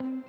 Hello, 0.00 0.22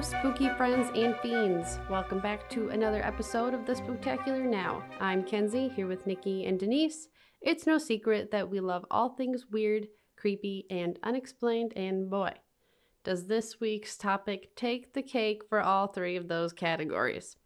spooky 0.00 0.48
friends 0.56 0.90
and 0.96 1.14
fiends. 1.22 1.78
Welcome 1.88 2.18
back 2.18 2.50
to 2.50 2.70
another 2.70 3.00
episode 3.04 3.54
of 3.54 3.64
The 3.64 3.74
Spooktacular 3.74 4.44
Now. 4.44 4.82
I'm 4.98 5.22
Kenzie, 5.22 5.68
here 5.68 5.86
with 5.86 6.04
Nikki 6.04 6.46
and 6.46 6.58
Denise. 6.58 7.06
It's 7.40 7.64
no 7.64 7.78
secret 7.78 8.32
that 8.32 8.50
we 8.50 8.58
love 8.58 8.84
all 8.90 9.10
things 9.10 9.46
weird, 9.52 9.86
creepy, 10.16 10.66
and 10.68 10.98
unexplained, 11.04 11.74
and 11.76 12.10
boy, 12.10 12.32
does 13.04 13.26
this 13.26 13.60
week's 13.60 13.96
topic 13.96 14.54
take 14.54 14.92
the 14.92 15.02
cake 15.02 15.42
for 15.48 15.60
all 15.60 15.86
three 15.86 16.16
of 16.16 16.28
those 16.28 16.52
categories. 16.52 17.36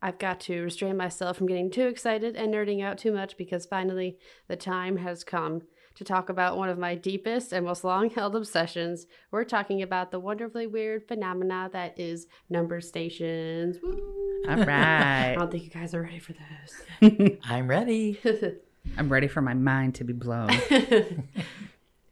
I've 0.00 0.18
got 0.18 0.40
to 0.40 0.62
restrain 0.62 0.96
myself 0.96 1.36
from 1.36 1.48
getting 1.48 1.70
too 1.70 1.88
excited 1.88 2.36
and 2.36 2.54
nerding 2.54 2.82
out 2.82 2.98
too 2.98 3.12
much 3.12 3.36
because 3.36 3.66
finally 3.66 4.16
the 4.46 4.56
time 4.56 4.96
has 4.98 5.24
come 5.24 5.62
to 5.96 6.04
talk 6.04 6.28
about 6.28 6.56
one 6.56 6.68
of 6.68 6.78
my 6.78 6.94
deepest 6.94 7.52
and 7.52 7.66
most 7.66 7.82
long 7.82 8.08
held 8.08 8.36
obsessions. 8.36 9.06
We're 9.32 9.42
talking 9.42 9.82
about 9.82 10.12
the 10.12 10.20
wonderfully 10.20 10.68
weird 10.68 11.08
phenomena 11.08 11.68
that 11.72 11.98
is 11.98 12.28
number 12.48 12.80
stations. 12.80 13.78
Woo! 13.82 14.44
All 14.48 14.56
right. 14.58 15.32
I 15.32 15.34
don't 15.34 15.50
think 15.50 15.64
you 15.64 15.70
guys 15.70 15.94
are 15.94 16.02
ready 16.02 16.20
for 16.20 16.34
this. 16.34 17.36
I'm 17.44 17.66
ready. 17.66 18.20
I'm 18.96 19.08
ready 19.08 19.26
for 19.26 19.42
my 19.42 19.54
mind 19.54 19.96
to 19.96 20.04
be 20.04 20.12
blown. 20.12 20.50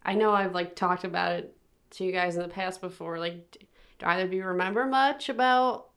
I 0.02 0.14
know 0.14 0.32
I've 0.32 0.54
like 0.54 0.74
talked 0.74 1.04
about 1.04 1.32
it 1.32 1.55
to 1.90 2.04
you 2.04 2.12
guys 2.12 2.36
in 2.36 2.42
the 2.42 2.48
past 2.48 2.80
before. 2.80 3.18
Like, 3.18 3.66
do 3.98 4.06
either 4.06 4.24
of 4.24 4.32
you 4.32 4.44
remember 4.44 4.86
much 4.86 5.28
about 5.28 5.88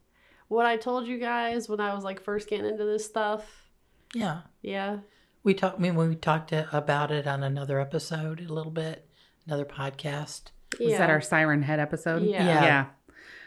what 0.48 0.66
I 0.66 0.78
told 0.78 1.08
you 1.08 1.20
guys 1.20 1.70
when 1.70 1.80
I 1.80 1.94
was 1.94 2.04
like 2.04 2.22
first 2.22 2.50
getting 2.50 2.66
into 2.66 2.86
this 2.86 3.06
stuff? 3.06 3.70
Yeah. 4.14 4.42
Yeah. 4.62 5.00
We 5.44 5.54
talked 5.54 5.78
I 5.78 5.82
mean 5.82 5.96
we 5.96 6.16
talked 6.16 6.52
uh, 6.52 6.66
about 6.72 7.12
it 7.12 7.28
on 7.28 7.44
another 7.44 7.80
episode 7.80 8.42
a 8.42 8.54
little 8.54 8.72
bit, 8.72 9.08
another 9.48 9.66
podcast. 9.66 10.52
Was 10.80 10.98
that 10.98 11.10
our 11.10 11.22
Siren 11.22 11.62
Head 11.62 11.80
episode? 11.80 12.24
Yeah. 12.24 12.44
Yeah. 12.44 12.86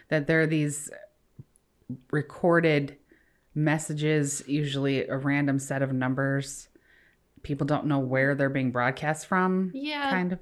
That 0.08 0.27
there 0.27 0.40
are 0.40 0.46
these 0.46 0.90
recorded 2.10 2.96
messages, 3.54 4.42
usually 4.46 5.06
a 5.06 5.16
random 5.16 5.58
set 5.58 5.82
of 5.82 5.92
numbers. 5.92 6.68
People 7.42 7.66
don't 7.66 7.86
know 7.86 7.98
where 7.98 8.34
they're 8.34 8.48
being 8.48 8.70
broadcast 8.70 9.26
from. 9.26 9.70
Yeah, 9.74 10.10
Kind 10.10 10.32
of. 10.32 10.38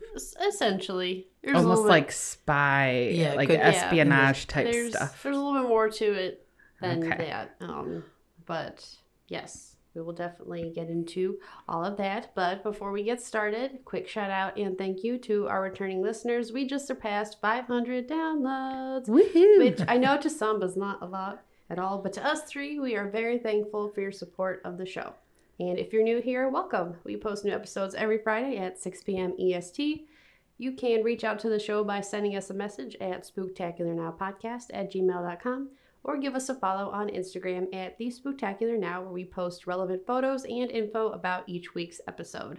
essentially. 0.46 1.28
There's 1.42 1.56
Almost 1.56 1.68
little 1.68 1.84
bit- 1.84 1.90
like 1.90 2.12
spy, 2.12 3.10
Yeah, 3.14 3.34
like 3.34 3.48
good- 3.48 3.58
yeah, 3.60 3.68
espionage 3.68 4.46
type 4.46 4.70
there's, 4.70 4.90
stuff. 4.94 5.22
There's 5.22 5.36
a 5.36 5.40
little 5.40 5.60
bit 5.62 5.68
more 5.68 5.88
to 5.88 6.04
it 6.12 6.46
than 6.80 7.02
Okay. 7.06 7.16
that. 7.26 7.56
Um, 7.60 8.04
but 8.44 8.86
yes, 9.28 9.76
we 9.94 10.02
will 10.02 10.12
definitely 10.12 10.70
get 10.74 10.88
into 10.88 11.38
all 11.68 11.84
of 11.84 11.96
that. 11.96 12.32
But 12.34 12.62
before 12.62 12.92
we 12.92 13.02
get 13.02 13.22
started, 13.22 13.78
quick 13.86 14.06
shout 14.06 14.30
out 14.30 14.58
and 14.58 14.76
thank 14.76 15.02
you 15.02 15.16
to 15.18 15.48
our 15.48 15.62
returning 15.62 16.02
listeners. 16.02 16.52
We 16.52 16.66
just 16.66 16.86
surpassed 16.86 17.40
500 17.40 18.08
downloads, 18.08 19.08
Woohoo! 19.08 19.58
which 19.58 19.80
I 19.88 19.96
know 19.96 20.16
to 20.20 20.28
some 20.28 20.62
is 20.62 20.76
not 20.76 21.00
a 21.02 21.06
lot 21.06 21.42
at 21.70 21.78
all, 21.78 21.98
but 21.98 22.12
to 22.14 22.26
us 22.26 22.42
three, 22.44 22.78
we 22.78 22.94
are 22.96 23.08
very 23.08 23.38
thankful 23.38 23.88
for 23.88 24.00
your 24.02 24.12
support 24.12 24.60
of 24.64 24.76
the 24.76 24.84
show. 24.86 25.14
And 25.60 25.78
if 25.78 25.92
you're 25.92 26.02
new 26.02 26.22
here, 26.22 26.48
welcome. 26.48 26.94
We 27.04 27.18
post 27.18 27.44
new 27.44 27.52
episodes 27.52 27.94
every 27.94 28.16
Friday 28.16 28.56
at 28.56 28.78
6 28.78 29.02
p.m. 29.02 29.34
EST. 29.38 30.08
You 30.56 30.72
can 30.72 31.02
reach 31.02 31.22
out 31.22 31.38
to 31.40 31.50
the 31.50 31.58
show 31.58 31.84
by 31.84 32.00
sending 32.00 32.34
us 32.34 32.48
a 32.48 32.54
message 32.54 32.96
at 32.98 33.28
spooktacularnowpodcast 33.28 34.70
at 34.72 34.90
gmail.com 34.90 35.68
or 36.02 36.16
give 36.16 36.34
us 36.34 36.48
a 36.48 36.54
follow 36.54 36.90
on 36.90 37.10
Instagram 37.10 37.74
at 37.74 37.98
the 37.98 38.06
Spooktacular 38.06 38.78
Now, 38.78 39.02
where 39.02 39.12
we 39.12 39.26
post 39.26 39.66
relevant 39.66 40.06
photos 40.06 40.44
and 40.44 40.70
info 40.70 41.10
about 41.10 41.46
each 41.46 41.74
week's 41.74 42.00
episode. 42.08 42.58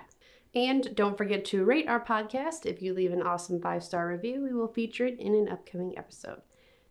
And 0.53 0.95
don't 0.95 1.17
forget 1.17 1.43
to 1.45 1.65
rate 1.65 1.87
our 1.87 2.05
podcast. 2.05 2.67
If 2.67 2.83
you 2.83 2.93
leave 2.93 3.13
an 3.13 3.23
awesome 3.23 3.59
five 3.59 3.83
star 3.83 4.09
review, 4.09 4.43
we 4.43 4.53
will 4.53 4.67
feature 4.67 5.07
it 5.07 5.19
in 5.19 5.33
an 5.33 5.49
upcoming 5.49 5.97
episode. 5.97 6.41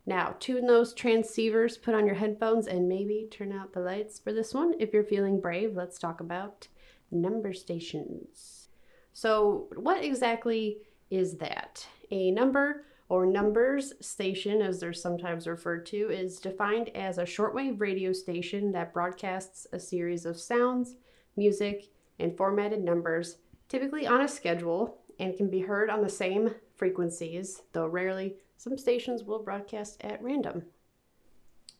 Now, 0.05 0.35
tune 0.39 0.65
those 0.65 0.95
transceivers, 0.95 1.81
put 1.81 1.93
on 1.93 2.05
your 2.05 2.15
headphones, 2.15 2.67
and 2.67 2.89
maybe 2.89 3.27
turn 3.29 3.51
out 3.51 3.73
the 3.73 3.81
lights 3.81 4.19
for 4.19 4.33
this 4.33 4.53
one. 4.53 4.73
If 4.79 4.93
you're 4.93 5.03
feeling 5.03 5.39
brave, 5.39 5.75
let's 5.75 5.99
talk 5.99 6.19
about 6.19 6.67
number 7.11 7.53
stations. 7.53 8.69
So, 9.13 9.67
what 9.75 10.03
exactly 10.03 10.77
is 11.09 11.37
that? 11.37 11.85
A 12.09 12.31
number 12.31 12.85
or 13.09 13.25
numbers 13.25 13.93
station, 13.99 14.61
as 14.61 14.79
they're 14.79 14.93
sometimes 14.93 15.45
referred 15.45 15.85
to, 15.87 16.09
is 16.09 16.39
defined 16.39 16.89
as 16.95 17.17
a 17.17 17.23
shortwave 17.23 17.79
radio 17.79 18.13
station 18.13 18.71
that 18.71 18.93
broadcasts 18.93 19.67
a 19.73 19.79
series 19.79 20.25
of 20.25 20.39
sounds, 20.39 20.95
music, 21.35 21.89
and 22.19 22.35
formatted 22.37 22.81
numbers, 22.83 23.37
typically 23.67 24.07
on 24.07 24.21
a 24.21 24.27
schedule, 24.27 24.97
and 25.19 25.35
can 25.35 25.49
be 25.49 25.59
heard 25.59 25.89
on 25.89 26.01
the 26.01 26.09
same 26.09 26.55
frequencies, 26.75 27.61
though 27.73 27.87
rarely 27.87 28.37
some 28.61 28.77
stations 28.77 29.23
will 29.23 29.41
broadcast 29.41 29.97
at 30.01 30.21
random. 30.21 30.61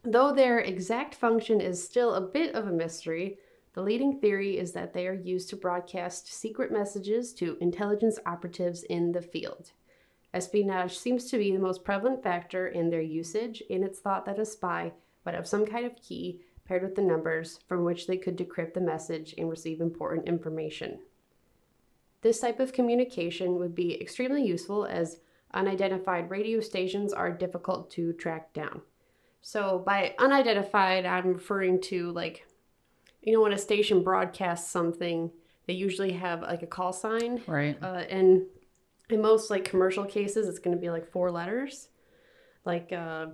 Though 0.04 0.34
their 0.34 0.58
exact 0.58 1.14
function 1.14 1.62
is 1.62 1.84
still 1.84 2.16
a 2.16 2.22
bit 2.22 2.56
of 2.56 2.66
a 2.66 2.72
mystery, 2.72 3.38
the 3.76 3.84
leading 3.84 4.20
theory 4.20 4.58
is 4.58 4.72
that 4.72 4.92
they 4.92 5.06
are 5.06 5.14
used 5.14 5.52
to 5.52 5.56
broadcast 5.56 6.34
secret 6.34 6.72
messages 6.72 7.34
to 7.34 7.56
intelligence 7.62 8.18
operatives 8.26 8.82
in 8.82 9.12
the 9.12 9.22
field. 9.22 9.74
Espionage 10.34 10.98
seems 10.98 11.30
to 11.30 11.38
be 11.38 11.52
the 11.52 11.60
most 11.60 11.84
prevalent 11.84 12.24
factor 12.24 12.70
in 12.70 12.90
their 12.90 13.02
usage, 13.02 13.62
and 13.70 13.84
it's 13.84 14.00
thought 14.00 14.26
that 14.26 14.40
a 14.40 14.46
spy 14.46 14.92
would 15.24 15.36
have 15.36 15.48
some 15.48 15.68
kind 15.68 15.86
of 15.86 15.96
key 15.96 16.42
paired 16.66 16.82
with 16.82 16.96
the 16.96 17.04
numbers 17.04 17.60
from 17.68 17.84
which 17.84 18.08
they 18.08 18.18
could 18.18 18.36
decrypt 18.36 18.74
the 18.74 18.82
message 18.82 19.36
and 19.38 19.52
receive 19.52 19.82
important 19.82 20.28
information. 20.28 20.98
This 22.22 22.40
type 22.40 22.60
of 22.60 22.74
communication 22.74 23.60
would 23.60 23.76
be 23.76 24.02
extremely 24.02 24.44
useful 24.44 24.86
as 24.86 25.20
unidentified 25.54 26.30
radio 26.30 26.60
stations 26.60 27.14
are 27.14 27.32
difficult 27.32 27.92
to 27.92 28.14
track 28.14 28.54
down. 28.54 28.82
So, 29.42 29.82
by 29.86 30.14
unidentified, 30.20 31.06
I'm 31.06 31.34
referring 31.34 31.82
to 31.84 32.12
like, 32.12 32.46
you 33.22 33.34
know, 33.34 33.42
when 33.42 33.54
a 33.54 33.58
station 33.58 34.04
broadcasts 34.04 34.70
something, 34.70 35.32
they 35.68 35.74
usually 35.74 36.14
have 36.14 36.42
like 36.42 36.62
a 36.64 36.68
call 36.68 36.94
sign. 36.94 37.42
right. 37.48 37.78
Uh, 37.82 38.04
and 38.10 38.44
in 39.10 39.22
most 39.22 39.50
like 39.50 39.66
commercial 39.66 40.06
cases, 40.06 40.48
it's 40.48 40.60
going 40.60 40.76
to 40.76 40.82
be 40.82 40.90
like 40.90 41.12
four 41.12 41.32
letters, 41.32 41.90
like 42.66 42.92
uh, 42.94 43.28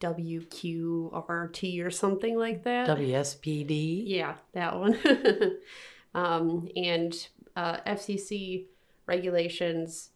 WQRT 0.00 1.84
or 1.84 1.90
something 1.90 2.36
like 2.36 2.62
that. 2.64 2.88
WSPD. 2.88 4.02
Yeah, 4.06 4.34
that 4.52 4.78
one. 4.78 4.98
um, 6.14 6.68
and 6.76 7.28
uh, 7.56 7.78
FCC 7.86 8.66
regulations. 9.06 10.10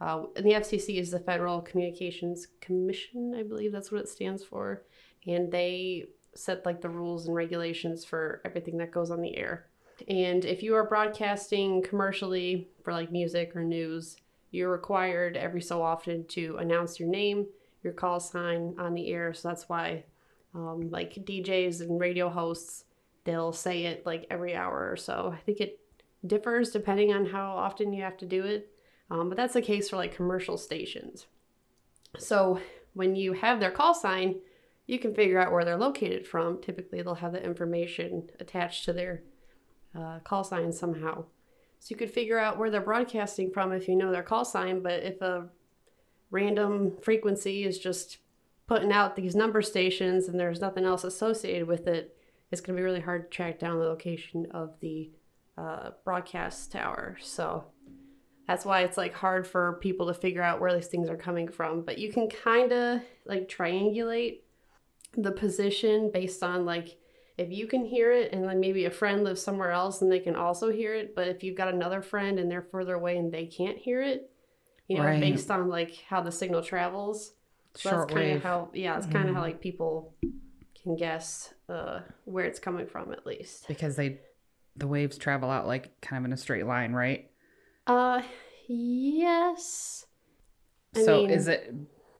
Uh, 0.00 0.24
and 0.36 0.46
the 0.46 0.52
FCC 0.52 0.98
is 0.98 1.10
the 1.10 1.18
Federal 1.18 1.60
Communications 1.60 2.46
Commission, 2.60 3.34
I 3.36 3.42
believe 3.42 3.72
that's 3.72 3.90
what 3.90 4.00
it 4.00 4.08
stands 4.08 4.44
for. 4.44 4.84
And 5.26 5.50
they 5.50 6.06
set 6.34 6.64
like 6.64 6.80
the 6.80 6.88
rules 6.88 7.26
and 7.26 7.34
regulations 7.34 8.04
for 8.04 8.40
everything 8.44 8.78
that 8.78 8.92
goes 8.92 9.10
on 9.10 9.20
the 9.20 9.36
air. 9.36 9.66
And 10.06 10.44
if 10.44 10.62
you 10.62 10.76
are 10.76 10.88
broadcasting 10.88 11.82
commercially 11.82 12.68
for 12.84 12.92
like 12.92 13.10
music 13.10 13.56
or 13.56 13.64
news, 13.64 14.16
you're 14.50 14.70
required 14.70 15.36
every 15.36 15.60
so 15.60 15.82
often 15.82 16.24
to 16.28 16.56
announce 16.58 17.00
your 17.00 17.08
name, 17.08 17.46
your 17.82 17.92
call 17.92 18.20
sign 18.20 18.74
on 18.78 18.94
the 18.94 19.08
air. 19.08 19.34
So 19.34 19.48
that's 19.48 19.68
why, 19.68 20.04
um, 20.54 20.90
like 20.90 21.14
DJs 21.14 21.80
and 21.80 22.00
radio 22.00 22.28
hosts, 22.28 22.84
they'll 23.24 23.52
say 23.52 23.86
it 23.86 24.06
like 24.06 24.26
every 24.30 24.54
hour 24.54 24.88
or 24.90 24.96
so. 24.96 25.34
I 25.36 25.40
think 25.40 25.60
it 25.60 25.80
differs 26.26 26.70
depending 26.70 27.12
on 27.12 27.26
how 27.26 27.50
often 27.50 27.92
you 27.92 28.02
have 28.02 28.16
to 28.18 28.26
do 28.26 28.44
it. 28.44 28.72
Um, 29.10 29.28
but 29.28 29.36
that's 29.36 29.54
the 29.54 29.62
case 29.62 29.88
for 29.88 29.96
like 29.96 30.14
commercial 30.14 30.58
stations. 30.58 31.26
So 32.18 32.60
when 32.94 33.16
you 33.16 33.32
have 33.32 33.60
their 33.60 33.70
call 33.70 33.94
sign, 33.94 34.36
you 34.86 34.98
can 34.98 35.14
figure 35.14 35.38
out 35.38 35.52
where 35.52 35.64
they're 35.64 35.76
located 35.76 36.26
from. 36.26 36.60
Typically, 36.60 37.02
they'll 37.02 37.14
have 37.14 37.32
the 37.32 37.44
information 37.44 38.30
attached 38.40 38.84
to 38.86 38.92
their 38.92 39.22
uh, 39.98 40.18
call 40.20 40.44
sign 40.44 40.72
somehow. 40.72 41.24
So 41.80 41.88
you 41.90 41.96
could 41.96 42.10
figure 42.10 42.38
out 42.38 42.58
where 42.58 42.70
they're 42.70 42.80
broadcasting 42.80 43.50
from 43.50 43.72
if 43.72 43.86
you 43.86 43.96
know 43.96 44.10
their 44.10 44.22
call 44.22 44.44
sign. 44.44 44.80
But 44.80 45.02
if 45.02 45.20
a 45.20 45.48
random 46.30 46.96
frequency 47.02 47.64
is 47.64 47.78
just 47.78 48.18
putting 48.66 48.92
out 48.92 49.16
these 49.16 49.34
number 49.34 49.62
stations 49.62 50.28
and 50.28 50.38
there's 50.38 50.60
nothing 50.60 50.84
else 50.84 51.04
associated 51.04 51.68
with 51.68 51.86
it, 51.86 52.16
it's 52.50 52.60
going 52.60 52.76
to 52.76 52.80
be 52.80 52.84
really 52.84 53.00
hard 53.00 53.30
to 53.30 53.36
track 53.36 53.58
down 53.58 53.78
the 53.78 53.84
location 53.84 54.46
of 54.50 54.74
the 54.80 55.10
uh, 55.56 55.90
broadcast 56.04 56.72
tower. 56.72 57.16
So 57.20 57.64
that's 58.48 58.64
why 58.64 58.80
it's 58.80 58.96
like 58.96 59.14
hard 59.14 59.46
for 59.46 59.74
people 59.74 60.08
to 60.08 60.14
figure 60.14 60.42
out 60.42 60.60
where 60.60 60.74
these 60.74 60.88
things 60.88 61.08
are 61.08 61.16
coming 61.16 61.46
from. 61.46 61.82
But 61.82 61.98
you 61.98 62.12
can 62.12 62.28
kind 62.28 62.72
of 62.72 63.02
like 63.26 63.48
triangulate 63.48 64.40
the 65.16 65.30
position 65.30 66.10
based 66.12 66.42
on 66.42 66.64
like 66.64 66.96
if 67.36 67.52
you 67.52 67.68
can 67.68 67.84
hear 67.84 68.10
it 68.10 68.32
and 68.32 68.42
then 68.44 68.58
maybe 68.58 68.84
a 68.84 68.90
friend 68.90 69.22
lives 69.22 69.40
somewhere 69.40 69.70
else 69.70 70.02
and 70.02 70.10
they 70.10 70.18
can 70.18 70.34
also 70.36 70.70
hear 70.70 70.92
it 70.94 71.14
but 71.14 71.28
if 71.28 71.42
you've 71.42 71.56
got 71.56 71.72
another 71.72 72.02
friend 72.02 72.38
and 72.38 72.50
they're 72.50 72.66
further 72.70 72.94
away 72.94 73.16
and 73.16 73.32
they 73.32 73.46
can't 73.46 73.78
hear 73.78 74.02
it 74.02 74.30
you 74.88 74.96
know, 74.96 75.04
Right. 75.04 75.20
based 75.20 75.50
on 75.50 75.68
like 75.68 76.02
how 76.08 76.22
the 76.22 76.32
signal 76.32 76.62
travels. 76.62 77.32
So 77.74 77.90
that's 77.90 78.12
kind 78.12 78.32
of 78.32 78.42
how, 78.42 78.70
yeah, 78.72 78.96
it's 78.96 79.06
kind 79.06 79.28
of 79.28 79.34
how 79.34 79.42
like 79.42 79.60
people 79.60 80.14
can 80.82 80.96
guess 80.96 81.52
uh, 81.68 82.00
where 82.24 82.46
it's 82.46 82.58
coming 82.58 82.86
from 82.86 83.12
at 83.12 83.26
least. 83.26 83.68
because 83.68 83.96
they 83.96 84.20
the 84.76 84.86
waves 84.86 85.18
travel 85.18 85.50
out 85.50 85.66
like 85.66 86.00
kind 86.00 86.20
of 86.20 86.24
in 86.24 86.32
a 86.32 86.36
straight 86.36 86.66
line, 86.66 86.92
right? 86.92 87.30
Uh, 87.88 88.22
yes. 88.68 90.06
I 90.94 91.02
so 91.02 91.18
mean- 91.18 91.30
is 91.30 91.48
it 91.48 91.74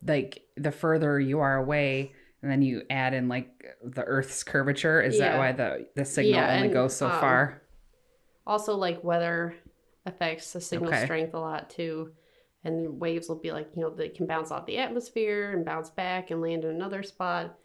like 0.06 0.42
the 0.56 0.70
further 0.72 1.20
you 1.20 1.40
are 1.40 1.56
away 1.56 2.12
and 2.42 2.50
then 2.50 2.62
you 2.62 2.82
add 2.90 3.14
in 3.14 3.28
like 3.28 3.48
the 3.82 4.02
earth's 4.04 4.44
curvature 4.44 5.00
is 5.02 5.18
that 5.18 5.36
why 5.36 5.52
the 5.52 5.88
the 5.96 6.04
signal 6.04 6.34
Yeah, 6.34 6.54
only 6.54 6.66
and, 6.66 6.72
goes 6.72 6.96
so 6.96 7.06
um, 7.06 7.20
far 7.20 7.62
Also, 8.46 8.76
like 8.76 9.02
weather 9.04 9.54
affects 10.06 10.52
the 10.52 10.60
signal 10.60 10.88
Okay. 10.90 11.04
strength 11.04 11.34
a 11.34 11.38
lot 11.38 11.68
too. 11.68 12.12
And 12.64 13.00
waves 13.00 13.28
will 13.28 13.40
be 13.40 13.52
like, 13.52 13.68
you 13.76 13.82
know, 13.82 13.90
they 13.90 14.08
can 14.08 14.26
bounce 14.26 14.50
off 14.50 14.66
the 14.66 14.78
atmosphere 14.78 15.52
and 15.52 15.64
bounce 15.64 15.90
back 15.90 16.30
and 16.30 16.40
land 16.40 16.64
in 16.64 16.70
another 16.70 17.02
spot. 17.02 17.56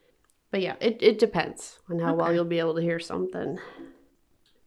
But 0.52 0.62
yeah, 0.62 0.76
it, 0.82 0.98
it 1.02 1.20
depends 1.20 1.80
on 1.90 2.00
how 2.00 2.14
well 2.16 2.34
you'll 2.34 2.46
be 2.46 2.60
able 2.60 2.76
to 2.76 2.82
hear 2.82 3.00
something. 3.00 3.58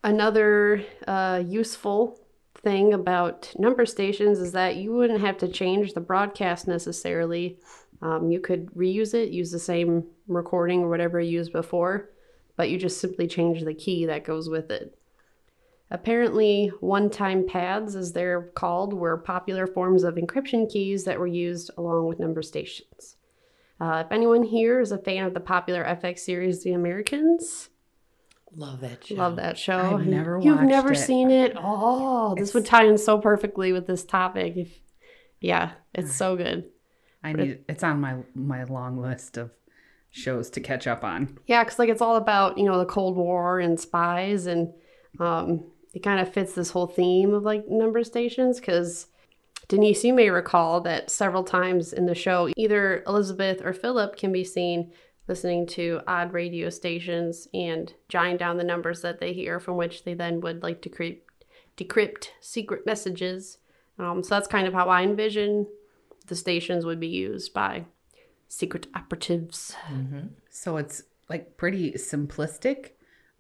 Another 0.03 0.85
uh, 1.07 1.43
useful 1.47 2.19
thing 2.59 2.95
about 2.95 3.53
number 3.59 3.87
stations 3.87 4.39
is 4.39 4.53
that 4.53 4.77
you 4.77 4.93
wouldn't 4.93 5.21
have 5.21 5.39
to 5.39 5.49
change 5.49 5.93
the 5.93 6.01
broadcast 6.01 6.67
necessarily. 6.67 7.59
Um, 8.03 8.31
you 8.31 8.41
could 8.41 8.73
reuse 8.75 9.15
it, 9.15 9.31
use 9.31 9.51
the 9.51 9.59
same 9.59 10.05
recording 10.27 10.83
or 10.83 10.89
whatever 10.89 11.21
you 11.21 11.39
used 11.39 11.53
before, 11.53 12.11
but 12.57 12.71
you 12.71 12.79
just 12.79 13.01
simply 13.01 13.27
change 13.27 13.63
the 13.63 13.75
key 13.75 14.07
that 14.07 14.25
goes 14.25 14.49
with 14.49 14.71
it. 14.71 14.99
Apparently, 15.91 16.73
one 16.81 17.11
time 17.11 17.47
pads, 17.47 17.95
as 17.95 18.13
they're 18.13 18.43
called, 18.55 18.93
were 18.93 19.17
popular 19.17 19.67
forms 19.67 20.03
of 20.03 20.17
encryption 20.17 20.71
keys 20.71 21.05
that 21.05 21.21
were 21.21 21.29
used 21.29 21.71
along 21.79 22.07
with 22.07 22.19
number 22.19 22.43
stations. 22.43 23.17
Uh, 23.81 24.03
if 24.05 24.11
anyone 24.11 24.43
here 24.43 24.81
is 24.81 24.91
a 24.91 24.99
fan 24.99 25.25
of 25.25 25.35
the 25.35 25.41
popular 25.41 25.85
FX 25.85 26.21
series 26.21 26.65
The 26.65 26.73
Americans, 26.73 27.71
Love 28.57 28.81
that 28.81 29.07
show. 29.07 29.15
love 29.17 29.37
that 29.37 29.59
show. 29.59 29.97
I've 29.99 30.07
never 30.07 30.41
You've 30.43 30.63
never 30.63 30.93
it. 30.93 30.97
seen 30.97 31.31
it? 31.31 31.53
Oh, 31.57 32.35
this 32.37 32.55
would 32.55 32.65
tie 32.65 32.87
in 32.87 32.97
so 32.97 33.19
perfectly 33.19 33.73
with 33.73 33.87
this 33.87 34.03
topic. 34.03 34.57
If, 34.57 34.81
yeah, 35.41 35.73
it's 35.95 36.15
so 36.15 36.37
good. 36.37 36.65
i 37.23 37.33
need 37.33 37.65
it's 37.69 37.85
on 37.85 38.01
my 38.01 38.17
my 38.35 38.65
long 38.65 38.97
list 38.97 39.37
of 39.37 39.51
shows 40.11 40.49
to 40.51 40.61
catch 40.61 40.87
up 40.87 41.05
on 41.05 41.39
Yeah, 41.47 41.63
because 41.65 41.79
like 41.79 41.91
it's 41.91 42.01
all 42.01 42.17
about 42.17 42.57
you 42.57 42.65
know 42.65 42.79
the 42.79 42.87
Cold 42.87 43.17
War 43.17 43.61
and 43.61 43.79
spies, 43.79 44.47
and 44.47 44.73
um, 45.21 45.65
it 45.93 46.03
kind 46.03 46.21
of 46.21 46.33
fits 46.33 46.55
this 46.55 46.71
whole 46.71 46.87
theme 46.87 47.35
of 47.35 47.43
like 47.43 47.69
number 47.69 48.03
stations. 48.05 48.59
Because 48.59 49.09
Denise, 49.69 50.03
you 50.03 50.15
may 50.15 50.31
recall 50.31 50.81
that 50.83 51.11
several 51.11 51.45
times 51.45 51.93
in 51.93 52.07
the 52.07 52.15
show, 52.15 52.49
either 52.57 53.03
Elizabeth 53.07 53.61
or 53.63 53.75
Philip 53.75 54.17
can 54.17 54.33
be 54.33 54.45
seen 54.45 54.93
listening 55.29 55.67
to 55.67 56.01
odd 56.07 56.33
radio 56.33 56.71
stations 56.71 57.49
and 57.53 57.93
jotting 58.09 58.37
down 58.37 58.57
the 58.57 58.65
numbers 58.65 59.03
that 59.03 59.19
they 59.21 59.33
hear, 59.33 59.59
from 59.61 59.77
which 59.77 60.05
they 60.05 60.15
then 60.15 60.41
would 60.41 60.63
like 60.63 60.81
to 60.83 60.91
decrypt 60.91 61.21
decrypt 61.77 62.29
secret 62.41 62.87
messages. 62.87 63.59
Um, 63.99 64.23
so 64.23 64.35
that's 64.35 64.49
kind 64.49 64.67
of 64.67 64.73
how 64.73 64.89
I 64.89 65.03
envision 65.03 65.67
the 66.27 66.35
stations 66.37 66.85
would 66.87 67.01
be 67.01 67.09
used 67.09 67.53
by 67.53 67.85
secret 68.49 68.87
operatives. 68.95 69.75
so 70.51 70.77
it's 70.77 71.03
like 71.29 71.57
pretty 71.57 71.93
simplistic 71.93 72.91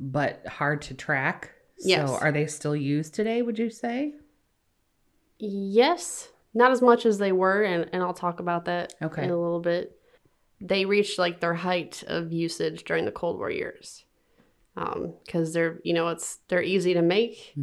but 0.01 0.45
hard 0.47 0.83
to 0.83 0.95
track 0.95 1.53
Yes. 1.79 2.09
so 2.09 2.17
are 2.17 2.33
they 2.33 2.47
still 2.47 2.75
used 2.77 3.15
today 3.15 3.41
would 3.43 3.59
you 3.59 3.71
say 3.71 4.15
Yes, 5.39 6.31
not 6.55 6.71
as 6.71 6.81
much 6.83 7.05
as 7.07 7.19
they 7.19 7.33
were, 7.33 7.63
and, 7.63 7.89
and 7.93 8.03
I'll 8.03 8.15
talk 8.15 8.41
about 8.41 8.65
that 8.67 8.95
Okay. 9.03 9.25
in 9.25 9.31
a 9.31 9.37
little 9.41 9.61
bit. 9.61 9.96
They 10.61 10.85
reached 10.85 11.19
like 11.19 11.41
their 11.41 11.55
height 11.55 12.03
of 12.07 12.33
usage 12.33 12.85
during 12.85 13.05
the 13.05 13.11
Cold 13.13 13.39
War 13.39 13.51
years, 13.51 14.05
because 14.75 15.53
they're 15.53 15.81
you 15.85 15.93
know 15.95 16.09
it's 16.09 16.39
they're 16.49 16.63
easy 16.63 16.95
to 16.95 17.03
make, 17.03 17.55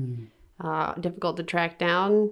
uh, 0.60 0.94
difficult 0.96 1.38
to 1.38 1.44
track 1.44 1.80
down, 1.80 2.32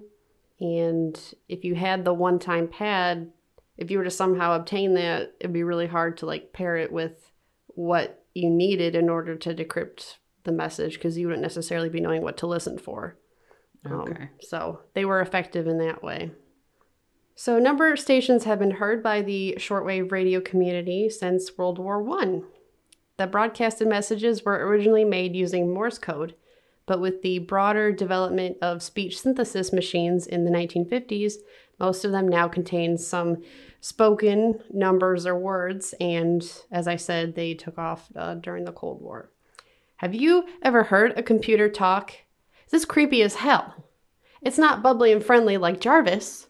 and 0.59 1.19
if 1.49 1.63
you 1.63 1.75
had 1.75 2.05
the 2.05 2.13
one 2.13 2.39
time 2.39 2.67
pad, 2.67 3.31
if 3.77 3.89
you 3.89 3.97
were 3.97 4.03
to 4.03 4.11
somehow 4.11 4.53
obtain 4.53 4.93
that, 4.93 5.33
it'd 5.39 5.53
be 5.53 5.63
really 5.63 5.87
hard 5.87 6.17
to 6.17 6.25
like 6.25 6.53
pair 6.53 6.77
it 6.77 6.91
with 6.91 7.31
what 7.67 8.23
you 8.33 8.49
needed 8.49 8.95
in 8.95 9.09
order 9.09 9.35
to 9.35 9.53
decrypt 9.55 10.17
the 10.43 10.51
message 10.51 10.95
because 10.95 11.17
you 11.17 11.27
wouldn't 11.27 11.41
necessarily 11.41 11.89
be 11.89 11.99
knowing 11.99 12.21
what 12.21 12.37
to 12.37 12.47
listen 12.47 12.77
for. 12.77 13.17
Um, 13.85 14.01
Okay. 14.01 14.29
so 14.41 14.81
they 14.93 15.05
were 15.05 15.21
effective 15.21 15.67
in 15.67 15.79
that 15.79 16.03
way. 16.03 16.31
So 17.35 17.57
a 17.57 17.61
number 17.61 17.91
of 17.91 17.99
stations 17.99 18.43
have 18.43 18.59
been 18.59 18.71
heard 18.71 19.01
by 19.01 19.21
the 19.21 19.55
shortwave 19.57 20.11
radio 20.11 20.41
community 20.41 21.09
since 21.09 21.57
World 21.57 21.79
War 21.79 22.01
One. 22.01 22.43
The 23.17 23.27
broadcasted 23.27 23.87
messages 23.87 24.43
were 24.43 24.67
originally 24.67 25.05
made 25.05 25.35
using 25.35 25.73
Morse 25.73 25.97
code, 25.97 26.35
but 26.85 26.99
with 26.99 27.21
the 27.21 27.39
broader 27.39 27.91
development 27.91 28.57
of 28.61 28.83
speech 28.83 29.19
synthesis 29.19 29.71
machines 29.71 30.27
in 30.27 30.43
the 30.43 30.51
1950s, 30.51 31.35
most 31.79 32.05
of 32.05 32.11
them 32.11 32.27
now 32.27 32.47
contain 32.47 32.97
some 32.97 33.41
spoken 33.79 34.61
numbers 34.71 35.25
or 35.25 35.37
words, 35.37 35.93
and 35.99 36.43
as 36.71 36.87
I 36.87 36.95
said, 36.95 37.35
they 37.35 37.53
took 37.53 37.77
off 37.77 38.09
uh, 38.15 38.35
during 38.35 38.65
the 38.65 38.71
Cold 38.71 39.01
War. 39.01 39.31
Have 39.97 40.13
you 40.13 40.45
ever 40.61 40.83
heard 40.83 41.17
a 41.17 41.23
computer 41.23 41.69
talk? 41.69 42.13
This 42.69 42.81
is 42.81 42.85
creepy 42.85 43.21
as 43.23 43.35
hell. 43.35 43.85
It's 44.41 44.57
not 44.57 44.83
bubbly 44.83 45.11
and 45.11 45.23
friendly 45.23 45.57
like 45.57 45.79
Jarvis. 45.79 46.47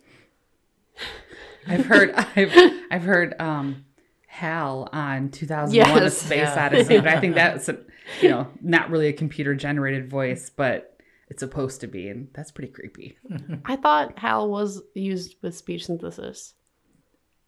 I've 1.68 1.86
heard 1.86 2.12
I've 2.36 2.52
I've 2.92 3.04
heard 3.04 3.36
um 3.40 3.86
Hal 4.28 4.88
on 4.94 5.30
2001 5.30 5.98
A 5.98 6.04
Yes. 6.04 6.18
Space 6.18 6.38
Yeah. 6.38 6.66
Odyssey, 6.66 6.98
but 6.98 7.08
I 7.08 7.20
think 7.20 7.36
that's 7.36 7.68
a, 7.70 7.78
you 8.22 8.30
know, 8.30 8.48
not 8.62 8.90
really 8.90 9.08
a 9.08 9.14
computer 9.14 9.54
generated 9.56 10.10
voice, 10.10 10.50
but 10.50 10.98
it's 11.30 11.40
supposed 11.42 11.82
to 11.82 11.88
be 11.88 12.08
and 12.10 12.28
that's 12.34 12.52
pretty 12.52 12.72
creepy. 12.72 13.18
I 13.66 13.76
thought 13.76 14.18
Hal 14.20 14.50
was 14.50 14.82
used 14.96 15.36
with 15.42 15.56
speech 15.56 15.86
synthesis. 15.86 16.54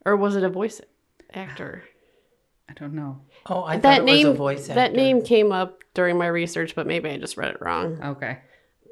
Or 0.05 0.17
was 0.17 0.35
it 0.35 0.43
a 0.43 0.49
voice 0.49 0.81
actor? 1.33 1.83
I 2.69 2.73
don't 2.73 2.93
know. 2.93 3.21
Oh, 3.45 3.63
I 3.63 3.73
thought 3.75 3.81
that 3.83 4.01
it 4.01 4.05
name 4.05 4.27
was 4.27 4.35
a 4.35 4.37
voice 4.37 4.63
actor. 4.69 4.73
that 4.75 4.93
name 4.93 5.21
came 5.21 5.51
up 5.51 5.79
during 5.93 6.17
my 6.17 6.27
research, 6.27 6.75
but 6.75 6.87
maybe 6.87 7.09
I 7.09 7.17
just 7.17 7.37
read 7.37 7.51
it 7.51 7.61
wrong. 7.61 7.99
Okay. 8.03 8.39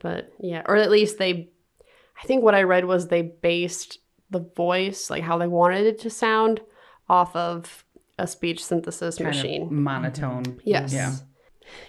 But 0.02 0.32
yeah, 0.40 0.62
or 0.66 0.78
at 0.78 0.90
least 0.92 1.18
they 1.18 1.50
I 2.22 2.26
think 2.26 2.44
what 2.44 2.56
I 2.56 2.64
read 2.64 2.86
was 2.86 3.08
they 3.08 3.22
based 3.22 4.00
the 4.32 4.40
voice, 4.56 5.10
like 5.10 5.24
how 5.24 5.38
they 5.38 5.48
wanted 5.48 5.86
it 5.86 6.00
to 6.00 6.10
sound, 6.10 6.62
off 7.10 7.36
of 7.36 7.86
a 8.18 8.26
speech 8.26 8.64
synthesis 8.64 9.18
Kind 9.18 9.28
machine. 9.28 9.68
monotone. 9.84 10.60
Yes. 10.64 10.94
Yeah. 10.94 11.14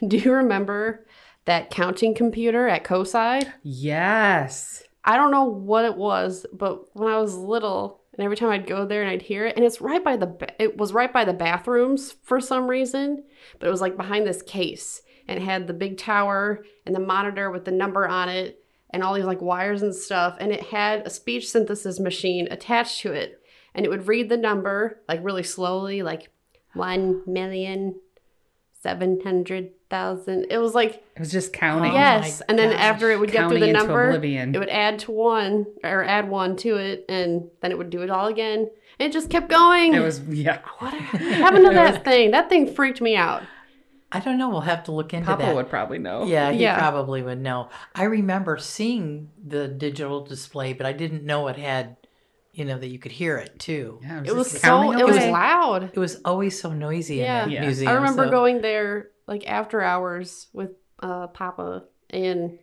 Do 0.07 0.17
you 0.17 0.33
remember 0.33 1.07
that 1.45 1.71
counting 1.71 2.15
computer 2.15 2.69
at 2.69 2.85
COSI? 2.85 3.43
Yes. 3.63 4.83
I 5.05 5.17
don't 5.17 5.31
know 5.33 5.45
what 5.45 5.85
it 5.85 5.97
was, 5.97 6.47
but 6.53 6.95
when 6.97 7.09
I 7.13 7.19
was 7.19 7.35
little, 7.35 8.01
and 8.13 8.25
every 8.25 8.37
time 8.37 8.51
I'd 8.51 8.67
go 8.67 8.85
there 8.87 9.03
and 9.03 9.11
I'd 9.11 9.23
hear 9.23 9.47
it, 9.47 9.57
and 9.57 9.65
it's 9.65 9.81
right 9.81 10.03
by 10.05 10.17
the 10.17 10.27
ba- 10.27 10.63
it 10.63 10.77
was 10.77 10.93
right 10.93 11.13
by 11.13 11.25
the 11.25 11.33
bathrooms 11.33 12.13
for 12.23 12.41
some 12.41 12.69
reason, 12.69 13.25
but 13.59 13.67
it 13.67 13.71
was 13.71 13.81
like 13.81 13.97
behind 13.97 14.27
this 14.27 14.43
case 14.43 15.03
and 15.29 15.39
it 15.41 15.45
had 15.45 15.67
the 15.67 15.73
big 15.73 15.99
tower 15.99 16.65
and 16.87 16.95
the 16.95 17.01
monitor 17.01 17.51
with 17.51 17.65
the 17.65 17.71
number 17.71 18.07
on 18.07 18.29
it 18.29 18.62
and 18.93 19.03
all 19.03 19.15
these 19.15 19.25
like 19.25 19.41
wires 19.41 19.83
and 19.83 19.95
stuff, 19.95 20.37
and 20.41 20.53
it 20.53 20.63
had 20.65 21.07
a 21.07 21.11
speech 21.11 21.51
synthesis 21.51 21.99
machine 21.99 22.49
attached 22.51 23.01
to 23.01 23.13
it, 23.13 23.41
and 23.75 23.85
it 23.87 23.89
would 23.89 24.09
read 24.09 24.29
the 24.29 24.37
number 24.37 25.01
like 25.09 25.21
really 25.23 25.43
slowly, 25.43 26.03
like 26.03 26.31
one 26.75 27.23
million 27.27 27.95
seven 28.83 29.21
hundred 29.23 29.71
thousand. 29.89 30.47
It 30.51 30.59
was 30.59 30.75
like 30.75 31.05
It 31.17 31.21
was 31.21 31.31
just 31.31 31.53
counting. 31.53 31.93
Oh 31.93 31.95
yes, 31.95 32.41
my 32.41 32.47
and 32.49 32.59
then 32.59 32.71
gosh. 32.71 32.81
after 32.81 33.11
it 33.11 33.21
would 33.21 33.31
get 33.31 33.49
through 33.49 33.61
the 33.61 33.73
number, 33.73 34.09
oblivion. 34.09 34.55
it 34.55 34.59
would 34.59 34.69
add 34.69 34.99
to 35.01 35.13
one 35.13 35.67
or 35.85 36.05
add 36.05 36.29
one 36.29 36.57
to 36.59 36.77
it, 36.77 37.05
and 37.09 37.49
then 37.61 37.71
it 37.71 37.79
would 37.79 37.91
do 37.91 38.03
it 38.03 38.11
all 38.11 38.27
again. 38.27 38.71
And 38.99 39.09
it 39.09 39.13
just 39.13 39.31
kept 39.31 39.49
going. 39.49 39.95
It 39.95 40.01
was 40.01 40.21
yeah. 40.29 40.61
what 40.79 40.93
happened 40.93 41.65
to 41.65 41.71
that 41.75 42.05
thing? 42.05 42.33
That 42.33 42.49
thing 42.49 42.73
freaked 42.75 43.01
me 43.01 43.17
out. 43.17 43.43
I 44.15 44.21
don't 44.21 44.37
know. 44.39 44.49
We'll 44.51 44.61
have 44.61 44.85
to 44.85 44.93
look 44.93 45.15
into 45.15 45.27
Papa 45.27 45.39
that. 45.39 45.45
Papa 45.47 45.57
would 45.57 45.71
probably 45.71 45.99
know. 45.99 46.25
Yeah, 46.25 46.51
he 46.53 46.61
Yeah. 46.63 46.79
probably 46.79 47.23
would 47.23 47.41
know. 47.41 47.69
I 47.95 48.05
remember 48.05 48.59
seeing 48.59 49.31
the 49.43 49.69
digital 49.69 50.23
display, 50.25 50.73
but 50.75 50.85
I 50.87 50.93
didn't 50.93 51.25
know 51.25 51.49
it 51.49 51.57
had, 51.57 51.97
you 52.53 52.65
know, 52.67 52.79
that 52.79 52.89
you 52.89 52.99
could 52.99 53.13
hear 53.13 53.39
it 53.39 53.59
too. 53.59 53.99
Yeah, 54.03 54.23
It 54.25 54.35
was 54.35 54.51
just 54.51 54.63
so 54.63 54.69
counting 54.69 55.01
it 55.01 55.07
was 55.07 55.17
loud. 55.27 55.85
It 55.95 55.99
was 55.99 56.21
always 56.25 56.61
so 56.61 56.73
noisy 56.73 57.17
Yeah. 57.17 57.45
in 57.45 57.49
that 57.49 57.55
Yeah. 57.55 57.61
museum. 57.63 57.91
I 57.91 57.95
remember 57.95 58.25
so- 58.27 58.31
going 58.31 58.61
there 58.61 59.09
like 59.27 59.49
after 59.49 59.81
hours 59.81 60.49
with 60.53 60.73
uh, 61.03 61.27
Papa, 61.29 61.85
and 62.11 62.59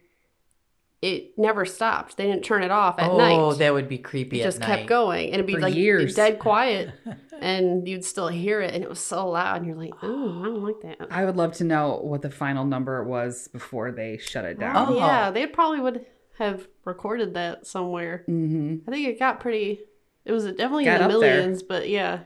it 1.01 1.37
never 1.37 1.65
stopped. 1.65 2.17
They 2.17 2.25
didn't 2.25 2.43
turn 2.43 2.61
it 2.61 2.71
off 2.71 2.99
at 2.99 3.09
oh, 3.09 3.17
night. 3.17 3.35
Oh, 3.35 3.53
that 3.53 3.73
would 3.73 3.87
be 3.87 3.97
creepy. 3.97 4.41
it 4.41 4.43
just 4.43 4.61
at 4.61 4.67
kept 4.67 4.87
going, 4.87 5.27
and 5.27 5.35
it'd 5.35 5.45
be 5.45 5.53
For 5.53 5.61
like 5.61 5.75
years. 5.75 6.13
dead 6.13 6.39
quiet, 6.39 6.91
and 7.39 7.87
you'd 7.87 8.03
still 8.03 8.27
hear 8.27 8.61
it, 8.61 8.73
and 8.73 8.83
it 8.83 8.89
was 8.89 8.99
so 8.99 9.29
loud, 9.29 9.57
and 9.57 9.65
you're 9.65 9.77
like, 9.77 9.93
oh, 10.01 10.41
I 10.41 10.45
don't 10.45 10.63
like 10.63 10.81
that. 10.81 11.07
I 11.09 11.23
would 11.23 11.37
love 11.37 11.53
to 11.53 11.63
know 11.63 11.99
what 12.03 12.21
the 12.21 12.29
final 12.29 12.65
number 12.65 13.03
was 13.03 13.47
before 13.47 13.91
they 13.91 14.17
shut 14.17 14.43
it 14.43 14.59
down. 14.59 14.75
Oh. 14.89 14.97
Yeah, 14.97 15.31
they 15.31 15.47
probably 15.47 15.79
would 15.79 16.05
have 16.37 16.67
recorded 16.83 17.33
that 17.35 17.65
somewhere. 17.65 18.25
Mm-hmm. 18.27 18.89
I 18.89 18.91
think 18.91 19.07
it 19.07 19.19
got 19.19 19.39
pretty. 19.39 19.79
It 20.25 20.33
was 20.33 20.45
definitely 20.45 20.85
Got 20.85 21.01
in 21.01 21.07
the 21.07 21.15
up 21.15 21.21
there. 21.21 21.35
millions, 21.37 21.63
but 21.63 21.87
yeah, 21.87 22.21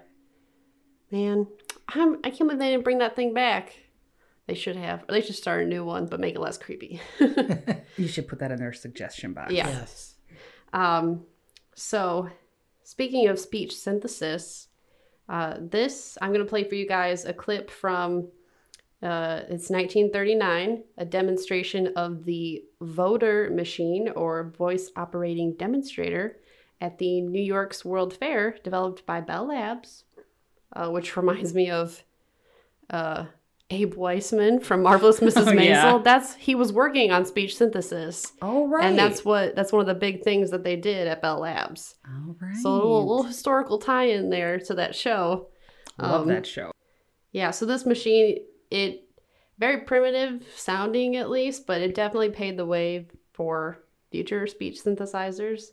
man, 1.12 1.48
I'm 1.89 2.20
I 2.24 2.30
can't 2.30 2.39
believe 2.39 2.60
they 2.60 2.72
didn't 2.72 2.84
bring 2.84 2.98
that 3.00 3.15
thing 3.15 3.34
back. 3.34 3.75
They 4.47 4.55
should 4.55 4.75
have. 4.75 5.03
Or 5.07 5.13
they 5.13 5.21
should 5.21 5.35
start 5.35 5.63
a 5.63 5.65
new 5.65 5.85
one, 5.85 6.05
but 6.05 6.19
make 6.19 6.35
it 6.35 6.41
less 6.41 6.57
creepy. 6.57 7.01
You 7.95 8.07
should 8.07 8.27
put 8.27 8.39
that 8.39 8.51
in 8.51 8.57
their 8.57 8.73
suggestion 8.73 9.33
box. 9.33 9.53
Yeah. 9.53 9.67
Yes. 9.67 10.15
Um, 10.73 11.25
so, 11.75 12.29
speaking 12.83 13.27
of 13.27 13.38
speech 13.38 13.75
synthesis, 13.77 14.69
uh, 15.29 15.57
this 15.59 16.17
I'm 16.21 16.33
going 16.33 16.43
to 16.43 16.50
play 16.50 16.63
for 16.63 16.73
you 16.73 16.88
guys 16.88 17.25
a 17.25 17.33
clip 17.33 17.69
from 17.69 18.29
uh, 19.03 19.43
it's 19.50 19.69
1939, 19.69 20.83
a 20.97 21.05
demonstration 21.05 21.88
of 21.97 22.23
the 22.23 22.63
Voder 22.81 23.53
machine 23.53 24.09
or 24.15 24.53
voice 24.57 24.89
operating 24.95 25.53
demonstrator 25.55 26.38
at 26.79 26.97
the 27.00 27.19
New 27.19 27.41
York's 27.41 27.83
World 27.83 28.13
Fair, 28.13 28.57
developed 28.63 29.05
by 29.05 29.19
Bell 29.19 29.47
Labs, 29.50 30.05
uh, 30.73 30.89
which 30.89 31.17
reminds 31.17 31.53
me 31.53 31.69
of 31.69 32.01
uh, 32.89 33.25
Abe 33.74 33.96
Weissman 33.96 34.60
from 34.60 34.84
Marvelous 34.84 35.20
Mrs. 35.20 35.38
Oh, 35.48 35.51
Maisel. 35.51 35.65
yeah. 35.65 36.00
That's 36.03 36.36
he 36.36 36.53
was 36.56 36.72
working 36.72 37.12
on 37.12 37.25
speech 37.25 37.58
synthesis. 37.58 38.32
Oh 38.42 38.68
right. 38.68 38.86
And 38.86 38.98
that's 38.98 39.25
what 39.25 39.56
that's 39.56 39.72
one 39.72 39.82
of 39.82 39.88
the 39.88 39.94
big 39.94 40.24
things 40.24 40.51
that 40.51 40.63
they 40.63 40.75
did 40.75 41.08
at 41.08 41.22
Bell 41.22 41.39
Labs. 41.39 41.96
all 42.08 42.36
right. 42.39 42.56
So 42.58 42.70
a 42.70 42.74
little, 42.75 43.08
little 43.08 43.24
historical 43.24 43.80
tie 43.80 44.06
in 44.06 44.30
there 44.30 44.60
to 44.60 44.74
that 44.75 44.96
show. 44.96 45.50
Love 45.98 46.22
um, 46.22 46.27
that 46.27 46.46
show. 46.46 46.72
Yeah, 47.32 47.51
so 47.51 47.65
this 47.65 47.86
machine, 47.86 48.38
it 48.70 49.08
very 49.58 49.82
primitive 49.82 50.48
sounding 50.56 51.15
at 51.15 51.30
least, 51.30 51.65
but 51.65 51.82
it 51.82 51.96
definitely 51.96 52.30
paved 52.30 52.58
the 52.58 52.65
way 52.65 53.08
for 53.34 53.80
future 54.12 54.46
speech 54.48 54.80
synthesizers. 54.84 55.72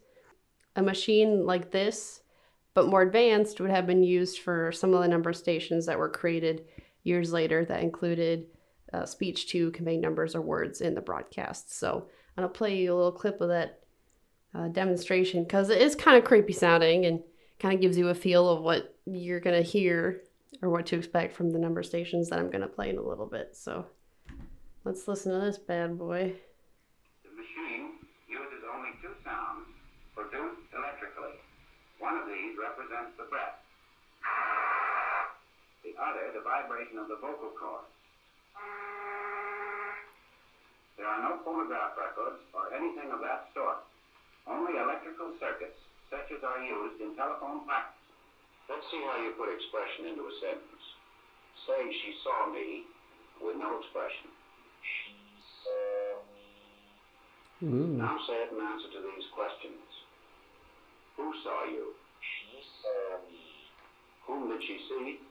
A 0.76 0.83
machine 0.83 1.45
like 1.45 1.71
this, 1.71 2.23
but 2.75 2.88
more 2.88 3.02
advanced, 3.02 3.61
would 3.61 3.71
have 3.71 3.87
been 3.87 4.02
used 4.02 4.38
for 4.38 4.73
some 4.73 4.95
of 4.95 5.02
the 5.02 5.09
number 5.09 5.33
stations 5.33 5.87
that 5.87 5.99
were 5.99 6.09
created 6.09 6.64
years 7.02 7.33
later 7.33 7.64
that 7.64 7.83
included 7.83 8.47
uh, 8.92 9.07
speech 9.07 9.49
to 9.49 9.71
convey 9.71 9.97
numbers 9.97 10.35
or 10.35 10.40
words 10.40 10.80
in 10.80 10.95
the 10.95 11.00
broadcast. 11.00 11.76
So 11.78 12.09
I'm 12.37 12.42
gonna 12.42 12.49
play 12.49 12.76
you 12.76 12.92
a 12.92 12.97
little 12.97 13.12
clip 13.12 13.40
of 13.40 13.49
that 13.49 13.80
uh, 14.54 14.69
demonstration 14.69 15.45
because 15.45 15.71
it 15.71 15.80
is 15.80 15.95
kind 15.95 16.16
of 16.16 16.25
creepy 16.25 16.52
sounding 16.52 17.07
and 17.07 17.21
kind 17.59 17.75
of 17.75 17.80
gives 17.80 17.97
you 17.97 18.09
a 18.09 18.14
feel 18.14 18.49
of 18.49 18.62
what 18.62 18.97
you're 19.07 19.40
gonna 19.40 19.62
hear 19.62 20.23
or 20.62 20.71
what 20.71 20.87
to 20.87 20.97
expect 20.97 21.35
from 21.35 21.50
the 21.50 21.59
number 21.59 21.83
stations 21.83 22.28
that 22.28 22.38
I'm 22.38 22.50
gonna 22.50 22.69
play 22.69 22.90
in 22.90 22.99
a 22.99 23.02
little 23.02 23.26
bit. 23.26 23.57
So 23.57 23.87
let's 24.85 25.07
listen 25.07 25.33
to 25.33 25.38
this 25.45 25.59
bad 25.59 25.97
boy. 25.99 26.35
The 27.23 27.30
machine 27.30 27.92
uses 28.28 28.64
only 28.75 28.90
two 29.00 29.14
sounds 29.25 29.69
produced 30.14 30.66
electrically. 30.76 31.38
One 31.99 32.16
of 32.16 32.26
these 32.26 32.57
represents 32.59 33.16
the 33.16 33.25
breath. 33.30 33.62
The 35.85 35.89
other, 36.00 36.33
the 36.33 36.40
vibration 36.40 36.97
of 36.97 37.07
the 37.12 37.21
vocal 37.21 37.52
cords. 37.52 37.87
There 40.97 41.09
are 41.09 41.21
no 41.21 41.40
phonograph 41.45 41.97
records 41.97 42.40
or 42.52 42.69
anything 42.73 43.09
of 43.12 43.21
that 43.25 43.49
sort. 43.57 43.80
Only 44.49 44.76
electrical 44.76 45.33
circuits, 45.40 45.76
such 46.09 46.28
as 46.33 46.40
are 46.45 46.61
used 46.61 47.00
in 47.00 47.12
telephone 47.16 47.64
practice. 47.64 47.97
Let's 48.69 48.85
see 48.92 49.00
how 49.04 49.16
you 49.21 49.33
put 49.37 49.49
expression 49.49 50.12
into 50.12 50.25
a 50.28 50.35
sentence. 50.40 50.85
Say 51.64 51.80
she 52.04 52.11
saw 52.25 52.52
me 52.52 52.85
with 53.40 53.57
no 53.57 53.80
expression. 53.80 54.28
She 54.85 55.16
saw 55.64 56.21
me. 56.37 56.52
Ooh. 57.64 57.97
Now 57.97 58.16
say 58.28 58.37
it 58.45 58.52
in 58.52 58.61
answer 58.61 58.92
to 58.92 59.00
these 59.00 59.26
questions. 59.33 59.85
Who 61.16 61.33
saw 61.45 61.64
you? 61.69 61.97
She 62.21 62.61
saw 62.85 63.25
me. 63.25 63.45
Whom 64.28 64.52
did 64.52 64.61
she 64.64 64.76
see? 64.88 65.29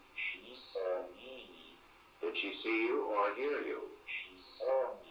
She 0.80 0.86
saw 0.86 1.02
me. 1.16 2.32
Did 2.34 2.38
she 2.38 2.54
see 2.64 2.86
you 2.86 3.06
or 3.12 3.36
hear 3.36 3.62
you? 3.62 3.80
She 4.06 4.36
saw 4.58 4.94
me. 5.04 5.10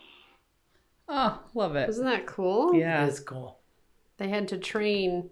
Oh, 1.08 1.40
love 1.54 1.76
it. 1.76 1.88
Isn't 1.88 2.04
that 2.04 2.26
cool? 2.26 2.74
Yeah. 2.74 3.04
It 3.04 3.08
is 3.08 3.20
cool. 3.20 3.58
They 4.18 4.28
had 4.28 4.48
to 4.48 4.58
train 4.58 5.30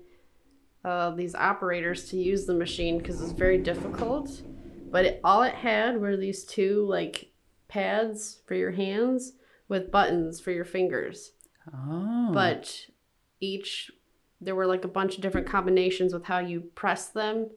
uh, 0.85 1.11
these 1.11 1.35
operators 1.35 2.09
to 2.11 2.17
use 2.17 2.47
the 2.47 2.55
machine 2.55 2.99
because 2.99 3.21
it's 3.21 3.33
very 3.33 3.59
difficult. 3.59 4.43
But 4.91 5.05
it, 5.05 5.21
all 5.25 5.43
it 5.43 5.55
had 5.55 6.01
were 6.01 6.17
these 6.17 6.45
two 6.45 6.87
like 6.89 7.33
pads 7.69 8.39
for 8.47 8.55
your 8.55 8.71
hands 8.71 9.33
with 9.69 9.91
buttons 9.91 10.41
for 10.41 10.53
your 10.53 10.65
fingers. 10.65 11.33
Oh. 11.75 12.31
but 12.33 12.87
each 13.41 13.91
there 14.41 14.55
were 14.55 14.67
like 14.67 14.85
a 14.85 14.89
bunch 14.89 15.17
of 15.17 15.21
different 15.21 15.49
combinations 15.49 16.13
with 16.15 16.25
how 16.25 16.39
you 16.39 16.61
press 16.61 17.09
them 17.09 17.51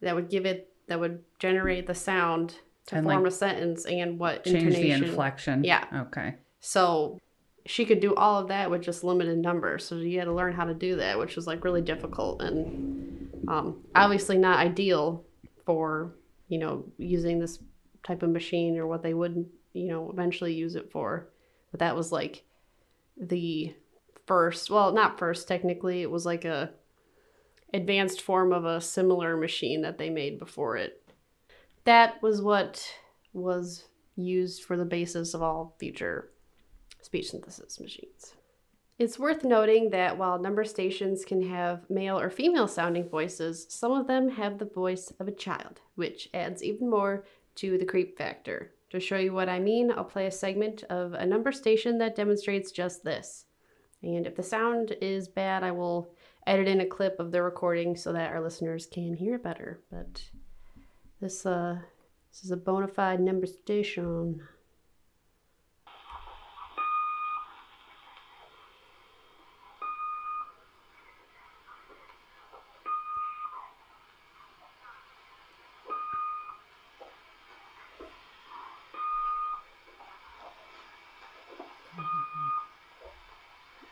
that 0.00 0.14
would 0.14 0.30
give 0.30 0.46
it 0.46 0.72
that 0.88 0.98
would 1.00 1.22
generate 1.38 1.86
the 1.86 1.94
sound 1.94 2.56
to 2.86 2.96
And, 2.96 3.04
form 3.06 3.22
like, 3.22 3.32
a 3.32 3.34
sentence 3.34 3.84
and 3.86 4.18
what 4.18 4.44
change 4.44 4.60
the 4.60 4.66
intonation. 4.68 5.04
inflection. 5.04 5.64
Yeah. 5.64 5.84
Okay. 6.08 6.34
So 6.60 7.18
she 7.66 7.84
could 7.84 8.00
do 8.00 8.14
all 8.14 8.40
of 8.40 8.48
that 8.48 8.70
with 8.70 8.82
just 8.82 9.04
limited 9.04 9.38
numbers. 9.38 9.84
So 9.84 9.96
you 9.96 10.18
had 10.18 10.24
to 10.24 10.32
learn 10.32 10.54
how 10.54 10.64
to 10.64 10.74
do 10.74 10.96
that, 10.96 11.18
which 11.18 11.36
was 11.36 11.46
like 11.46 11.64
really 11.64 11.82
difficult 11.82 12.40
and 12.42 13.30
um, 13.46 13.82
obviously 13.94 14.38
not 14.38 14.58
ideal 14.58 15.24
for 15.64 16.14
you 16.48 16.58
know 16.58 16.84
using 16.96 17.38
this 17.38 17.58
type 18.02 18.22
of 18.22 18.30
machine 18.30 18.78
or 18.78 18.86
what 18.86 19.02
they 19.02 19.12
would 19.12 19.44
you 19.74 19.86
know 19.86 20.10
eventually 20.10 20.54
use 20.54 20.74
it 20.74 20.90
for. 20.90 21.28
But 21.70 21.80
that 21.80 21.94
was 21.94 22.10
like 22.10 22.44
the 23.20 23.74
first, 24.26 24.70
well, 24.70 24.92
not 24.92 25.18
first 25.18 25.46
technically. 25.46 26.00
It 26.02 26.10
was 26.10 26.24
like 26.24 26.44
a 26.46 26.70
advanced 27.72 28.22
form 28.22 28.52
of 28.52 28.64
a 28.64 28.80
similar 28.80 29.36
machine 29.36 29.82
that 29.82 29.98
they 29.98 30.10
made 30.10 30.38
before 30.38 30.76
it. 30.76 31.02
That 31.84 32.22
was 32.22 32.42
what 32.42 32.86
was 33.32 33.84
used 34.16 34.64
for 34.64 34.76
the 34.76 34.84
basis 34.84 35.34
of 35.34 35.42
all 35.42 35.76
future 35.78 36.30
speech 37.00 37.30
synthesis 37.30 37.80
machines. 37.80 38.34
It's 38.98 39.18
worth 39.18 39.44
noting 39.44 39.90
that 39.90 40.18
while 40.18 40.40
number 40.40 40.64
stations 40.64 41.24
can 41.24 41.48
have 41.48 41.88
male 41.88 42.18
or 42.18 42.30
female 42.30 42.66
sounding 42.66 43.08
voices, 43.08 43.66
some 43.68 43.92
of 43.92 44.08
them 44.08 44.28
have 44.30 44.58
the 44.58 44.64
voice 44.64 45.12
of 45.20 45.28
a 45.28 45.32
child, 45.32 45.80
which 45.94 46.28
adds 46.34 46.64
even 46.64 46.90
more 46.90 47.24
to 47.56 47.78
the 47.78 47.84
creep 47.84 48.18
factor. 48.18 48.72
To 48.90 48.98
show 48.98 49.16
you 49.16 49.32
what 49.32 49.48
I 49.48 49.60
mean, 49.60 49.92
I'll 49.92 50.04
play 50.04 50.26
a 50.26 50.32
segment 50.32 50.82
of 50.84 51.12
a 51.12 51.24
number 51.24 51.52
station 51.52 51.98
that 51.98 52.16
demonstrates 52.16 52.72
just 52.72 53.04
this. 53.04 53.44
And 54.02 54.26
if 54.26 54.34
the 54.34 54.42
sound 54.42 54.96
is 55.00 55.28
bad, 55.28 55.62
I 55.62 55.70
will 55.70 56.12
edit 56.48 56.66
in 56.66 56.80
a 56.80 56.86
clip 56.86 57.20
of 57.20 57.30
the 57.30 57.42
recording 57.42 57.96
so 57.96 58.12
that 58.12 58.32
our 58.32 58.40
listeners 58.40 58.86
can 58.86 59.14
hear 59.14 59.36
it 59.36 59.42
better. 59.42 59.80
But 59.90 60.22
this 61.20 61.44
uh 61.46 61.78
this 62.30 62.44
is 62.44 62.50
a 62.50 62.56
bona 62.56 62.88
fide 62.88 63.20
number 63.20 63.46
station. 63.46 64.42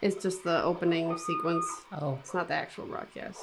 It's 0.06 0.22
just 0.22 0.44
the 0.44 0.62
opening 0.62 1.18
sequence. 1.18 1.66
Oh. 1.90 2.16
It's 2.20 2.32
not 2.32 2.46
the 2.46 2.54
actual 2.54 2.86
broadcast. 2.86 3.40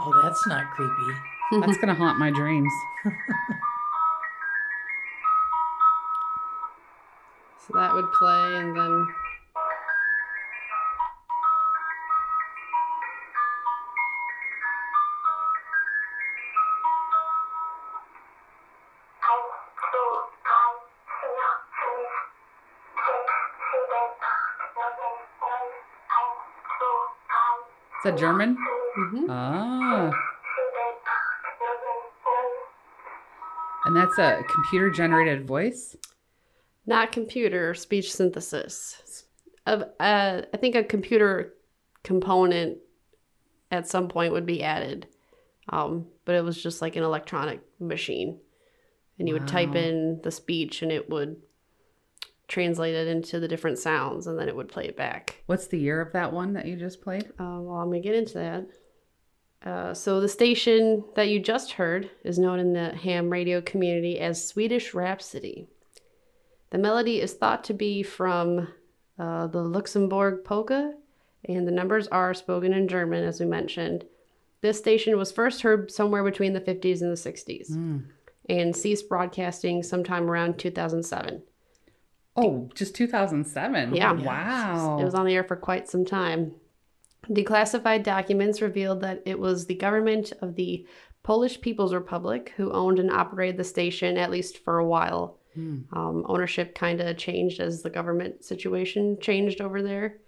Oh, 0.00 0.20
that's 0.24 0.44
not 0.48 0.68
creepy. 0.72 1.12
That's 1.60 1.78
gonna 1.78 1.94
haunt 1.94 2.18
my 2.18 2.32
dreams. 2.32 2.72
So 7.66 7.72
that 7.74 7.92
would 7.94 8.12
play, 8.12 8.58
and 8.58 8.76
then 8.76 9.08
that 28.06 28.16
German? 28.18 28.56
Mhm. 28.96 29.26
Ah. 29.28 30.10
And 33.84 33.96
that's 33.96 34.18
a 34.18 34.42
computer 34.48 34.90
generated 34.90 35.46
voice? 35.46 35.96
not 36.88 37.10
computer 37.10 37.74
speech 37.74 38.12
synthesis. 38.12 39.24
Of 39.66 39.82
uh, 39.98 40.42
I 40.54 40.56
think 40.56 40.76
a 40.76 40.84
computer 40.84 41.54
component 42.04 42.78
at 43.72 43.88
some 43.88 44.06
point 44.06 44.32
would 44.32 44.46
be 44.46 44.62
added, 44.62 45.08
um, 45.68 46.06
but 46.24 46.36
it 46.36 46.44
was 46.44 46.62
just 46.62 46.80
like 46.80 46.94
an 46.94 47.02
electronic 47.02 47.60
machine. 47.80 48.38
and 49.18 49.26
you 49.26 49.34
would 49.34 49.48
type 49.48 49.74
in 49.74 50.20
the 50.22 50.30
speech 50.30 50.82
and 50.82 50.92
it 50.92 51.10
would 51.10 51.36
translate 52.48 52.94
it 52.94 53.08
into 53.08 53.40
the 53.40 53.48
different 53.48 53.78
sounds 53.78 54.26
and 54.26 54.38
then 54.38 54.48
it 54.48 54.54
would 54.56 54.68
play 54.68 54.84
it 54.86 54.96
back. 54.96 55.42
What's 55.46 55.66
the 55.66 55.78
year 55.78 56.00
of 56.00 56.12
that 56.12 56.32
one 56.32 56.52
that 56.52 56.66
you 56.66 56.76
just 56.76 57.02
played? 57.02 57.24
Uh, 57.38 57.58
well, 57.60 57.76
I'm 57.76 57.88
going 57.88 58.02
to 58.02 58.08
get 58.08 58.14
into 58.16 58.34
that. 58.34 58.66
Uh, 59.68 59.94
so, 59.94 60.20
the 60.20 60.28
station 60.28 61.02
that 61.16 61.28
you 61.28 61.40
just 61.40 61.72
heard 61.72 62.08
is 62.22 62.38
known 62.38 62.60
in 62.60 62.72
the 62.72 62.90
ham 62.94 63.30
radio 63.30 63.60
community 63.60 64.20
as 64.20 64.46
Swedish 64.46 64.94
Rhapsody. 64.94 65.66
The 66.70 66.78
melody 66.78 67.20
is 67.20 67.32
thought 67.34 67.64
to 67.64 67.74
be 67.74 68.02
from 68.04 68.68
uh, 69.18 69.46
the 69.48 69.62
Luxembourg 69.62 70.44
polka, 70.44 70.92
and 71.48 71.66
the 71.66 71.72
numbers 71.72 72.06
are 72.08 72.34
spoken 72.34 72.72
in 72.74 72.86
German, 72.86 73.24
as 73.24 73.40
we 73.40 73.46
mentioned. 73.46 74.04
This 74.60 74.78
station 74.78 75.16
was 75.16 75.32
first 75.32 75.62
heard 75.62 75.90
somewhere 75.90 76.22
between 76.22 76.52
the 76.52 76.60
50s 76.60 77.00
and 77.00 77.10
the 77.10 77.16
60s 77.16 77.68
Hmm. 77.72 77.98
and 78.48 78.76
ceased 78.76 79.08
broadcasting 79.08 79.82
sometime 79.82 80.30
around 80.30 80.58
2007. 80.58 81.42
Oh, 82.36 82.70
just 82.74 82.94
2007. 82.94 83.94
Yeah. 83.94 84.12
Wow. 84.12 84.98
It 85.00 85.04
was 85.04 85.14
on 85.14 85.26
the 85.26 85.34
air 85.34 85.44
for 85.44 85.56
quite 85.56 85.88
some 85.88 86.04
time. 86.04 86.52
Declassified 87.28 88.02
documents 88.02 88.62
revealed 88.62 89.00
that 89.00 89.22
it 89.24 89.38
was 89.38 89.66
the 89.66 89.74
government 89.74 90.32
of 90.42 90.54
the 90.54 90.86
Polish 91.22 91.60
People's 91.60 91.94
Republic 91.94 92.52
who 92.56 92.70
owned 92.70 92.98
and 92.98 93.10
operated 93.10 93.56
the 93.56 93.64
station, 93.64 94.16
at 94.16 94.30
least 94.30 94.58
for 94.58 94.78
a 94.78 94.86
while. 94.86 95.38
Hmm. 95.54 95.80
Um, 95.92 96.24
ownership 96.28 96.74
kind 96.74 97.00
of 97.00 97.16
changed 97.16 97.60
as 97.60 97.82
the 97.82 97.90
government 97.90 98.44
situation 98.44 99.18
changed 99.20 99.60
over 99.60 99.82
there. 99.82 100.18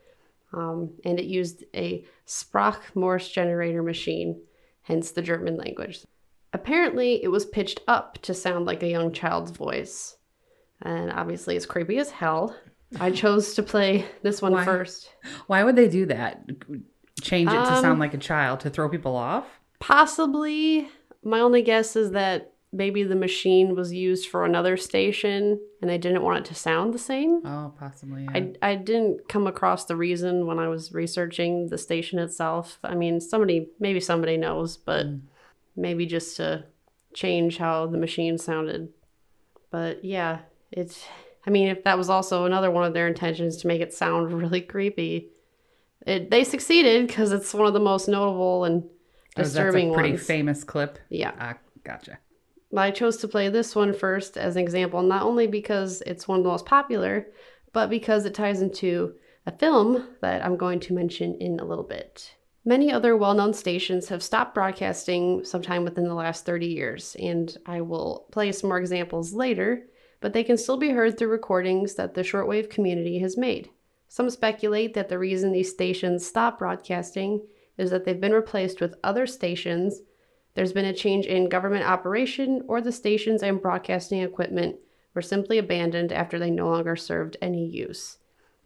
Um, 0.52 0.94
and 1.04 1.20
it 1.20 1.26
used 1.26 1.64
a 1.74 2.04
Sprach 2.26 2.80
Morse 2.94 3.28
generator 3.28 3.82
machine, 3.82 4.40
hence 4.82 5.12
the 5.12 5.22
German 5.22 5.56
language. 5.56 6.04
Apparently, 6.52 7.22
it 7.22 7.28
was 7.28 7.44
pitched 7.44 7.80
up 7.86 8.18
to 8.22 8.32
sound 8.32 8.64
like 8.64 8.82
a 8.82 8.88
young 8.88 9.12
child's 9.12 9.50
voice. 9.50 10.16
And 10.82 11.10
obviously, 11.12 11.56
it's 11.56 11.66
creepy 11.66 11.98
as 11.98 12.10
hell. 12.10 12.54
I 13.00 13.10
chose 13.10 13.54
to 13.54 13.62
play 13.62 14.06
this 14.22 14.40
one 14.40 14.52
Why? 14.52 14.64
first. 14.64 15.10
Why 15.46 15.62
would 15.64 15.76
they 15.76 15.88
do 15.88 16.06
that? 16.06 16.44
Change 17.20 17.50
it 17.50 17.64
to 17.64 17.74
Um, 17.74 17.82
sound 17.82 18.00
like 18.00 18.14
a 18.14 18.18
child 18.18 18.60
to 18.60 18.70
throw 18.70 18.88
people 18.88 19.14
off? 19.16 19.44
Possibly, 19.80 20.88
my 21.24 21.40
only 21.40 21.60
guess 21.62 21.96
is 21.96 22.12
that 22.12 22.52
maybe 22.72 23.02
the 23.02 23.16
machine 23.16 23.74
was 23.74 23.92
used 23.92 24.28
for 24.28 24.44
another 24.44 24.76
station 24.76 25.58
and 25.82 25.90
they 25.90 25.98
didn't 25.98 26.22
want 26.22 26.38
it 26.38 26.44
to 26.44 26.54
sound 26.54 26.94
the 26.94 26.98
same. 26.98 27.40
Oh, 27.44 27.72
possibly. 27.78 28.24
Yeah. 28.24 28.30
I, 28.62 28.70
I 28.70 28.74
didn't 28.76 29.28
come 29.28 29.46
across 29.46 29.86
the 29.86 29.96
reason 29.96 30.46
when 30.46 30.58
I 30.58 30.68
was 30.68 30.92
researching 30.92 31.68
the 31.68 31.78
station 31.78 32.18
itself. 32.18 32.78
I 32.84 32.94
mean, 32.94 33.20
somebody, 33.20 33.68
maybe 33.80 34.00
somebody 34.00 34.36
knows, 34.36 34.76
but 34.76 35.06
Mm. 35.06 35.20
maybe 35.76 36.06
just 36.06 36.36
to 36.36 36.64
change 37.14 37.58
how 37.58 37.86
the 37.86 37.98
machine 37.98 38.38
sounded. 38.38 38.90
But 39.70 40.04
yeah, 40.04 40.40
it's, 40.70 41.04
I 41.46 41.50
mean, 41.50 41.68
if 41.68 41.84
that 41.84 41.98
was 41.98 42.10
also 42.10 42.44
another 42.44 42.70
one 42.70 42.84
of 42.84 42.94
their 42.94 43.06
intentions 43.08 43.56
to 43.58 43.66
make 43.66 43.80
it 43.80 43.92
sound 43.94 44.32
really 44.42 44.60
creepy, 44.60 45.30
it, 46.06 46.30
they 46.30 46.44
succeeded 46.44 47.06
because 47.06 47.32
it's 47.32 47.52
one 47.54 47.66
of 47.66 47.72
the 47.74 47.80
most 47.80 48.08
notable 48.08 48.64
and 48.64 48.84
Oh, 49.36 49.42
that's 49.42 49.50
disturbing 49.50 49.90
a 49.90 49.94
pretty 49.94 50.10
ones. 50.12 50.26
famous 50.26 50.64
clip. 50.64 50.98
yeah. 51.10 51.32
Ah, 51.38 51.54
gotcha. 51.84 52.18
I 52.76 52.90
chose 52.90 53.18
to 53.18 53.28
play 53.28 53.48
this 53.48 53.76
one 53.76 53.94
first 53.94 54.36
as 54.36 54.56
an 54.56 54.62
example, 54.62 55.00
not 55.02 55.22
only 55.22 55.46
because 55.46 56.02
it's 56.06 56.26
one 56.26 56.38
of 56.38 56.44
the 56.44 56.50
most 56.50 56.66
popular, 56.66 57.28
but 57.72 57.88
because 57.88 58.24
it 58.24 58.34
ties 58.34 58.62
into 58.62 59.14
a 59.46 59.52
film 59.52 60.08
that 60.22 60.44
I'm 60.44 60.56
going 60.56 60.80
to 60.80 60.92
mention 60.92 61.34
in 61.36 61.60
a 61.60 61.64
little 61.64 61.84
bit. 61.84 62.34
Many 62.64 62.90
other 62.92 63.16
well 63.16 63.32
known 63.34 63.54
stations 63.54 64.08
have 64.08 64.22
stopped 64.22 64.54
broadcasting 64.54 65.44
sometime 65.44 65.84
within 65.84 66.04
the 66.08 66.14
last 66.14 66.44
30 66.44 66.66
years, 66.66 67.16
and 67.20 67.56
I 67.64 67.80
will 67.80 68.26
play 68.32 68.50
some 68.52 68.68
more 68.68 68.78
examples 68.78 69.32
later, 69.32 69.84
but 70.20 70.32
they 70.32 70.44
can 70.44 70.56
still 70.56 70.76
be 70.76 70.90
heard 70.90 71.16
through 71.16 71.28
recordings 71.28 71.94
that 71.94 72.14
the 72.14 72.22
shortwave 72.22 72.70
community 72.70 73.18
has 73.20 73.36
made. 73.36 73.70
Some 74.08 74.30
speculate 74.30 74.94
that 74.94 75.08
the 75.08 75.18
reason 75.18 75.52
these 75.52 75.70
stations 75.70 76.26
stopped 76.26 76.58
broadcasting 76.58 77.42
is 77.76 77.90
that 77.90 78.04
they've 78.04 78.20
been 78.20 78.32
replaced 78.32 78.80
with 78.80 78.96
other 79.04 79.26
stations 79.26 80.00
there's 80.58 80.72
been 80.72 80.86
a 80.86 80.92
change 80.92 81.26
in 81.26 81.48
government 81.48 81.84
operation, 81.84 82.64
or 82.66 82.80
the 82.80 82.90
stations 82.90 83.44
and 83.44 83.62
broadcasting 83.62 84.22
equipment 84.22 84.74
were 85.14 85.22
simply 85.22 85.56
abandoned 85.56 86.12
after 86.12 86.36
they 86.36 86.50
no 86.50 86.68
longer 86.68 86.96
served 86.96 87.36
any 87.40 87.64
use. 87.64 88.18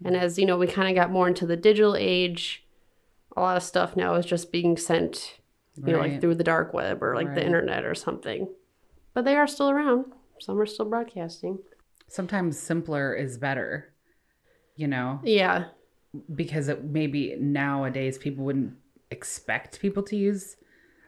And 0.02 0.16
as 0.16 0.38
you 0.38 0.46
know, 0.46 0.56
we 0.56 0.68
kind 0.68 0.88
of 0.88 0.94
got 0.94 1.10
more 1.10 1.28
into 1.28 1.44
the 1.44 1.54
digital 1.54 1.94
age. 1.94 2.64
A 3.36 3.42
lot 3.42 3.58
of 3.58 3.62
stuff 3.62 3.94
now 3.94 4.14
is 4.14 4.24
just 4.24 4.50
being 4.50 4.78
sent, 4.78 5.38
you 5.76 5.92
know, 5.92 5.98
like 5.98 6.22
through 6.22 6.36
the 6.36 6.44
dark 6.44 6.72
web 6.72 7.02
or 7.02 7.14
like 7.14 7.34
the 7.34 7.44
internet 7.44 7.84
or 7.84 7.94
something. 7.94 8.48
But 9.12 9.26
they 9.26 9.36
are 9.36 9.46
still 9.46 9.68
around. 9.68 10.06
Some 10.42 10.58
are 10.60 10.66
still 10.66 10.86
broadcasting. 10.86 11.58
Sometimes 12.08 12.58
simpler 12.58 13.14
is 13.14 13.38
better, 13.38 13.92
you 14.76 14.86
know, 14.88 15.20
Yeah, 15.24 15.66
because 16.34 16.68
it, 16.68 16.84
maybe 16.84 17.36
nowadays 17.38 18.18
people 18.18 18.44
wouldn't 18.44 18.74
expect 19.10 19.80
people 19.80 20.02
to 20.04 20.16
use 20.16 20.56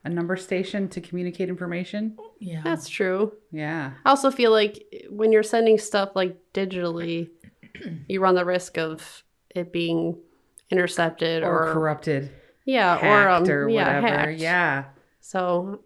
a 0.04 0.08
number 0.08 0.36
station 0.36 0.88
to 0.90 1.00
communicate 1.00 1.48
information. 1.48 2.16
Yeah. 2.38 2.62
that's 2.62 2.88
true. 2.88 3.32
Yeah. 3.50 3.92
I 4.04 4.10
also 4.10 4.30
feel 4.30 4.50
like 4.50 4.82
when 5.10 5.32
you're 5.32 5.42
sending 5.42 5.78
stuff 5.78 6.10
like 6.14 6.38
digitally, 6.54 7.30
you 8.08 8.20
run 8.20 8.34
the 8.34 8.44
risk 8.44 8.78
of 8.78 9.24
it 9.54 9.72
being 9.72 10.18
intercepted 10.70 11.42
Or, 11.42 11.68
or, 11.68 11.72
corrupted, 11.72 12.30
yeah, 12.64 12.96
or, 12.96 13.28
um, 13.28 13.48
or 13.48 13.68
yeah, 13.68 14.00
whatever. 14.00 14.06
hacked. 14.06 14.40
Yeah. 14.40 14.84
So 15.20 15.80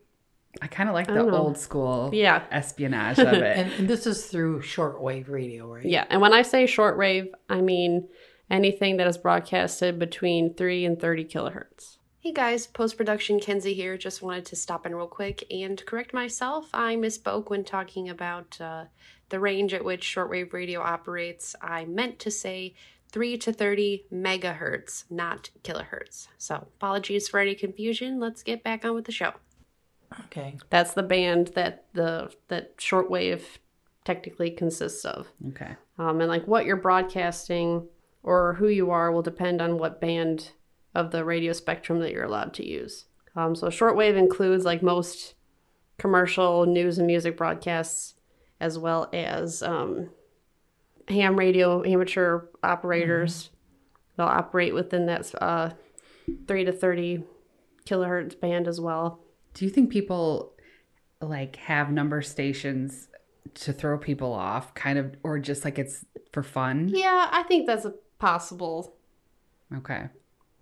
I 0.62 0.66
kind 0.66 0.88
of 0.88 0.94
like 0.94 1.06
the 1.06 1.30
old 1.30 1.58
school 1.58 2.10
yeah, 2.12 2.42
espionage 2.50 3.18
of 3.18 3.28
it. 3.34 3.56
And, 3.56 3.72
and 3.72 3.88
this 3.88 4.06
is 4.06 4.26
through 4.26 4.62
shortwave 4.62 5.28
radio, 5.28 5.72
right? 5.72 5.84
yeah. 5.84 6.04
And 6.08 6.20
when 6.20 6.32
I 6.32 6.42
say 6.42 6.64
shortwave, 6.64 7.28
I 7.48 7.60
mean 7.60 8.08
anything 8.50 8.96
that 8.96 9.06
is 9.06 9.18
broadcasted 9.18 9.98
between 9.98 10.54
three 10.54 10.84
and 10.84 10.98
thirty 10.98 11.24
kilohertz. 11.24 11.98
Hey 12.20 12.32
guys, 12.32 12.66
post 12.66 12.96
production 12.96 13.38
Kenzie 13.38 13.74
here. 13.74 13.96
Just 13.96 14.22
wanted 14.22 14.44
to 14.46 14.56
stop 14.56 14.84
in 14.84 14.94
real 14.94 15.06
quick 15.06 15.44
and 15.50 15.84
correct 15.86 16.12
myself. 16.12 16.68
I 16.74 16.96
misspoke 16.96 17.48
when 17.48 17.62
talking 17.62 18.08
about 18.08 18.60
uh, 18.60 18.86
the 19.28 19.38
range 19.40 19.72
at 19.72 19.84
which 19.84 20.02
shortwave 20.02 20.52
radio 20.52 20.80
operates. 20.80 21.54
I 21.62 21.84
meant 21.84 22.18
to 22.20 22.30
say 22.30 22.74
3 23.12 23.38
to 23.38 23.52
30 23.52 24.06
megahertz, 24.12 25.04
not 25.08 25.50
kilohertz. 25.62 26.28
So 26.36 26.56
apologies 26.56 27.28
for 27.28 27.40
any 27.40 27.54
confusion. 27.54 28.18
Let's 28.18 28.42
get 28.42 28.64
back 28.64 28.84
on 28.84 28.94
with 28.94 29.04
the 29.04 29.12
show. 29.12 29.34
Okay. 30.26 30.56
That's 30.70 30.94
the 30.94 31.02
band 31.02 31.48
that 31.54 31.86
the 31.92 32.32
that 32.48 32.78
shortwave 32.78 33.42
technically 34.04 34.50
consists 34.50 35.04
of. 35.04 35.28
okay. 35.48 35.76
Um, 35.98 36.20
and 36.20 36.28
like 36.28 36.46
what 36.46 36.64
you're 36.64 36.76
broadcasting 36.76 37.86
or 38.22 38.54
who 38.54 38.68
you 38.68 38.90
are 38.90 39.12
will 39.12 39.22
depend 39.22 39.60
on 39.60 39.78
what 39.78 40.00
band 40.00 40.52
of 40.94 41.10
the 41.10 41.24
radio 41.24 41.52
spectrum 41.52 42.00
that 42.00 42.12
you're 42.12 42.24
allowed 42.24 42.54
to 42.54 42.66
use. 42.66 43.04
Um, 43.36 43.54
so 43.54 43.68
shortwave 43.68 44.16
includes 44.16 44.64
like 44.64 44.82
most 44.82 45.34
commercial 45.98 46.64
news 46.64 46.98
and 46.98 47.06
music 47.06 47.36
broadcasts, 47.36 48.14
as 48.60 48.78
well 48.78 49.08
as 49.12 49.62
um, 49.62 50.10
ham 51.08 51.38
radio 51.38 51.84
amateur 51.84 52.46
operators. 52.62 53.50
They'll 54.16 54.26
operate 54.26 54.74
within 54.74 55.06
that 55.06 55.30
uh, 55.40 55.70
three 56.46 56.64
to 56.64 56.72
thirty 56.72 57.24
kilohertz 57.84 58.38
band 58.38 58.66
as 58.66 58.80
well. 58.80 59.20
Do 59.54 59.64
you 59.64 59.70
think 59.70 59.90
people 59.90 60.52
like 61.20 61.56
have 61.56 61.90
number 61.90 62.22
stations 62.22 63.08
to 63.54 63.72
throw 63.72 63.98
people 63.98 64.32
off, 64.32 64.74
kind 64.74 64.98
of, 64.98 65.16
or 65.22 65.38
just 65.38 65.64
like 65.64 65.78
it's 65.78 66.04
for 66.32 66.42
fun? 66.42 66.88
Yeah, 66.92 67.28
I 67.32 67.42
think 67.44 67.66
that's 67.66 67.84
a 67.84 67.94
possible. 68.18 68.94
Okay. 69.74 70.08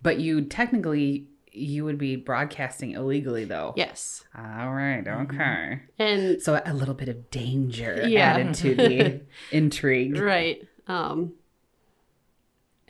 But 0.01 0.19
you 0.19 0.41
technically 0.45 1.27
you 1.51 1.83
would 1.85 1.97
be 1.97 2.15
broadcasting 2.15 2.91
illegally 2.91 3.43
though. 3.43 3.73
Yes, 3.75 4.23
All 4.37 4.71
right. 4.73 5.07
Okay. 5.07 5.79
and 5.97 6.39
So 6.41 6.61
a 6.63 6.73
little 6.73 6.93
bit 6.93 7.09
of 7.09 7.31
danger 7.31 8.03
Yeah. 8.07 8.33
added 8.33 8.53
to 8.55 8.75
the 8.75 9.21
intrigue. 9.51 10.17
right 10.19 10.61
um 10.87 11.33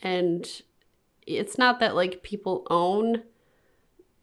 and 0.03 0.61
it's 1.25 1.57
not 1.57 1.79
that 1.79 1.95
like 1.95 2.23
people 2.23 2.65
own 2.69 3.23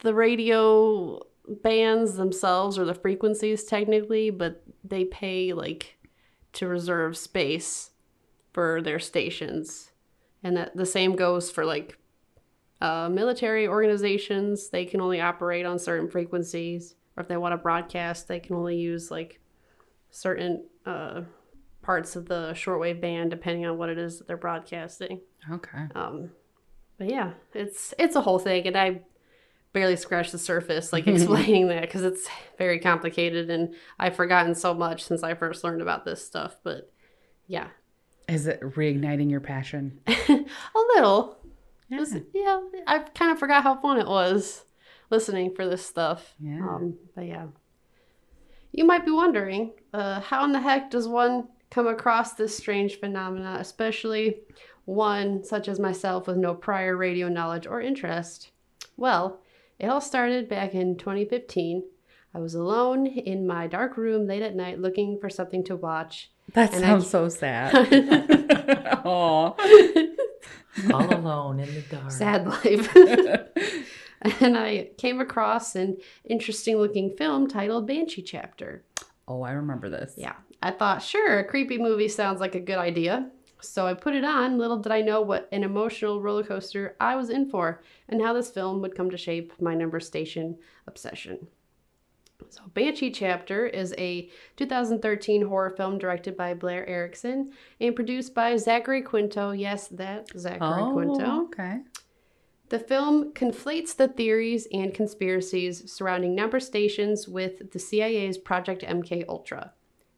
the 0.01 0.15
radio 0.15 1.21
bands 1.63 2.15
themselves 2.15 2.79
or 2.79 2.85
the 2.85 2.95
frequencies 2.95 3.65
technically 3.65 4.31
but 4.31 4.63
they 4.83 5.05
pay 5.05 5.53
like 5.53 5.99
to 6.53 6.67
reserve 6.67 7.17
space 7.17 7.91
for 8.53 8.81
their 8.81 8.99
stations 8.99 9.93
and 10.43 10.57
that 10.57 10.77
the 10.77 10.87
same 10.87 11.17
goes 11.17 11.51
for 11.51 11.65
like 11.65 11.99
uh, 12.81 13.09
military 13.09 13.69
organizations 13.69 14.69
they 14.71 14.85
can 14.85 15.01
only 15.01 15.21
operate 15.21 15.67
on 15.67 15.79
certain 15.79 16.09
frequencies 16.09 16.95
or 17.17 17.23
if 17.23 17.29
they 17.29 17.37
want 17.37 17.53
to 17.53 17.59
broadcast 17.59 18.27
they 18.27 18.41
can 18.41 18.57
only 18.57 18.77
use 18.77 19.11
like 19.11 19.41
certain 20.11 20.65
uh, 20.87 21.23
parts 21.85 22.17
of 22.17 22.27
the 22.27 22.51
shortwave 22.55 23.01
band 23.01 23.31
depending 23.31 23.67
on 23.67 23.77
what 23.79 23.89
it 23.89 23.99
is 23.99 24.19
that 24.19 24.27
they're 24.27 24.37
broadcasting. 24.37 25.21
Okay. 25.51 25.87
Um, 25.95 26.31
but 26.99 27.11
yeah, 27.11 27.33
it's 27.53 27.93
it's 27.99 28.17
a 28.17 28.21
whole 28.21 28.39
thing, 28.39 28.67
and 28.67 28.77
I 28.77 29.03
barely 29.75 29.97
scratched 29.97 30.33
the 30.33 30.39
surface, 30.39 30.91
like 30.91 31.07
explaining 31.09 31.69
that 31.69 31.83
because 31.83 32.03
it's 32.03 32.27
very 32.57 32.79
complicated 32.79 33.51
and 33.51 33.75
I've 33.99 34.17
forgotten 34.17 34.55
so 34.55 34.73
much 34.73 35.05
since 35.05 35.23
I 35.23 35.35
first 35.35 35.63
learned 35.63 35.83
about 35.83 36.07
this 36.07 36.25
stuff. 36.25 36.57
But 36.63 36.91
yeah, 37.47 37.67
Is 38.27 38.47
it 38.47 38.61
reigniting 38.63 39.31
your 39.31 39.41
passion? 39.41 40.01
a 40.07 40.45
little. 40.95 41.37
Yeah. 41.91 41.99
Just- 41.99 42.17
yeah, 42.33 42.61
I 42.87 43.01
kind 43.01 43.33
of 43.33 43.39
forgot 43.39 43.63
how 43.65 43.79
fun 43.79 43.99
it 43.99 44.07
was 44.07 44.65
listening 45.11 45.55
for 45.55 45.67
this 45.69 45.85
stuff. 45.85 46.35
Yeah. 46.41 46.61
Um, 46.67 46.95
but 47.15 47.27
yeah. 47.27 47.47
You 48.73 48.85
might 48.85 49.05
be 49.05 49.11
wondering, 49.13 49.73
uh, 49.93 50.21
how 50.21 50.45
in 50.45 50.53
the 50.53 50.61
heck 50.61 50.91
does 50.91 51.07
one 51.07 51.49
come 51.71 51.87
across 51.87 52.33
this 52.35 52.57
strange 52.57 52.99
phenomena, 52.99 53.57
especially 53.61 54.39
one 54.85 55.45
such 55.45 55.69
as 55.69 55.79
myself 55.79 56.27
with 56.27 56.37
no 56.37 56.55
prior 56.55 56.97
radio 56.97 57.29
knowledge 57.29 57.67
or 57.67 57.81
interest? 57.81 58.51
Well, 58.97 59.41
it 59.79 59.87
all 59.87 60.01
started 60.01 60.49
back 60.49 60.75
in 60.75 60.97
2015. 60.97 61.83
I 62.35 62.39
was 62.41 62.55
alone 62.55 63.07
in 63.07 63.47
my 63.47 63.67
dark 63.67 63.97
room 63.97 64.27
late 64.27 64.43
at 64.43 64.57
night 64.57 64.81
looking 64.81 65.19
for 65.21 65.31
something 65.31 65.63
to 65.65 65.77
watch. 65.77 66.31
That 66.53 66.75
And 66.75 66.85
I- 66.85 66.89
sounds 66.89 67.09
so 67.11 67.29
sad. 67.29 67.73
Aw. 69.05 69.55
All 70.93 71.15
alone 71.15 71.61
in 71.61 71.73
the 71.75 71.83
dark. 71.91 72.11
Sad 72.11 72.47
life. 72.47 72.95
and 74.43 74.57
I 74.59 74.89
came 74.99 75.21
across 75.21 75.77
an 75.77 75.99
interesting 76.25 76.77
looking 76.77 77.15
film 77.17 77.47
titled 77.49 77.87
Banshee 77.87 78.23
Chapter. 78.23 78.83
oh, 79.29 79.43
I 79.43 79.53
remember 79.53 79.89
this. 79.89 80.15
Yeah, 80.17 80.35
I 80.63 80.71
thought, 80.73 81.03
sure, 81.03 81.39
a 81.39 81.45
creepy 81.45 81.79
movie 81.79 82.09
sounds 82.09 82.41
like 82.41 82.55
a 82.55 82.61
good 82.61 82.79
idea. 82.79 83.31
So 83.69 83.87
I 83.87 83.95
put 83.95 84.15
it 84.15 84.25
on. 84.25 84.59
Little 84.59 84.79
did 84.79 84.93
I 84.93 85.01
know 85.01 85.21
what 85.21 85.49
an 85.53 85.65
emotional 85.65 86.21
roller 86.21 86.45
coaster 86.45 86.97
I 87.01 87.17
was 87.17 87.31
in 87.31 87.49
for 87.51 87.83
and 88.09 88.21
how 88.23 88.33
this 88.33 88.51
film 88.51 88.81
would 88.83 88.95
come 88.97 89.11
to 89.11 89.17
shape 89.17 89.53
my 89.61 89.75
number 89.75 90.01
station 90.01 90.59
obsession. 90.87 91.47
So, 92.51 92.61
Banshee 92.75 93.11
Chapter 93.11 93.67
is 93.67 93.95
a 93.97 94.29
2013 94.57 95.47
horror 95.47 95.71
film 95.71 95.99
directed 95.99 96.37
by 96.37 96.53
Blair 96.55 96.87
Erickson 96.87 97.53
and 97.81 97.97
produced 97.97 98.35
by 98.35 98.57
Zachary 98.57 99.03
Quinto. 99.03 99.53
Yes, 99.53 99.89
that 99.89 100.29
Zachary 100.37 100.59
Oh, 100.83 100.93
Quinto. 100.93 101.45
okay. 101.47 101.81
The 102.69 102.79
film 102.79 103.33
conflates 103.33 103.97
the 103.97 104.09
theories 104.09 104.67
and 104.73 104.93
conspiracies 104.93 105.91
surrounding 105.93 106.35
number 106.35 106.61
stations 106.61 107.29
with 107.29 107.71
the 107.73 107.79
CIA's 107.79 108.37
Project 108.39 108.83
MK 108.83 109.25
Ultra. 109.29 109.73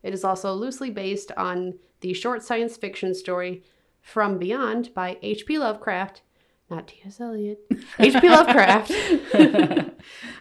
It 0.06 0.14
is 0.14 0.22
also 0.22 0.54
loosely 0.54 0.90
based 0.90 1.32
on 1.36 1.74
the 2.00 2.14
short 2.14 2.44
science 2.44 2.76
fiction 2.76 3.12
story 3.12 3.64
From 4.00 4.38
Beyond 4.38 4.94
by 4.94 5.18
H.P. 5.20 5.58
Lovecraft, 5.58 6.22
not 6.70 6.86
T.S. 6.86 7.20
Eliot. 7.20 7.58
H.P. 7.98 8.28
Lovecraft. 8.28 8.92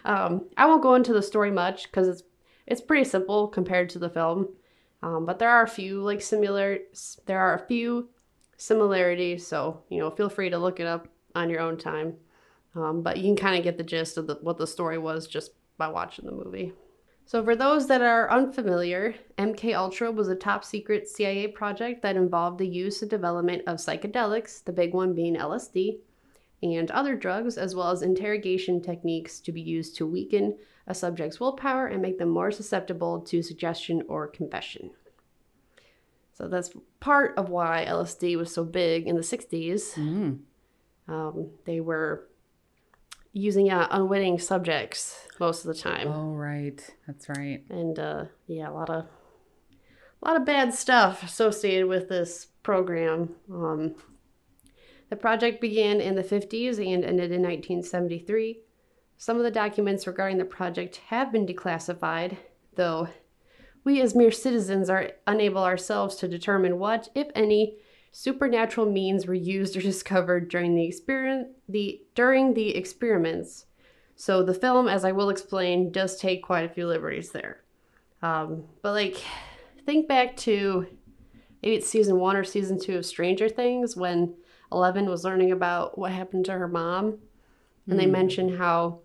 um, 0.04 0.44
I 0.56 0.66
won't 0.66 0.84
go 0.84 0.94
into 0.94 1.12
the 1.12 1.20
story 1.20 1.50
much 1.50 1.90
because 1.90 2.06
it's 2.06 2.22
it's 2.68 2.80
pretty 2.80 3.02
simple 3.04 3.48
compared 3.48 3.90
to 3.90 3.98
the 3.98 4.08
film, 4.08 4.48
um, 5.02 5.26
but 5.26 5.40
there 5.40 5.50
are 5.50 5.64
a 5.64 5.68
few 5.68 6.00
like 6.00 6.20
similar. 6.20 6.78
There 7.26 7.40
are 7.40 7.54
a 7.54 7.66
few 7.66 8.08
similarities, 8.56 9.44
so 9.46 9.82
you 9.88 9.98
know 9.98 10.10
feel 10.10 10.28
free 10.28 10.50
to 10.50 10.58
look 10.58 10.78
it 10.78 10.86
up 10.86 11.08
on 11.34 11.50
your 11.50 11.60
own 11.60 11.76
time. 11.76 12.14
Um, 12.76 13.02
but 13.02 13.16
you 13.16 13.24
can 13.24 13.36
kind 13.36 13.56
of 13.56 13.64
get 13.64 13.78
the 13.78 13.84
gist 13.84 14.16
of 14.16 14.28
the, 14.28 14.34
what 14.42 14.58
the 14.58 14.66
story 14.66 14.98
was 14.98 15.26
just 15.26 15.52
by 15.76 15.88
watching 15.88 16.26
the 16.26 16.32
movie. 16.32 16.72
So 17.26 17.42
for 17.42 17.56
those 17.56 17.88
that 17.88 18.02
are 18.02 18.30
unfamiliar, 18.30 19.16
MK 19.36 19.74
Ultra 19.74 20.12
was 20.12 20.28
a 20.28 20.36
top 20.36 20.64
secret 20.64 21.08
CIA 21.08 21.48
project 21.48 22.00
that 22.02 22.14
involved 22.14 22.58
the 22.58 22.68
use 22.68 23.02
and 23.02 23.10
development 23.10 23.62
of 23.66 23.78
psychedelics, 23.78 24.62
the 24.62 24.72
big 24.72 24.94
one 24.94 25.12
being 25.12 25.34
LSD, 25.34 25.98
and 26.62 26.88
other 26.92 27.16
drugs, 27.16 27.58
as 27.58 27.74
well 27.74 27.90
as 27.90 28.02
interrogation 28.02 28.80
techniques 28.80 29.40
to 29.40 29.50
be 29.50 29.60
used 29.60 29.96
to 29.96 30.06
weaken 30.06 30.56
a 30.86 30.94
subject's 30.94 31.40
willpower 31.40 31.88
and 31.88 32.00
make 32.00 32.18
them 32.18 32.28
more 32.28 32.52
susceptible 32.52 33.20
to 33.22 33.42
suggestion 33.42 34.04
or 34.08 34.28
confession. 34.28 34.90
So 36.32 36.46
that's 36.46 36.70
part 37.00 37.36
of 37.36 37.48
why 37.48 37.86
LSD 37.88 38.36
was 38.36 38.54
so 38.54 38.62
big 38.64 39.08
in 39.08 39.16
the 39.16 39.22
60s. 39.22 39.94
Mm. 39.94 40.38
Um, 41.08 41.48
they 41.64 41.80
were 41.80 42.25
using 43.38 43.70
uh, 43.70 43.86
unwitting 43.90 44.38
subjects 44.38 45.26
most 45.38 45.64
of 45.64 45.68
the 45.74 45.80
time, 45.80 46.08
Oh, 46.08 46.32
right. 46.32 46.80
That's 47.06 47.28
right. 47.28 47.62
and 47.68 47.98
uh, 47.98 48.24
yeah, 48.46 48.70
a 48.70 48.72
lot 48.72 48.88
of 48.88 49.04
a 50.22 50.28
lot 50.28 50.36
of 50.40 50.46
bad 50.46 50.72
stuff 50.72 51.22
associated 51.22 51.86
with 51.86 52.08
this 52.08 52.46
program. 52.62 53.34
Um, 53.52 53.94
the 55.10 55.16
project 55.16 55.60
began 55.60 56.00
in 56.00 56.14
the 56.14 56.24
50s 56.24 56.78
and 56.78 57.04
ended 57.04 57.30
in 57.30 57.42
1973. 57.42 58.60
Some 59.18 59.36
of 59.36 59.44
the 59.44 59.50
documents 59.50 60.06
regarding 60.06 60.38
the 60.38 60.44
project 60.46 60.96
have 61.08 61.30
been 61.30 61.46
declassified, 61.46 62.38
though 62.74 63.08
we 63.84 64.00
as 64.00 64.14
mere 64.16 64.32
citizens 64.32 64.88
are 64.90 65.12
unable 65.26 65.62
ourselves 65.62 66.16
to 66.16 66.26
determine 66.28 66.78
what, 66.78 67.08
if 67.14 67.28
any, 67.34 67.76
supernatural 68.16 68.90
means 68.90 69.26
were 69.26 69.34
used 69.34 69.76
or 69.76 69.82
discovered 69.92 70.48
during 70.48 70.74
the 70.74 70.86
experiment 70.86 71.48
the 71.68 72.00
during 72.14 72.54
the 72.54 72.74
experiments. 72.74 73.66
So 74.18 74.42
the 74.42 74.54
film, 74.54 74.88
as 74.88 75.04
I 75.04 75.12
will 75.12 75.28
explain, 75.28 75.92
does 75.92 76.18
take 76.18 76.42
quite 76.42 76.64
a 76.64 76.72
few 76.72 76.86
liberties 76.86 77.32
there. 77.32 77.60
Um, 78.22 78.64
but 78.80 78.92
like, 78.92 79.22
think 79.84 80.08
back 80.08 80.34
to 80.38 80.86
maybe 81.62 81.76
it's 81.76 81.86
season 81.86 82.18
one 82.18 82.36
or 82.36 82.42
season 82.42 82.80
two 82.80 82.96
of 82.96 83.04
Stranger 83.04 83.50
Things 83.50 83.94
when 83.94 84.34
Eleven 84.72 85.10
was 85.10 85.22
learning 85.22 85.52
about 85.52 85.98
what 85.98 86.12
happened 86.12 86.46
to 86.46 86.52
her 86.52 86.68
mom, 86.68 87.18
and 87.86 88.00
they 88.00 88.06
mentioned 88.06 88.56
how 88.56 89.00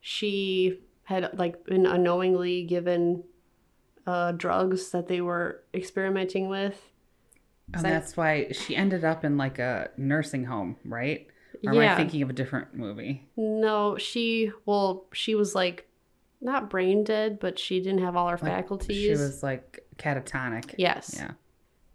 she 0.00 0.80
had 1.04 1.38
like 1.38 1.62
been 1.66 1.84
unknowingly 1.84 2.64
given 2.64 3.22
uh, 4.06 4.32
drugs 4.32 4.90
that 4.92 5.08
they 5.08 5.20
were 5.20 5.62
experimenting 5.74 6.48
with. 6.48 6.90
And 7.74 7.84
that's 7.84 8.16
why 8.16 8.48
she 8.52 8.74
ended 8.76 9.04
up 9.04 9.24
in 9.24 9.36
like 9.36 9.58
a 9.58 9.90
nursing 9.96 10.44
home, 10.44 10.76
right? 10.84 11.26
Or 11.64 11.72
am 11.72 11.78
I 11.78 11.84
Yeah. 11.84 11.96
thinking 11.96 12.22
of 12.22 12.30
a 12.30 12.32
different 12.32 12.74
movie? 12.74 13.28
No, 13.36 13.96
she 13.96 14.50
well, 14.66 15.06
she 15.12 15.34
was 15.34 15.54
like 15.54 15.86
not 16.40 16.70
brain 16.70 17.04
dead, 17.04 17.38
but 17.38 17.58
she 17.58 17.80
didn't 17.80 18.00
have 18.00 18.16
all 18.16 18.28
her 18.28 18.38
Like, 18.40 18.52
faculties. 18.52 18.96
She 18.96 19.10
was 19.10 19.42
like 19.42 19.80
catatonic. 19.98 20.74
yes. 20.78 21.14
Yeah. 21.16 21.32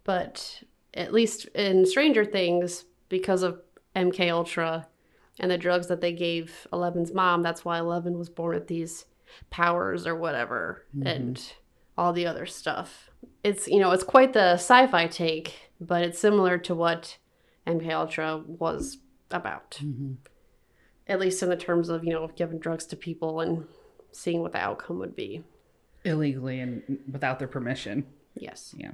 But 0.04 0.62
at 0.94 1.12
least 1.12 1.46
in 1.46 1.84
Stranger 1.84 2.24
Things, 2.24 2.84
because 3.08 3.42
of 3.42 3.60
MK 3.96 4.30
Ultra 4.30 4.86
and 5.40 5.50
the 5.50 5.58
drugs 5.58 5.88
that 5.88 6.00
they 6.00 6.12
gave 6.12 6.66
Eleven's 6.72 7.12
mom, 7.12 7.42
that's 7.42 7.64
why 7.64 7.78
Eleven 7.78 8.16
was 8.18 8.28
born 8.30 8.54
with 8.54 8.68
these 8.68 9.04
powers 9.50 10.06
or 10.06 10.14
whatever, 10.14 10.84
mm-hmm. 10.96 11.06
and 11.08 11.52
all 11.98 12.12
the 12.12 12.26
other 12.26 12.46
stuff. 12.46 13.10
It's 13.42 13.66
you 13.66 13.80
know 13.80 13.90
it's 13.90 14.04
quite 14.04 14.32
the 14.32 14.52
sci-fi 14.54 15.08
take, 15.08 15.65
but 15.80 16.02
it's 16.02 16.18
similar 16.18 16.58
to 16.58 16.74
what 16.74 17.18
MK 17.66 17.90
Ultra 17.90 18.42
was 18.46 18.98
about. 19.30 19.78
Mm-hmm. 19.82 20.14
At 21.08 21.20
least 21.20 21.42
in 21.42 21.48
the 21.48 21.56
terms 21.56 21.88
of 21.88 22.04
you 22.04 22.12
know 22.12 22.30
giving 22.36 22.58
drugs 22.58 22.86
to 22.86 22.96
people 22.96 23.40
and 23.40 23.66
seeing 24.12 24.42
what 24.42 24.52
the 24.52 24.58
outcome 24.58 24.98
would 24.98 25.14
be. 25.14 25.44
Illegally 26.04 26.60
and 26.60 26.98
without 27.10 27.38
their 27.38 27.48
permission. 27.48 28.06
Yes. 28.34 28.74
Yeah. 28.76 28.92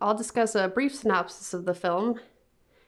I'll 0.00 0.14
discuss 0.14 0.54
a 0.54 0.68
brief 0.68 0.94
synopsis 0.94 1.52
of 1.54 1.64
the 1.64 1.74
film, 1.74 2.20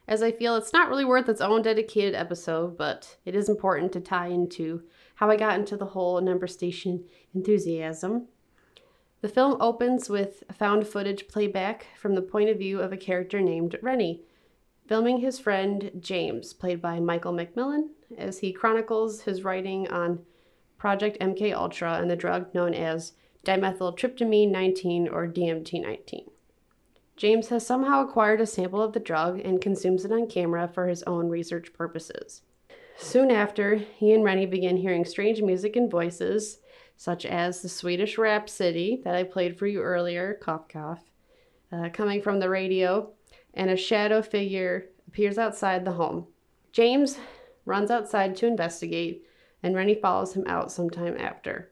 as 0.06 0.22
I 0.22 0.32
feel 0.32 0.56
it's 0.56 0.72
not 0.72 0.88
really 0.88 1.04
worth 1.04 1.28
its 1.28 1.40
own 1.40 1.62
dedicated 1.62 2.14
episode, 2.14 2.76
but 2.76 3.16
it 3.24 3.34
is 3.34 3.48
important 3.48 3.92
to 3.92 4.00
tie 4.00 4.28
into 4.28 4.82
how 5.16 5.30
I 5.30 5.36
got 5.36 5.58
into 5.58 5.76
the 5.76 5.86
whole 5.86 6.20
number 6.20 6.46
station 6.46 7.04
enthusiasm. 7.34 8.28
The 9.20 9.28
film 9.28 9.60
opens 9.60 10.08
with 10.08 10.44
found 10.52 10.86
footage 10.86 11.28
playback 11.28 11.88
from 11.96 12.14
the 12.14 12.22
point 12.22 12.48
of 12.48 12.58
view 12.58 12.80
of 12.80 12.92
a 12.92 12.96
character 12.96 13.40
named 13.40 13.78
Rennie, 13.82 14.22
filming 14.86 15.18
his 15.18 15.38
friend 15.38 15.90
James, 16.00 16.54
played 16.54 16.80
by 16.80 17.00
Michael 17.00 17.34
McMillian, 17.34 17.90
as 18.16 18.38
he 18.38 18.52
chronicles 18.52 19.22
his 19.22 19.44
writing 19.44 19.86
on 19.88 20.24
Project 20.78 21.18
MK 21.20 21.54
Ultra 21.54 21.98
and 21.98 22.10
the 22.10 22.16
drug 22.16 22.54
known 22.54 22.72
as 22.72 23.12
dimethyltryptamine 23.44 24.50
19 24.50 25.08
or 25.08 25.26
DMT 25.28 25.82
19. 25.82 26.30
James 27.16 27.48
has 27.48 27.66
somehow 27.66 28.02
acquired 28.02 28.40
a 28.40 28.46
sample 28.46 28.80
of 28.80 28.94
the 28.94 29.00
drug 29.00 29.38
and 29.40 29.60
consumes 29.60 30.06
it 30.06 30.12
on 30.12 30.26
camera 30.26 30.66
for 30.66 30.88
his 30.88 31.02
own 31.02 31.28
research 31.28 31.74
purposes. 31.74 32.40
Soon 32.96 33.30
after, 33.30 33.76
he 33.76 34.12
and 34.14 34.24
Rennie 34.24 34.46
begin 34.46 34.78
hearing 34.78 35.04
strange 35.04 35.42
music 35.42 35.76
and 35.76 35.90
voices, 35.90 36.60
such 37.00 37.24
as 37.24 37.62
the 37.62 37.68
Swedish 37.70 38.18
Rhapsody 38.18 39.00
that 39.04 39.14
I 39.14 39.22
played 39.22 39.58
for 39.58 39.66
you 39.66 39.80
earlier, 39.80 40.34
cough 40.34 40.68
cough, 40.68 41.00
uh, 41.72 41.88
coming 41.94 42.20
from 42.20 42.40
the 42.40 42.50
radio, 42.50 43.08
and 43.54 43.70
a 43.70 43.76
shadow 43.76 44.20
figure 44.20 44.90
appears 45.08 45.38
outside 45.38 45.86
the 45.86 45.92
home. 45.92 46.26
James 46.72 47.16
runs 47.64 47.90
outside 47.90 48.36
to 48.36 48.46
investigate, 48.46 49.24
and 49.62 49.74
Rennie 49.74 49.94
follows 49.94 50.34
him 50.34 50.44
out 50.46 50.70
sometime 50.70 51.16
after. 51.18 51.70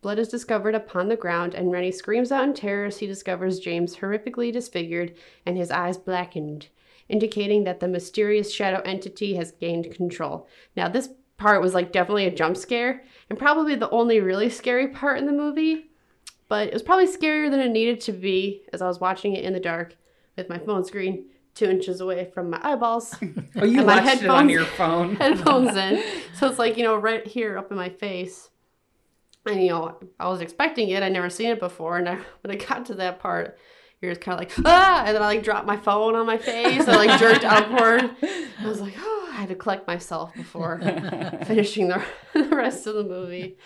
Blood 0.00 0.18
is 0.18 0.26
discovered 0.26 0.74
upon 0.74 1.06
the 1.06 1.14
ground, 1.14 1.54
and 1.54 1.70
Rennie 1.70 1.92
screams 1.92 2.32
out 2.32 2.42
in 2.42 2.52
terror 2.52 2.86
as 2.86 2.98
he 2.98 3.06
discovers 3.06 3.60
James 3.60 3.94
horrifically 3.94 4.52
disfigured 4.52 5.14
and 5.46 5.56
his 5.56 5.70
eyes 5.70 5.98
blackened, 5.98 6.66
indicating 7.08 7.62
that 7.62 7.78
the 7.78 7.86
mysterious 7.86 8.52
shadow 8.52 8.82
entity 8.84 9.36
has 9.36 9.52
gained 9.52 9.94
control. 9.94 10.48
Now, 10.76 10.88
this 10.88 11.10
part 11.36 11.60
was 11.60 11.74
like 11.74 11.92
definitely 11.92 12.26
a 12.26 12.34
jump 12.34 12.56
scare 12.56 13.02
and 13.30 13.38
probably 13.38 13.74
the 13.74 13.90
only 13.90 14.20
really 14.20 14.50
scary 14.50 14.88
part 14.88 15.18
in 15.18 15.26
the 15.26 15.32
movie. 15.32 15.90
But 16.48 16.68
it 16.68 16.72
was 16.72 16.82
probably 16.82 17.06
scarier 17.06 17.50
than 17.50 17.60
it 17.60 17.70
needed 17.70 18.00
to 18.02 18.12
be 18.12 18.62
as 18.72 18.82
I 18.82 18.86
was 18.86 19.00
watching 19.00 19.34
it 19.34 19.44
in 19.44 19.52
the 19.52 19.60
dark 19.60 19.96
with 20.36 20.48
my 20.48 20.58
phone 20.58 20.84
screen 20.84 21.26
two 21.54 21.66
inches 21.66 22.00
away 22.00 22.30
from 22.34 22.50
my 22.50 22.60
eyeballs, 22.62 23.14
Oh, 23.56 23.64
you 23.64 23.84
watched 23.84 24.22
it 24.22 24.28
on 24.28 24.48
your 24.48 24.64
phone. 24.64 25.16
headphones 25.16 25.76
in. 25.76 26.02
So 26.34 26.48
it's 26.48 26.58
like, 26.58 26.76
you 26.76 26.82
know, 26.82 26.96
right 26.96 27.26
here 27.26 27.56
up 27.56 27.70
in 27.70 27.76
my 27.76 27.88
face. 27.88 28.50
And, 29.46 29.62
you 29.62 29.68
know, 29.68 29.98
I 30.18 30.28
was 30.28 30.40
expecting 30.40 30.88
it. 30.88 31.02
I'd 31.02 31.12
never 31.12 31.30
seen 31.30 31.50
it 31.50 31.60
before. 31.60 31.98
And 31.98 32.08
I, 32.08 32.18
when 32.42 32.50
I 32.50 32.56
got 32.56 32.86
to 32.86 32.94
that 32.94 33.20
part, 33.20 33.58
you're 34.04 34.14
just 34.14 34.20
kind 34.20 34.40
of 34.40 34.40
like, 34.40 34.66
ah! 34.66 35.04
And 35.04 35.14
then 35.14 35.22
I 35.22 35.26
like 35.26 35.42
dropped 35.42 35.66
my 35.66 35.76
phone 35.76 36.14
on 36.14 36.26
my 36.26 36.38
face. 36.38 36.86
I 36.86 36.96
like 36.96 37.18
jerked 37.18 37.44
upward. 37.44 38.10
I 38.22 38.66
was 38.66 38.80
like, 38.80 38.94
oh, 38.98 39.28
I 39.32 39.36
had 39.36 39.48
to 39.48 39.54
collect 39.54 39.86
myself 39.86 40.34
before 40.34 40.78
finishing 41.46 41.88
the, 41.88 42.04
the 42.32 42.56
rest 42.56 42.86
of 42.86 42.94
the 42.94 43.04
movie. 43.04 43.56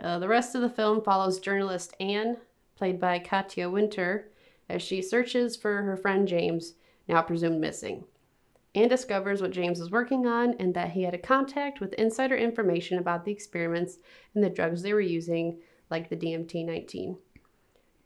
Uh, 0.00 0.18
the 0.18 0.28
rest 0.28 0.54
of 0.54 0.60
the 0.60 0.68
film 0.68 1.02
follows 1.02 1.40
journalist 1.40 1.94
Anne, 2.00 2.36
played 2.76 3.00
by 3.00 3.18
Katia 3.18 3.70
Winter, 3.70 4.30
as 4.68 4.82
she 4.82 5.00
searches 5.00 5.56
for 5.56 5.82
her 5.82 5.96
friend 5.96 6.28
James, 6.28 6.74
now 7.08 7.22
presumed 7.22 7.60
missing. 7.60 8.04
Anne 8.74 8.88
discovers 8.88 9.40
what 9.40 9.52
James 9.52 9.80
is 9.80 9.90
working 9.90 10.26
on 10.26 10.54
and 10.58 10.74
that 10.74 10.90
he 10.90 11.02
had 11.02 11.14
a 11.14 11.18
contact 11.18 11.80
with 11.80 11.94
insider 11.94 12.36
information 12.36 12.98
about 12.98 13.24
the 13.24 13.32
experiments 13.32 13.98
and 14.34 14.44
the 14.44 14.50
drugs 14.50 14.82
they 14.82 14.92
were 14.92 15.00
using, 15.00 15.58
like 15.90 16.10
the 16.10 16.16
DMT 16.16 16.66
19. 16.66 17.16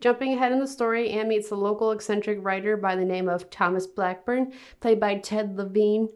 Jumping 0.00 0.32
ahead 0.32 0.52
in 0.52 0.58
the 0.60 0.66
story, 0.66 1.10
Anne 1.10 1.28
meets 1.28 1.50
a 1.50 1.56
local 1.56 1.92
eccentric 1.92 2.38
writer 2.42 2.76
by 2.76 2.96
the 2.96 3.04
name 3.04 3.28
of 3.28 3.50
Thomas 3.50 3.86
Blackburn, 3.86 4.52
played 4.80 4.98
by 4.98 5.18
Ted 5.18 5.56
Levine. 5.56 6.08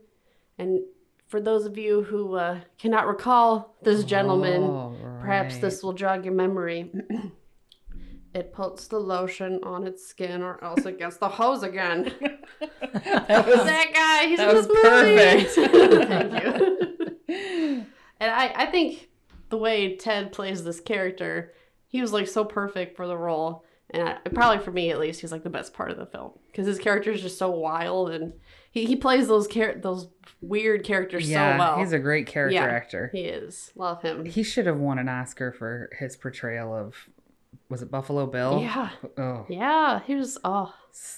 And 0.58 0.80
for 1.28 1.40
those 1.40 1.66
of 1.66 1.76
you 1.76 2.02
who 2.02 2.34
uh, 2.34 2.60
cannot 2.78 3.06
recall 3.06 3.76
this 3.82 4.04
gentleman, 4.04 4.62
Oh, 4.62 4.96
perhaps 5.20 5.58
this 5.58 5.82
will 5.82 5.92
jog 5.92 6.24
your 6.24 6.32
memory. 6.34 6.90
it 8.34 8.52
puts 8.52 8.88
the 8.88 8.98
lotion 8.98 9.60
on 9.62 9.86
its 9.86 10.06
skin, 10.06 10.42
or 10.42 10.62
else 10.64 10.86
it 10.86 10.98
gets 10.98 11.18
the 11.18 11.28
hose 11.28 11.62
again. 11.62 12.12
that 12.60 13.46
was 13.46 13.64
that 13.64 13.90
guy, 13.92 14.28
he's 14.28 14.38
that 14.38 14.50
in 14.50 14.56
this 14.56 14.66
movie. 14.66 15.44
perfect. 15.44 16.08
Thank 16.08 16.44
you. 17.28 17.86
And 18.20 18.30
I, 18.30 18.52
I 18.54 18.66
think 18.66 19.08
the 19.50 19.58
way 19.58 19.96
Ted 19.96 20.32
plays 20.32 20.62
this 20.62 20.80
character, 20.80 21.52
he 21.88 22.00
was 22.00 22.12
like 22.12 22.28
so 22.28 22.44
perfect 22.44 22.96
for 22.96 23.06
the 23.08 23.16
role. 23.18 23.64
And 23.94 24.08
I, 24.08 24.18
probably 24.32 24.62
for 24.64 24.70
me 24.72 24.90
at 24.90 24.98
least, 24.98 25.20
he's 25.20 25.32
like 25.32 25.42
the 25.44 25.50
best 25.50 25.72
part 25.72 25.90
of 25.90 25.96
the 25.96 26.06
film 26.06 26.32
because 26.50 26.66
his 26.66 26.78
character 26.78 27.10
is 27.12 27.22
just 27.22 27.38
so 27.38 27.50
wild 27.50 28.10
and 28.10 28.32
he, 28.72 28.84
he 28.86 28.96
plays 28.96 29.28
those 29.28 29.46
char- 29.48 29.74
those 29.76 30.08
weird 30.40 30.84
characters 30.84 31.30
yeah, 31.30 31.54
so 31.54 31.58
well. 31.58 31.78
he's 31.78 31.92
a 31.92 31.98
great 31.98 32.26
character 32.26 32.54
Yeah. 32.54 32.64
actor. 32.64 33.10
he 33.12 33.20
is. 33.22 33.70
Love 33.76 34.02
him. 34.02 34.24
He 34.24 34.42
should 34.42 34.66
have 34.66 34.78
won 34.78 34.98
an 34.98 35.08
Oscar 35.08 35.52
for 35.52 35.90
his 35.98 36.16
portrayal 36.16 36.74
of 36.74 36.94
was 37.70 37.82
it 37.82 37.90
Buffalo 37.90 38.26
Bill? 38.26 38.60
Yeah. 38.60 38.90
Oh, 39.16 39.46
Yeah, 39.48 40.00
he 40.06 40.14
was. 40.16 40.38
Oh, 40.44 40.72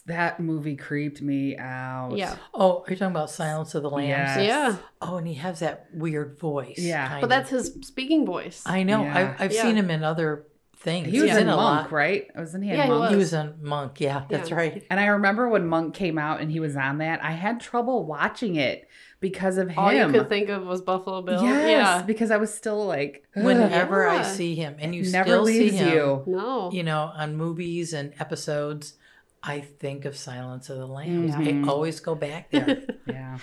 that 0.07 0.39
movie 0.39 0.77
creeped 0.77 1.21
me 1.21 1.57
out. 1.59 2.13
yeah. 2.17 2.37
Oh, 2.55 2.85
are 2.87 2.91
you 2.91 2.97
talking 2.97 3.11
about 3.15 3.31
Silence 3.31 3.75
of 3.75 3.83
the 3.83 3.91
Lambs? 3.91 4.09
Yes. 4.09 4.47
Yeah. 4.47 4.77
Oh, 5.03 5.17
and 5.17 5.27
he 5.27 5.35
has 5.35 5.61
that 5.61 5.87
weird 5.93 6.39
voice. 6.39 6.79
Yeah. 6.79 7.09
kind 7.09 7.21
But 7.21 7.25
of. 7.27 7.31
that's 7.31 7.51
his 7.51 7.79
speaking 7.87 8.25
voice. 8.25 8.63
I 8.65 8.85
know. 8.85 9.03
Yeah. 9.03 9.37
I, 9.39 9.45
I've 9.45 9.53
Yeah. 9.53 9.63
seen 9.63 9.77
him 9.77 9.91
in 9.91 10.05
other 10.05 10.47
things. 10.87 11.09
He 11.09 11.21
was 11.21 11.31
He's 11.31 11.39
in 11.41 11.49
a 11.49 11.57
Monk, 11.57 11.83
lot. 11.91 11.93
right? 11.93 12.27
Wasn't 12.35 12.65
he 12.65 12.71
in 12.71 12.77
Yeah, 12.77 12.85
he 12.85 12.89
Monk? 12.89 13.01
was. 13.03 13.11
He 13.11 13.17
was 13.17 13.33
in 13.35 13.55
Monk. 13.61 14.01
Yeah, 14.01 14.23
that's 14.31 14.49
Yeah. 14.51 14.57
right. 14.57 14.87
And 14.89 14.99
I 14.99 15.07
remember 15.09 15.49
when 15.51 15.67
Monk 15.67 15.95
came 15.95 16.17
out 16.19 16.41
and 16.41 16.51
he 16.51 16.61
was 16.61 16.77
on 16.77 16.99
that, 16.99 17.23
I 17.23 17.33
had 17.33 17.61
trouble 17.61 18.07
watching 18.07 18.57
it 18.57 18.89
because 19.21 19.59
of 19.59 19.69
him. 19.69 19.79
All 19.79 19.93
you 19.93 20.09
could 20.09 20.29
think 20.29 20.49
of 20.49 20.65
was 20.65 20.81
Buffalo 20.81 21.21
Bill. 21.23 21.43
Yes, 21.43 21.69
Yeah. 21.71 22.03
because 22.07 22.31
I 22.31 22.37
was 22.39 22.55
still 22.55 22.87
like, 22.87 23.25
"Ugh, 23.37 23.45
Whenever 23.45 24.07
I 24.07 24.23
see 24.23 24.55
him, 24.55 24.77
and 24.79 24.95
you 24.95 25.03
never 25.11 25.29
still 25.29 25.47
see 25.47 25.69
him, 25.71 25.93
you. 25.93 26.23
No. 26.27 26.71
you 26.73 26.83
know, 26.83 27.11
on 27.15 27.37
movies 27.37 27.93
and 27.93 28.15
episodes, 28.21 28.95
I 29.43 29.61
think 29.61 30.05
of 30.07 30.17
Silence 30.17 30.71
of 30.71 30.79
the 30.79 30.87
Lambs. 30.87 31.35
Mhm. 31.35 31.65
I 31.67 31.69
always 31.69 32.01
go 32.01 32.15
back 32.15 32.51
there. 32.51 32.83
Yeah. 33.07 33.39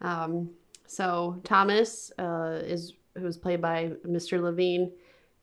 Um, 0.00 0.50
so 0.86 1.40
Thomas 1.44 2.10
uh, 2.18 2.60
is 2.64 2.94
who's 3.16 3.36
played 3.36 3.60
by 3.60 3.92
Mr. 4.06 4.40
Levine 4.40 4.92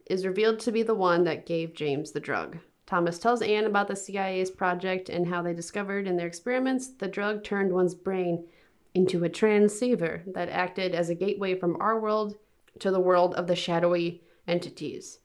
is 0.09 0.25
revealed 0.25 0.59
to 0.59 0.71
be 0.71 0.83
the 0.83 0.95
one 0.95 1.23
that 1.23 1.45
gave 1.45 1.73
James 1.73 2.11
the 2.11 2.19
drug. 2.19 2.57
Thomas 2.85 3.19
tells 3.19 3.41
Anne 3.41 3.65
about 3.65 3.87
the 3.87 3.95
CIA's 3.95 4.49
project 4.49 5.09
and 5.09 5.27
how 5.27 5.41
they 5.41 5.53
discovered 5.53 6.07
in 6.07 6.15
their 6.15 6.27
experiments 6.27 6.87
the 6.87 7.07
drug 7.07 7.43
turned 7.43 7.73
one's 7.73 7.95
brain 7.95 8.45
into 8.93 9.23
a 9.23 9.29
transceiver 9.29 10.23
that 10.25 10.49
acted 10.49 10.95
as 10.95 11.09
a 11.09 11.15
gateway 11.15 11.53
from 11.53 11.75
our 11.81 11.99
world 11.99 12.35
to 12.79 12.89
the 12.89 12.99
world 12.99 13.35
of 13.35 13.47
the 13.47 13.55
shadowy 13.55 14.23
entities. 14.47 15.19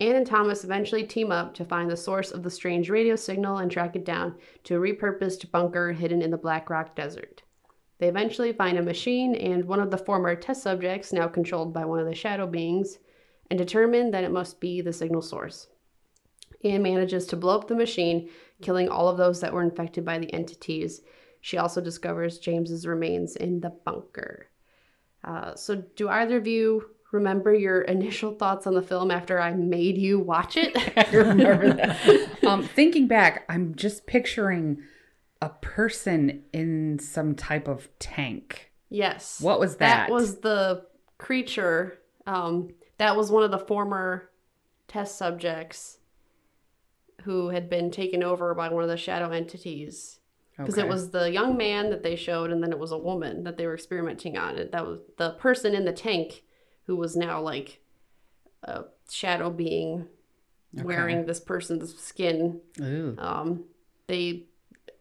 Anne 0.00 0.16
and 0.16 0.26
Thomas 0.26 0.64
eventually 0.64 1.04
team 1.04 1.30
up 1.30 1.54
to 1.54 1.64
find 1.64 1.88
the 1.88 1.96
source 1.96 2.32
of 2.32 2.42
the 2.42 2.50
strange 2.50 2.90
radio 2.90 3.14
signal 3.14 3.58
and 3.58 3.70
track 3.70 3.94
it 3.94 4.04
down 4.04 4.34
to 4.64 4.76
a 4.76 4.80
repurposed 4.80 5.50
bunker 5.52 5.92
hidden 5.92 6.20
in 6.20 6.32
the 6.32 6.36
Black 6.36 6.68
Rock 6.68 6.96
Desert. 6.96 7.42
They 7.98 8.08
eventually 8.08 8.52
find 8.52 8.76
a 8.76 8.82
machine 8.82 9.36
and 9.36 9.64
one 9.64 9.78
of 9.78 9.92
the 9.92 9.98
former 9.98 10.34
test 10.34 10.64
subjects, 10.64 11.12
now 11.12 11.28
controlled 11.28 11.72
by 11.72 11.84
one 11.84 12.00
of 12.00 12.06
the 12.06 12.14
shadow 12.14 12.46
beings, 12.46 12.98
and 13.50 13.58
determine 13.58 14.10
that 14.10 14.24
it 14.24 14.30
must 14.30 14.60
be 14.60 14.80
the 14.80 14.92
signal 14.92 15.22
source. 15.22 15.68
Anne 16.64 16.82
manages 16.82 17.26
to 17.26 17.36
blow 17.36 17.58
up 17.58 17.68
the 17.68 17.74
machine, 17.74 18.30
killing 18.62 18.88
all 18.88 19.08
of 19.08 19.18
those 19.18 19.40
that 19.40 19.52
were 19.52 19.62
infected 19.62 20.04
by 20.04 20.18
the 20.18 20.32
entities. 20.32 21.02
She 21.40 21.58
also 21.58 21.80
discovers 21.80 22.38
James's 22.38 22.86
remains 22.86 23.36
in 23.36 23.60
the 23.60 23.70
bunker. 23.70 24.48
Uh, 25.22 25.54
so, 25.54 25.76
do 25.96 26.08
either 26.08 26.38
of 26.38 26.46
you 26.46 26.90
remember 27.12 27.54
your 27.54 27.82
initial 27.96 28.32
thoughts 28.34 28.66
on 28.66 28.74
the 28.74 28.82
film 28.82 29.10
after 29.10 29.40
I 29.40 29.52
made 29.52 29.98
you 29.98 30.18
watch 30.18 30.56
it? 30.56 30.74
I 30.96 31.10
remember 31.14 31.72
that. 31.74 32.44
Um, 32.44 32.62
thinking 32.62 33.06
back, 33.06 33.44
I'm 33.48 33.74
just 33.74 34.06
picturing 34.06 34.82
a 35.42 35.50
person 35.50 36.44
in 36.52 36.98
some 36.98 37.34
type 37.34 37.68
of 37.68 37.88
tank. 37.98 38.70
Yes. 38.88 39.40
What 39.40 39.60
was 39.60 39.76
that? 39.76 40.08
That 40.08 40.10
was 40.10 40.36
the 40.36 40.86
creature. 41.18 41.98
Um, 42.26 42.70
that 42.98 43.16
was 43.16 43.30
one 43.30 43.42
of 43.42 43.50
the 43.50 43.58
former 43.58 44.30
test 44.88 45.16
subjects 45.18 45.98
who 47.22 47.48
had 47.48 47.70
been 47.70 47.90
taken 47.90 48.22
over 48.22 48.54
by 48.54 48.68
one 48.68 48.82
of 48.82 48.88
the 48.88 48.96
shadow 48.96 49.30
entities. 49.30 50.20
Because 50.56 50.74
Okay. 50.78 50.86
it 50.86 50.90
was 50.90 51.10
the 51.10 51.30
young 51.32 51.56
man 51.56 51.90
that 51.90 52.02
they 52.04 52.14
showed, 52.14 52.50
and 52.50 52.62
then 52.62 52.70
it 52.70 52.78
was 52.78 52.92
a 52.92 52.98
woman 52.98 53.42
that 53.44 53.56
they 53.56 53.66
were 53.66 53.74
experimenting 53.74 54.36
on. 54.38 54.56
And 54.56 54.70
that 54.72 54.86
was 54.86 55.00
the 55.16 55.30
person 55.32 55.74
in 55.74 55.84
the 55.84 55.92
tank 55.92 56.44
who 56.86 56.94
was 56.96 57.16
now 57.16 57.40
like 57.40 57.80
a 58.62 58.84
shadow 59.10 59.50
being 59.50 60.06
wearing 60.72 61.26
this 61.26 61.40
person's 61.40 61.96
skin 61.98 62.60
Ooh. 62.80 63.14
um, 63.18 63.64
they 64.08 64.46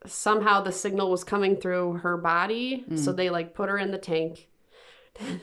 somehow 0.05 0.61
the 0.61 0.71
signal 0.71 1.09
was 1.09 1.23
coming 1.23 1.55
through 1.55 1.93
her 1.93 2.15
body, 2.17 2.85
so 2.95 3.11
Hmm. 3.11 3.15
they 3.17 3.29
like 3.29 3.53
put 3.55 3.69
her 3.69 3.77
in 3.77 3.91
the 3.91 3.97
tank. 3.97 4.49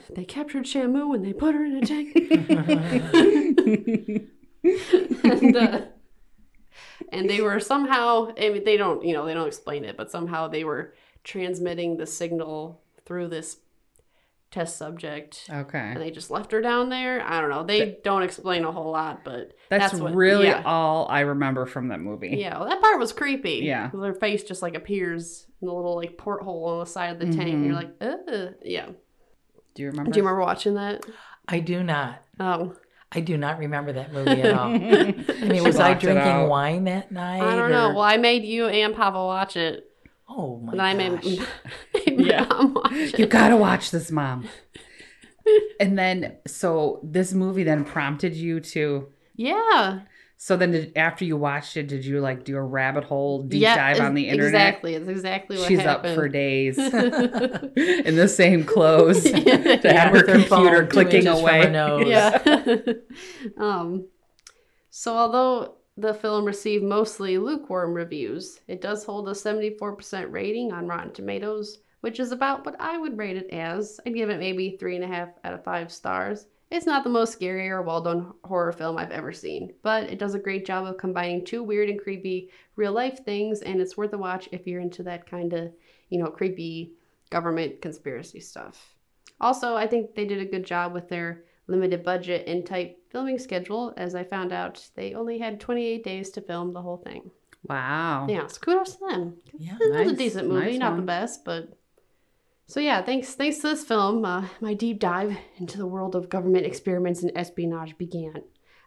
They 0.09 0.25
captured 0.25 0.65
Shamu 0.65 1.15
and 1.15 1.23
they 1.23 1.33
put 1.33 1.55
her 1.55 1.63
in 1.63 1.77
a 1.77 1.85
tank. 1.85 2.15
and, 5.23 5.55
uh, 5.55 5.81
and 7.11 7.29
they 7.29 7.41
were 7.41 7.59
somehow, 7.59 8.33
I 8.37 8.49
mean, 8.49 8.63
they 8.63 8.77
don't, 8.77 9.05
you 9.05 9.13
know, 9.13 9.25
they 9.25 9.33
don't 9.33 9.47
explain 9.47 9.85
it, 9.85 9.97
but 9.97 10.11
somehow 10.11 10.47
they 10.47 10.63
were 10.63 10.93
transmitting 11.23 11.97
the 11.97 12.05
signal 12.05 12.81
through 13.05 13.29
this 13.29 13.57
test 14.51 14.77
subject. 14.77 15.47
Okay. 15.49 15.79
And 15.79 16.01
they 16.01 16.11
just 16.11 16.29
left 16.29 16.51
her 16.51 16.61
down 16.61 16.89
there. 16.89 17.25
I 17.25 17.39
don't 17.39 17.49
know. 17.49 17.63
They 17.63 17.97
don't 18.03 18.23
explain 18.23 18.65
a 18.65 18.71
whole 18.71 18.91
lot, 18.91 19.23
but 19.23 19.53
That's, 19.69 19.91
that's, 19.91 20.01
what, 20.01 20.13
really 20.13 20.47
yeah. 20.47 20.63
all 20.65 21.07
I 21.09 21.21
remember 21.21 21.65
from 21.65 21.87
that 21.87 22.01
movie. 22.01 22.35
Yeah, 22.37 22.59
well, 22.59 22.67
that 22.67 22.81
part 22.81 22.99
was 22.99 23.13
creepy. 23.13 23.61
Yeah. 23.63 23.89
Her 23.89 24.13
face 24.13 24.43
just 24.43 24.61
like 24.61 24.75
appears 24.75 25.47
in 25.61 25.67
the 25.67 25.73
little 25.73 25.95
like 25.95 26.17
porthole 26.17 26.65
on 26.65 26.79
the 26.79 26.85
side 26.85 27.13
of 27.13 27.19
the 27.19 27.35
tank. 27.35 27.53
And 27.53 27.65
you're 27.65 27.75
like, 27.75 27.95
Ugh. 28.01 28.55
yeah. 28.63 28.89
Do 29.81 29.85
you 29.85 29.89
remember? 29.91 30.11
Do 30.11 30.19
you 30.19 30.23
remember 30.23 30.41
watching 30.45 30.75
that? 30.75 31.03
I 31.47 31.59
do 31.59 31.81
not. 31.81 32.21
Oh, 32.39 32.75
I 33.11 33.19
do 33.19 33.35
not 33.35 33.57
remember 33.57 33.93
that 33.93 34.13
movie 34.13 34.39
at 34.43 34.53
all. 34.53 34.67
I 34.75 34.77
mean, 35.47 35.63
was 35.63 35.79
I 35.79 35.95
drinking 35.95 36.47
wine 36.47 36.83
that 36.83 37.11
night? 37.11 37.41
I 37.41 37.55
don't 37.55 37.71
know. 37.71 37.89
Well, 37.89 38.01
I 38.03 38.17
made 38.17 38.43
you 38.45 38.67
and 38.67 38.95
Pavel 38.95 39.25
watch 39.25 39.57
it, 39.57 39.89
oh 40.29 40.59
my 40.59 40.65
god. 40.65 40.71
and 40.71 40.79
then 40.79 40.85
I 40.85 40.93
made, 40.93 41.39
gosh. 41.39 41.47
made 42.05 42.19
Yeah. 42.27 42.45
Mom 42.45 42.73
watch 42.75 42.91
it. 42.93 43.17
You 43.19 43.25
gotta 43.25 43.57
watch 43.57 43.89
this, 43.89 44.11
mom. 44.11 44.47
and 45.79 45.97
then, 45.97 46.37
so 46.45 46.99
this 47.01 47.33
movie 47.33 47.63
then 47.63 47.83
prompted 47.83 48.35
you 48.35 48.59
to. 48.59 49.07
Yeah. 49.35 50.01
So 50.43 50.57
then, 50.57 50.71
did, 50.71 50.93
after 50.95 51.23
you 51.23 51.37
watched 51.37 51.77
it, 51.77 51.87
did 51.87 52.03
you 52.03 52.19
like 52.19 52.45
do 52.45 52.57
a 52.57 52.63
rabbit 52.63 53.03
hole 53.03 53.43
deep 53.43 53.61
yeah, 53.61 53.75
dive 53.75 53.99
on 54.03 54.15
the 54.15 54.23
it's- 54.23 54.33
internet? 54.33 54.69
Exactly. 54.69 54.95
It's 54.95 55.07
exactly 55.07 55.57
what 55.59 55.67
She's 55.67 55.81
happened. 55.81 56.13
up 56.13 56.15
for 56.15 56.27
days 56.27 56.77
in 56.79 58.15
the 58.15 58.27
same 58.27 58.63
clothes 58.63 59.21
to 59.23 59.29
Yeah, 59.39 59.93
have 59.93 60.07
her 60.09 60.13
With 60.13 60.27
her 60.29 60.39
phone 60.39 60.63
computer 60.65 60.87
clicking 60.87 61.27
inches 61.27 61.33
from 61.39 61.41
away. 61.41 61.63
her 61.65 61.69
nose. 61.69 62.07
yeah. 62.07 62.93
um, 63.59 64.07
so 64.89 65.15
although 65.15 65.75
the 65.95 66.15
film 66.15 66.43
received 66.45 66.83
mostly 66.85 67.37
lukewarm 67.37 67.93
reviews, 67.93 68.61
it 68.67 68.81
does 68.81 69.03
hold 69.03 69.29
a 69.29 69.33
74% 69.33 70.31
rating 70.31 70.71
on 70.71 70.87
Rotten 70.87 71.13
Tomatoes, 71.13 71.77
which 71.99 72.19
is 72.19 72.31
about 72.31 72.65
what 72.65 72.75
I 72.79 72.97
would 72.97 73.15
rate 73.15 73.37
it 73.37 73.51
as. 73.51 73.99
I'd 74.07 74.15
give 74.15 74.31
it 74.31 74.39
maybe 74.39 74.75
three 74.79 74.95
and 74.95 75.05
a 75.05 75.07
half 75.07 75.29
out 75.43 75.53
of 75.53 75.63
five 75.63 75.91
stars. 75.91 76.47
It's 76.71 76.85
not 76.85 77.03
the 77.03 77.09
most 77.09 77.33
scary 77.33 77.69
or 77.69 77.81
well 77.81 78.01
done 78.01 78.33
horror 78.45 78.71
film 78.71 78.97
I've 78.97 79.11
ever 79.11 79.33
seen, 79.33 79.73
but 79.83 80.05
it 80.05 80.17
does 80.19 80.35
a 80.35 80.39
great 80.39 80.65
job 80.65 80.85
of 80.87 80.97
combining 80.97 81.43
two 81.43 81.63
weird 81.63 81.89
and 81.89 81.99
creepy 82.01 82.49
real 82.77 82.93
life 82.93 83.23
things, 83.25 83.61
and 83.61 83.81
it's 83.81 83.97
worth 83.97 84.13
a 84.13 84.17
watch 84.17 84.47
if 84.51 84.65
you're 84.65 84.79
into 84.81 85.03
that 85.03 85.29
kind 85.29 85.51
of, 85.53 85.73
you 86.09 86.17
know, 86.17 86.27
creepy 86.31 86.93
government 87.29 87.81
conspiracy 87.81 88.39
stuff. 88.39 88.95
Also, 89.41 89.75
I 89.75 89.85
think 89.87 90.15
they 90.15 90.25
did 90.25 90.39
a 90.39 90.45
good 90.45 90.65
job 90.65 90.93
with 90.93 91.09
their 91.09 91.43
limited 91.67 92.03
budget 92.03 92.47
and 92.47 92.65
tight 92.65 92.97
filming 93.09 93.37
schedule. 93.39 93.93
As 93.97 94.15
I 94.15 94.23
found 94.23 94.53
out, 94.53 94.87
they 94.95 95.13
only 95.13 95.39
had 95.39 95.59
28 95.59 96.03
days 96.03 96.29
to 96.31 96.41
film 96.41 96.73
the 96.73 96.81
whole 96.81 96.97
thing. 96.97 97.31
Wow. 97.67 98.27
Yeah, 98.29 98.47
so 98.47 98.59
kudos 98.59 98.93
to 98.95 98.99
them. 99.09 99.37
Yeah, 99.57 99.75
It 99.79 99.89
was 99.91 100.01
a 100.01 100.05
nice- 100.05 100.17
decent 100.17 100.47
movie, 100.47 100.71
nice 100.71 100.79
not 100.79 100.91
the 100.91 100.95
one. 100.97 101.05
best, 101.05 101.43
but 101.45 101.77
so 102.67 102.79
yeah. 102.79 103.01
Thanks, 103.01 103.33
thanks 103.35 103.57
to 103.57 103.69
this 103.69 103.83
film, 103.83 104.23
uh, 104.25 104.47
my 104.61 104.73
deep 104.73 104.99
dive 104.99 105.37
into 105.57 105.77
the 105.77 105.87
world 105.87 106.15
of 106.15 106.29
government 106.29 106.65
experiments 106.65 107.21
and 107.23 107.31
espionage 107.35 107.97
began. 107.97 108.43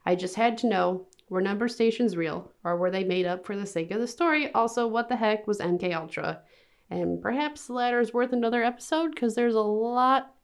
I 0.07 0.15
just 0.15 0.35
had 0.37 0.59
to 0.59 0.67
know 0.69 1.07
were 1.31 1.41
number 1.41 1.69
stations 1.69 2.17
real, 2.17 2.53
or 2.65 2.77
were 2.77 2.91
they 2.91 3.05
made 3.05 3.27
up 3.27 3.45
for 3.47 3.57
the 3.57 3.67
sake 3.67 3.91
of 3.91 4.01
the 4.01 4.07
story? 4.07 4.53
Also, 4.53 4.87
what 4.87 5.09
the 5.09 5.17
heck 5.17 5.47
was 5.47 5.59
MK 5.61 5.95
Ultra? 5.95 6.43
And 6.91 7.21
perhaps 7.21 7.67
the 7.67 7.73
latter 7.73 7.99
is 8.01 8.13
worth 8.13 8.33
another 8.33 8.63
episode 8.63 9.15
because 9.15 9.35
there's 9.35 9.55
a 9.55 9.61
lot 9.61 10.35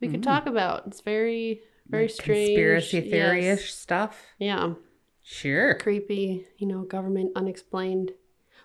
we 0.00 0.08
could 0.08 0.20
Mm. 0.20 0.24
talk 0.24 0.46
about. 0.46 0.86
It's 0.86 1.02
very, 1.02 1.62
very 1.86 2.04
Like 2.04 2.10
strange. 2.10 2.46
Conspiracy 2.48 3.00
theory 3.02 3.46
ish 3.46 3.60
Yes. 3.60 3.74
stuff. 3.74 4.26
Yeah 4.38 4.74
Sure. 5.22 5.74
creepy, 5.78 6.46
you 6.56 6.66
know, 6.66 6.82
government 6.82 7.32
unexplained. 7.36 8.12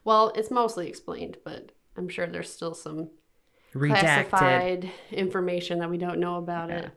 Well, 0.03 0.31
it's 0.35 0.49
mostly 0.49 0.87
explained, 0.87 1.37
but 1.43 1.73
I'm 1.97 2.07
sure 2.09 2.25
there's 2.27 2.49
still 2.51 2.73
some 2.73 3.09
Redacted. 3.75 4.29
classified 4.29 4.91
information 5.11 5.79
that 5.79 5.89
we 5.89 5.97
don't 5.97 6.19
know 6.19 6.35
about 6.37 6.69
it. 6.71 6.89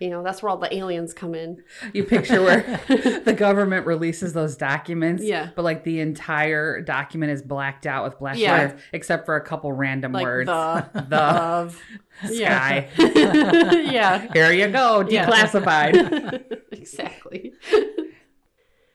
You 0.00 0.10
know, 0.10 0.24
that's 0.24 0.42
where 0.42 0.50
all 0.50 0.56
the 0.56 0.74
aliens 0.74 1.14
come 1.14 1.36
in. 1.36 1.62
You 1.92 2.02
picture 2.02 2.42
where 2.42 2.62
the 3.24 3.32
government 3.36 3.86
releases 3.86 4.32
those 4.32 4.56
documents, 4.56 5.22
Yeah. 5.22 5.50
but 5.54 5.62
like 5.62 5.84
the 5.84 6.00
entire 6.00 6.80
document 6.80 7.30
is 7.30 7.42
blacked 7.42 7.86
out 7.86 8.02
with 8.04 8.18
black 8.18 8.36
Yeah. 8.36 8.70
words, 8.70 8.82
except 8.92 9.24
for 9.24 9.36
a 9.36 9.40
couple 9.40 9.72
random 9.72 10.10
Like 10.12 10.24
words. 10.24 10.48
the, 10.48 10.88
The 11.08 11.22
of, 11.22 11.80
sky. 12.26 12.88
yeah. 12.98 14.26
Here 14.32 14.52
you 14.52 14.66
go, 14.68 15.06
Yeah. 15.08 15.26
declassified. 15.30 16.62
exactly. 16.72 17.52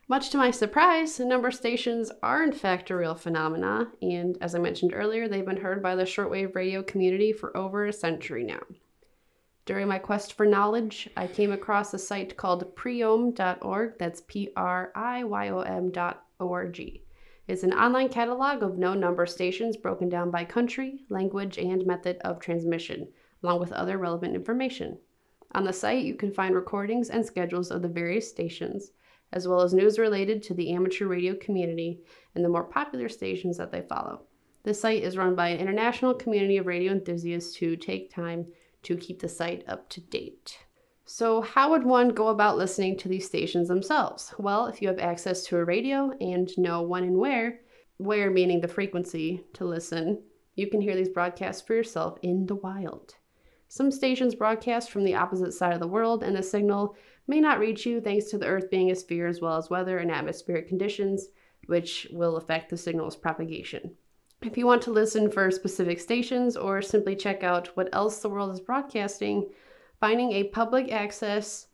Much 0.10 0.32
to 0.32 0.38
my 0.40 0.50
surprise, 0.50 1.20
number 1.20 1.52
stations 1.52 2.12
are 2.24 2.44
in 2.44 2.52
fact 2.52 2.90
a 2.90 2.96
real 2.96 3.14
phenomena, 3.14 3.92
and 4.02 4.40
as 4.42 4.56
I 4.56 4.58
mentioned 4.58 4.92
earlier, 4.92 5.28
they've 5.28 5.46
been 5.46 5.62
heard 5.62 5.84
by 5.84 5.94
the 5.94 6.04
shortwave 6.04 6.56
radio 6.56 6.82
community 6.82 7.32
for 7.32 7.56
over 7.56 7.86
a 7.86 7.94
century 7.94 8.44
now. 8.44 8.62
During 9.66 9.88
my 9.88 10.00
quest 10.00 10.34
for 10.34 10.48
knowledge, 10.48 11.08
I 11.16 11.28
came 11.28 11.52
across 11.52 11.94
a 11.94 12.00
site 12.00 12.36
called 12.38 12.76
priyom.org. 12.76 14.00
That's 14.00 14.24
P 14.26 14.50
R 14.56 14.92
I 14.96 15.24
Y 15.26 15.50
O 15.50 15.60
M 15.60 15.92
dot 15.92 16.26
O 16.40 16.52
R 16.52 16.68
G. 16.68 17.04
It's 17.48 17.62
an 17.62 17.74
online 17.74 18.10
catalog 18.10 18.64
of 18.64 18.80
known 18.80 19.00
number 19.00 19.28
stations 19.28 19.78
broken 19.78 20.10
down 20.10 20.32
by 20.32 20.44
country, 20.44 21.02
language, 21.10 21.60
and 21.60 21.86
method 21.86 22.18
of 22.22 22.40
transmission, 22.40 23.10
along 23.44 23.60
with 23.60 23.72
other 23.74 24.00
relevant 24.00 24.34
information. 24.34 24.98
On 25.52 25.66
the 25.66 25.72
site, 25.74 26.04
you 26.04 26.16
can 26.16 26.32
find 26.32 26.56
recordings 26.56 27.12
and 27.12 27.24
schedules 27.24 27.70
of 27.70 27.84
the 27.84 27.88
various 27.88 28.28
stations, 28.28 28.90
as 29.32 29.48
well 29.48 29.62
as 29.62 29.74
news 29.74 30.00
related 30.00 30.42
to 30.44 30.54
the 30.54 30.72
amateur 30.72 31.08
radio 31.08 31.36
community 31.36 32.02
and 32.36 32.44
the 32.44 32.50
more 32.50 32.64
popular 32.64 33.10
stations 33.10 33.58
that 33.58 33.72
they 33.72 33.82
follow. 33.82 34.24
This 34.64 34.82
site 34.82 35.04
is 35.04 35.18
run 35.18 35.36
by 35.36 35.50
an 35.50 35.60
international 35.60 36.14
community 36.14 36.58
of 36.58 36.66
radio 36.66 36.92
enthusiasts 36.92 37.56
who 37.56 37.76
take 37.76 38.14
time 38.14 38.48
to 38.84 38.98
keep 38.98 39.20
the 39.20 39.30
site 39.30 39.64
up 39.68 39.90
to 39.90 40.02
date. 40.02 40.60
So, 41.06 41.42
how 41.42 41.72
would 41.72 41.84
one 41.84 42.10
go 42.10 42.28
about 42.28 42.58
listening 42.58 42.96
to 42.98 43.08
these 43.08 43.26
stations 43.26 43.68
themselves? 43.68 44.34
Well, 44.38 44.68
if 44.68 44.82
you 44.82 44.88
have 44.90 45.00
access 45.00 45.44
to 45.46 45.58
a 45.58 45.66
radio 45.66 46.12
and 46.22 46.50
know 46.58 46.84
when 46.84 47.04
and 47.04 47.18
where, 47.18 47.62
where 47.98 48.30
meaning 48.30 48.62
the 48.62 48.68
frequency 48.68 49.44
to 49.54 49.66
listen, 49.66 50.22
you 50.56 50.70
can 50.70 50.82
hear 50.82 50.96
these 50.96 51.10
broadcasts 51.10 51.64
for 51.64 51.74
yourself 51.74 52.20
in 52.22 52.46
the 52.46 52.56
wild. 52.56 53.16
Some 53.72 53.92
stations 53.92 54.34
broadcast 54.34 54.90
from 54.90 55.04
the 55.04 55.14
opposite 55.14 55.54
side 55.54 55.74
of 55.74 55.80
the 55.80 55.88
world, 55.88 56.24
and 56.24 56.36
the 56.36 56.42
signal 56.42 56.96
may 57.28 57.40
not 57.40 57.60
reach 57.60 57.86
you 57.86 58.02
thanks 58.02 58.26
to 58.26 58.40
the 58.40 58.48
Earth 58.48 58.72
being 58.72 58.90
a 58.90 58.96
sphere 58.96 59.28
as 59.28 59.42
well 59.42 59.58
as 59.58 59.70
weather 59.70 60.00
and 60.00 60.12
atmospheric 60.12 60.68
conditions, 60.68 61.28
which 61.68 62.08
will 62.12 62.36
affect 62.36 62.72
the 62.72 62.78
signal's 62.78 63.16
propagation. 63.16 63.96
If 64.42 64.58
you 64.58 64.66
want 64.66 64.82
to 64.84 64.92
listen 64.92 65.30
for 65.30 65.52
specific 65.52 66.00
stations 66.00 66.58
or 66.58 66.82
simply 66.82 67.16
check 67.16 67.44
out 67.44 67.68
what 67.78 67.90
else 67.94 68.20
the 68.20 68.30
world 68.30 68.52
is 68.52 68.60
broadcasting, 68.60 69.48
finding 70.00 70.32
a 70.32 70.46
public 70.46 70.92
access 70.92 71.68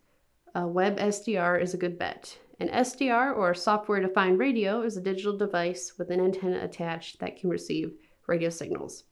uh, 0.54 0.66
web 0.66 0.98
SDR 0.98 1.62
is 1.62 1.72
a 1.72 1.78
good 1.78 1.98
bet. 1.98 2.36
An 2.60 2.68
SDR, 2.68 3.34
or 3.34 3.54
software 3.54 4.00
defined 4.00 4.38
radio, 4.38 4.82
is 4.82 4.98
a 4.98 5.00
digital 5.00 5.36
device 5.36 5.94
with 5.96 6.10
an 6.10 6.20
antenna 6.20 6.62
attached 6.62 7.20
that 7.20 7.36
can 7.36 7.48
receive 7.48 7.94
radio 8.26 8.50
signals. 8.50 9.04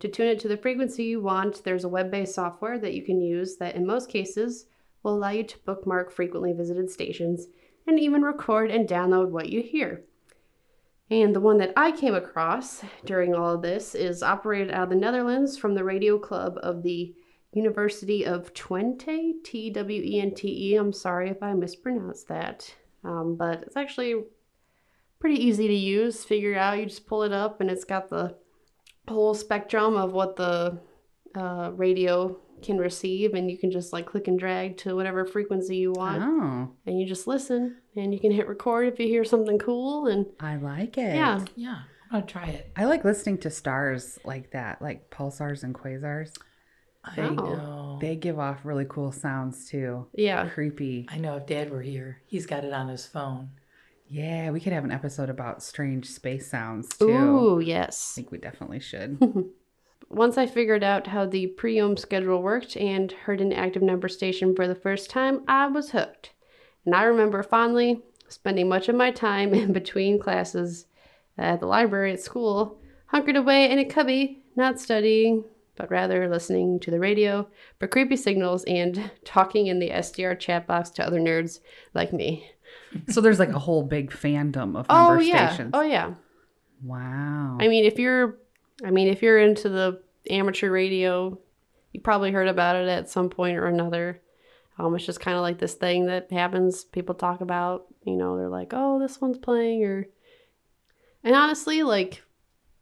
To 0.00 0.08
tune 0.08 0.28
it 0.28 0.40
to 0.40 0.48
the 0.48 0.56
frequency 0.56 1.04
you 1.04 1.20
want, 1.20 1.64
there's 1.64 1.84
a 1.84 1.88
web 1.88 2.10
based 2.10 2.34
software 2.34 2.78
that 2.78 2.94
you 2.94 3.02
can 3.02 3.20
use 3.20 3.56
that, 3.56 3.74
in 3.74 3.86
most 3.86 4.08
cases, 4.08 4.66
will 5.02 5.14
allow 5.14 5.30
you 5.30 5.44
to 5.44 5.58
bookmark 5.64 6.10
frequently 6.10 6.52
visited 6.52 6.90
stations 6.90 7.46
and 7.86 8.00
even 8.00 8.22
record 8.22 8.70
and 8.70 8.88
download 8.88 9.28
what 9.28 9.50
you 9.50 9.62
hear. 9.62 10.04
And 11.10 11.34
the 11.34 11.40
one 11.40 11.58
that 11.58 11.72
I 11.76 11.92
came 11.92 12.14
across 12.14 12.82
during 13.04 13.34
all 13.34 13.54
of 13.54 13.62
this 13.62 13.94
is 13.94 14.22
operated 14.22 14.70
out 14.70 14.84
of 14.84 14.88
the 14.88 14.96
Netherlands 14.96 15.56
from 15.56 15.74
the 15.74 15.84
radio 15.84 16.18
club 16.18 16.58
of 16.62 16.82
the 16.82 17.14
University 17.52 18.26
of 18.26 18.52
Twente, 18.54 19.34
T 19.44 19.70
W 19.70 20.02
E 20.02 20.20
N 20.20 20.34
T 20.34 20.72
E. 20.72 20.76
I'm 20.76 20.92
sorry 20.92 21.30
if 21.30 21.42
I 21.42 21.52
mispronounced 21.52 22.28
that, 22.28 22.74
um, 23.04 23.36
but 23.36 23.62
it's 23.62 23.76
actually 23.76 24.24
pretty 25.20 25.36
easy 25.36 25.68
to 25.68 25.74
use. 25.74 26.24
Figure 26.24 26.56
out, 26.56 26.78
you 26.78 26.86
just 26.86 27.06
pull 27.06 27.22
it 27.22 27.32
up, 27.32 27.60
and 27.60 27.70
it's 27.70 27.84
got 27.84 28.08
the 28.08 28.36
whole 29.08 29.34
spectrum 29.34 29.96
of 29.96 30.12
what 30.12 30.36
the 30.36 30.78
uh, 31.36 31.70
radio 31.74 32.36
can 32.62 32.78
receive, 32.78 33.34
and 33.34 33.50
you 33.50 33.58
can 33.58 33.70
just 33.70 33.92
like 33.92 34.06
click 34.06 34.28
and 34.28 34.38
drag 34.38 34.76
to 34.78 34.94
whatever 34.96 35.26
frequency 35.26 35.76
you 35.76 35.92
want, 35.92 36.22
Oh, 36.22 36.72
and 36.86 36.98
you 36.98 37.06
just 37.06 37.26
listen, 37.26 37.76
and 37.96 38.14
you 38.14 38.20
can 38.20 38.30
hit 38.32 38.48
record 38.48 38.86
if 38.88 38.98
you 38.98 39.06
hear 39.06 39.24
something 39.24 39.58
cool, 39.58 40.06
and 40.06 40.26
I 40.40 40.56
like 40.56 40.96
it. 40.96 41.14
yeah, 41.14 41.44
Yeah, 41.56 41.78
I'm 42.10 42.20
gonna 42.20 42.26
try 42.26 42.46
it. 42.46 42.70
I 42.76 42.84
like 42.86 43.04
listening 43.04 43.38
to 43.38 43.50
stars 43.50 44.18
like 44.24 44.52
that, 44.52 44.80
like 44.80 45.10
pulsars 45.10 45.62
and 45.64 45.74
quasars. 45.74 46.32
I 47.04 47.20
Oh. 47.20 47.34
know. 47.34 47.98
They 48.00 48.16
give 48.16 48.38
off 48.38 48.64
really 48.64 48.86
cool 48.88 49.12
sounds 49.12 49.68
too. 49.68 50.06
yeah. 50.14 50.48
Creepy. 50.48 51.06
I 51.10 51.18
know 51.18 51.36
if 51.36 51.46
Dad 51.46 51.70
were 51.70 51.82
here, 51.82 52.22
he's 52.26 52.46
got 52.46 52.64
it 52.64 52.72
on 52.72 52.88
his 52.88 53.06
phone. 53.06 53.50
Yeah, 54.14 54.52
we 54.52 54.60
could 54.60 54.72
have 54.72 54.84
an 54.84 54.92
episode 54.92 55.28
about 55.28 55.60
strange 55.60 56.06
space 56.06 56.48
sounds 56.48 56.86
too. 56.96 57.08
Ooh, 57.08 57.58
yes. 57.58 58.12
I 58.14 58.14
think 58.14 58.30
we 58.30 58.38
definitely 58.38 58.78
should. 58.78 59.18
Once 60.08 60.38
I 60.38 60.46
figured 60.46 60.84
out 60.84 61.08
how 61.08 61.26
the 61.26 61.52
Priyom 61.58 61.98
schedule 61.98 62.40
worked 62.40 62.76
and 62.76 63.10
heard 63.10 63.40
an 63.40 63.52
active 63.52 63.82
number 63.82 64.06
station 64.06 64.54
for 64.54 64.68
the 64.68 64.76
first 64.76 65.10
time, 65.10 65.42
I 65.48 65.66
was 65.66 65.90
hooked. 65.90 66.30
And 66.86 66.94
I 66.94 67.02
remember 67.02 67.42
fondly 67.42 68.04
spending 68.28 68.68
much 68.68 68.88
of 68.88 68.94
my 68.94 69.10
time 69.10 69.52
in 69.54 69.72
between 69.72 70.20
classes 70.20 70.86
at 71.36 71.58
the 71.58 71.66
library 71.66 72.12
at 72.12 72.20
school, 72.20 72.78
hunkered 73.06 73.34
away 73.34 73.68
in 73.68 73.80
a 73.80 73.84
cubby, 73.84 74.44
not 74.54 74.78
studying, 74.78 75.42
but 75.74 75.90
rather 75.90 76.28
listening 76.28 76.78
to 76.78 76.92
the 76.92 77.00
radio 77.00 77.48
for 77.80 77.88
creepy 77.88 78.16
signals 78.16 78.62
and 78.68 79.10
talking 79.24 79.66
in 79.66 79.80
the 79.80 79.90
SDR 79.90 80.38
chat 80.38 80.68
box 80.68 80.90
to 80.90 81.04
other 81.04 81.18
nerds 81.18 81.58
like 81.94 82.12
me. 82.12 82.48
So 83.08 83.20
there's 83.20 83.38
like 83.38 83.50
a 83.50 83.58
whole 83.58 83.82
big 83.82 84.10
fandom 84.10 84.76
of 84.76 84.86
Oh 84.88 85.18
yeah. 85.20 85.48
stations. 85.48 85.70
Oh 85.74 85.82
yeah. 85.82 86.14
Wow. 86.82 87.58
I 87.60 87.68
mean, 87.68 87.84
if 87.84 87.98
you're, 87.98 88.38
I 88.84 88.90
mean, 88.90 89.08
if 89.08 89.22
you're 89.22 89.38
into 89.38 89.68
the 89.68 90.02
amateur 90.30 90.70
radio, 90.70 91.38
you 91.92 92.00
probably 92.00 92.30
heard 92.32 92.48
about 92.48 92.76
it 92.76 92.88
at 92.88 93.08
some 93.08 93.30
point 93.30 93.56
or 93.56 93.66
another. 93.66 94.20
Um, 94.78 94.94
it's 94.96 95.06
just 95.06 95.20
kind 95.20 95.36
of 95.36 95.42
like 95.42 95.58
this 95.58 95.74
thing 95.74 96.06
that 96.06 96.32
happens. 96.32 96.84
People 96.84 97.14
talk 97.14 97.40
about, 97.40 97.86
you 98.04 98.16
know, 98.16 98.36
they're 98.36 98.48
like, 98.48 98.72
"Oh, 98.74 98.98
this 98.98 99.20
one's 99.20 99.38
playing," 99.38 99.84
or, 99.84 100.08
and 101.22 101.34
honestly, 101.36 101.84
like, 101.84 102.22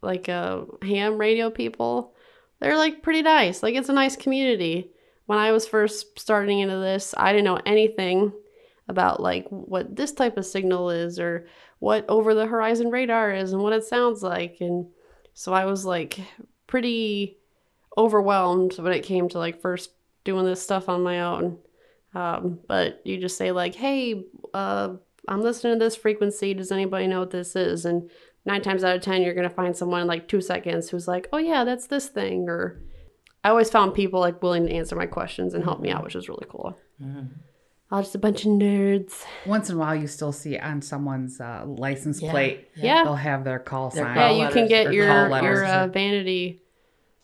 like 0.01 0.27
uh, 0.27 0.61
ham 0.81 1.19
radio 1.19 1.51
people, 1.51 2.15
they're 2.59 2.77
like 2.77 3.03
pretty 3.03 3.21
nice. 3.21 3.61
Like, 3.61 3.75
it's 3.75 3.89
a 3.89 3.93
nice 3.93 4.15
community. 4.15 4.89
When 5.27 5.37
I 5.37 5.51
was 5.51 5.67
first 5.67 6.19
starting 6.19 6.59
into 6.59 6.77
this, 6.77 7.13
I 7.15 7.31
didn't 7.31 7.45
know 7.45 7.59
anything 7.65 8.33
about 8.87 9.21
like 9.21 9.47
what 9.49 9.95
this 9.95 10.11
type 10.11 10.37
of 10.37 10.45
signal 10.45 10.89
is 10.89 11.19
or 11.19 11.47
what 11.79 12.05
over 12.09 12.33
the 12.33 12.45
horizon 12.45 12.89
radar 12.89 13.33
is 13.33 13.53
and 13.53 13.61
what 13.61 13.73
it 13.73 13.83
sounds 13.83 14.21
like. 14.21 14.57
And 14.59 14.87
so 15.33 15.53
i 15.53 15.65
was 15.65 15.85
like 15.85 16.19
pretty 16.67 17.37
overwhelmed 17.97 18.77
when 18.77 18.93
it 18.93 19.03
came 19.03 19.29
to 19.29 19.39
like 19.39 19.61
first 19.61 19.91
doing 20.23 20.45
this 20.45 20.61
stuff 20.61 20.89
on 20.89 21.03
my 21.03 21.21
own. 21.21 21.57
Um, 22.15 22.59
but 22.67 23.01
you 23.03 23.19
just 23.19 23.37
say 23.37 23.51
like 23.51 23.75
hey 23.75 24.23
uh, 24.53 24.93
i'm 25.27 25.41
listening 25.41 25.79
to 25.79 25.85
this 25.85 25.95
frequency. 25.95 26.53
Does 26.53 26.71
anybody 26.71 27.07
know 27.07 27.21
what 27.21 27.31
this 27.31 27.55
is? 27.55 27.85
And 27.85 28.09
nine 28.45 28.61
times 28.61 28.83
out 28.83 28.95
of 28.95 29.01
ten 29.01 29.21
you're 29.21 29.33
going 29.33 29.49
to 29.49 29.55
find 29.55 29.75
someone 29.75 30.01
in 30.01 30.07
like 30.07 30.27
two 30.27 30.41
seconds 30.41 30.89
who's 30.89 31.07
like 31.07 31.27
oh 31.31 31.37
yeah 31.37 31.63
that's 31.63 31.87
this 31.87 32.09
thing 32.09 32.49
or 32.49 32.81
I 33.43 33.49
always 33.49 33.69
found 33.69 33.93
people 33.93 34.19
like 34.19 34.41
willing 34.41 34.67
to 34.67 34.73
answer 34.73 34.95
my 34.95 35.05
questions 35.05 35.53
and 35.53 35.63
help 35.63 35.81
me 35.81 35.89
out, 35.89 36.03
which 36.03 36.15
was 36.15 36.29
really 36.29 36.45
cool. 36.49 36.77
Oh, 37.95 38.01
just 38.01 38.15
a 38.15 38.17
bunch 38.17 38.41
of 38.43 38.51
nerds. 38.51 39.23
Once 39.45 39.69
in 39.69 39.75
a 39.75 39.79
while, 39.79 39.95
you 39.95 40.07
still 40.07 40.31
see 40.31 40.57
on 40.57 40.81
someone's 40.81 41.39
uh, 41.39 41.63
license 41.67 42.19
Yeah, 42.21 42.31
plate. 42.31 42.69
Yeah. 42.75 43.03
They'll 43.03 43.13
have 43.15 43.43
their 43.43 43.59
call 43.59 43.91
Their 43.91 44.03
sign. 44.05 44.15
Yeah, 44.15 44.27
Call 44.29 44.37
you 44.39 44.49
can 44.49 44.67
get 44.67 44.91
your 44.91 45.05
your 45.43 45.63
uh, 45.63 45.87
vanity 45.87 46.59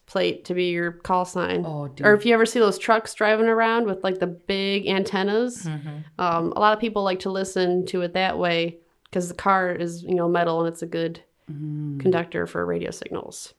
plate 0.05 0.45
to 0.45 0.53
be 0.53 0.65
your 0.65 0.91
call 0.91 1.25
sign. 1.25 1.63
Oh, 1.65 1.87
dude. 1.87 2.05
Or 2.05 2.13
if 2.13 2.23
you 2.23 2.35
ever 2.35 2.45
see 2.45 2.59
those 2.59 2.77
trucks 2.77 3.15
driving 3.15 3.47
around 3.47 3.87
with 3.87 4.03
like 4.03 4.19
the 4.19 4.27
big 4.27 4.87
antennas, 4.87 5.63
Mm-hmm. 5.65 5.89
um, 6.21 6.53
a 6.55 6.59
lot 6.59 6.73
of 6.73 6.79
people 6.79 7.03
like 7.03 7.19
to 7.21 7.31
listen 7.31 7.85
to 7.87 8.01
it 8.01 8.13
that 8.13 8.37
way 8.37 8.77
because 9.05 9.27
the 9.27 9.33
car 9.33 9.71
is 9.71 10.03
you 10.03 10.13
know 10.13 10.27
metal 10.29 10.59
and 10.59 10.67
it's 10.71 10.83
a 10.83 10.87
good 10.87 11.23
Mm. 11.51 11.99
conductor 11.99 12.45
for 12.45 12.63
radio 12.63 12.91
signals. 12.91 13.55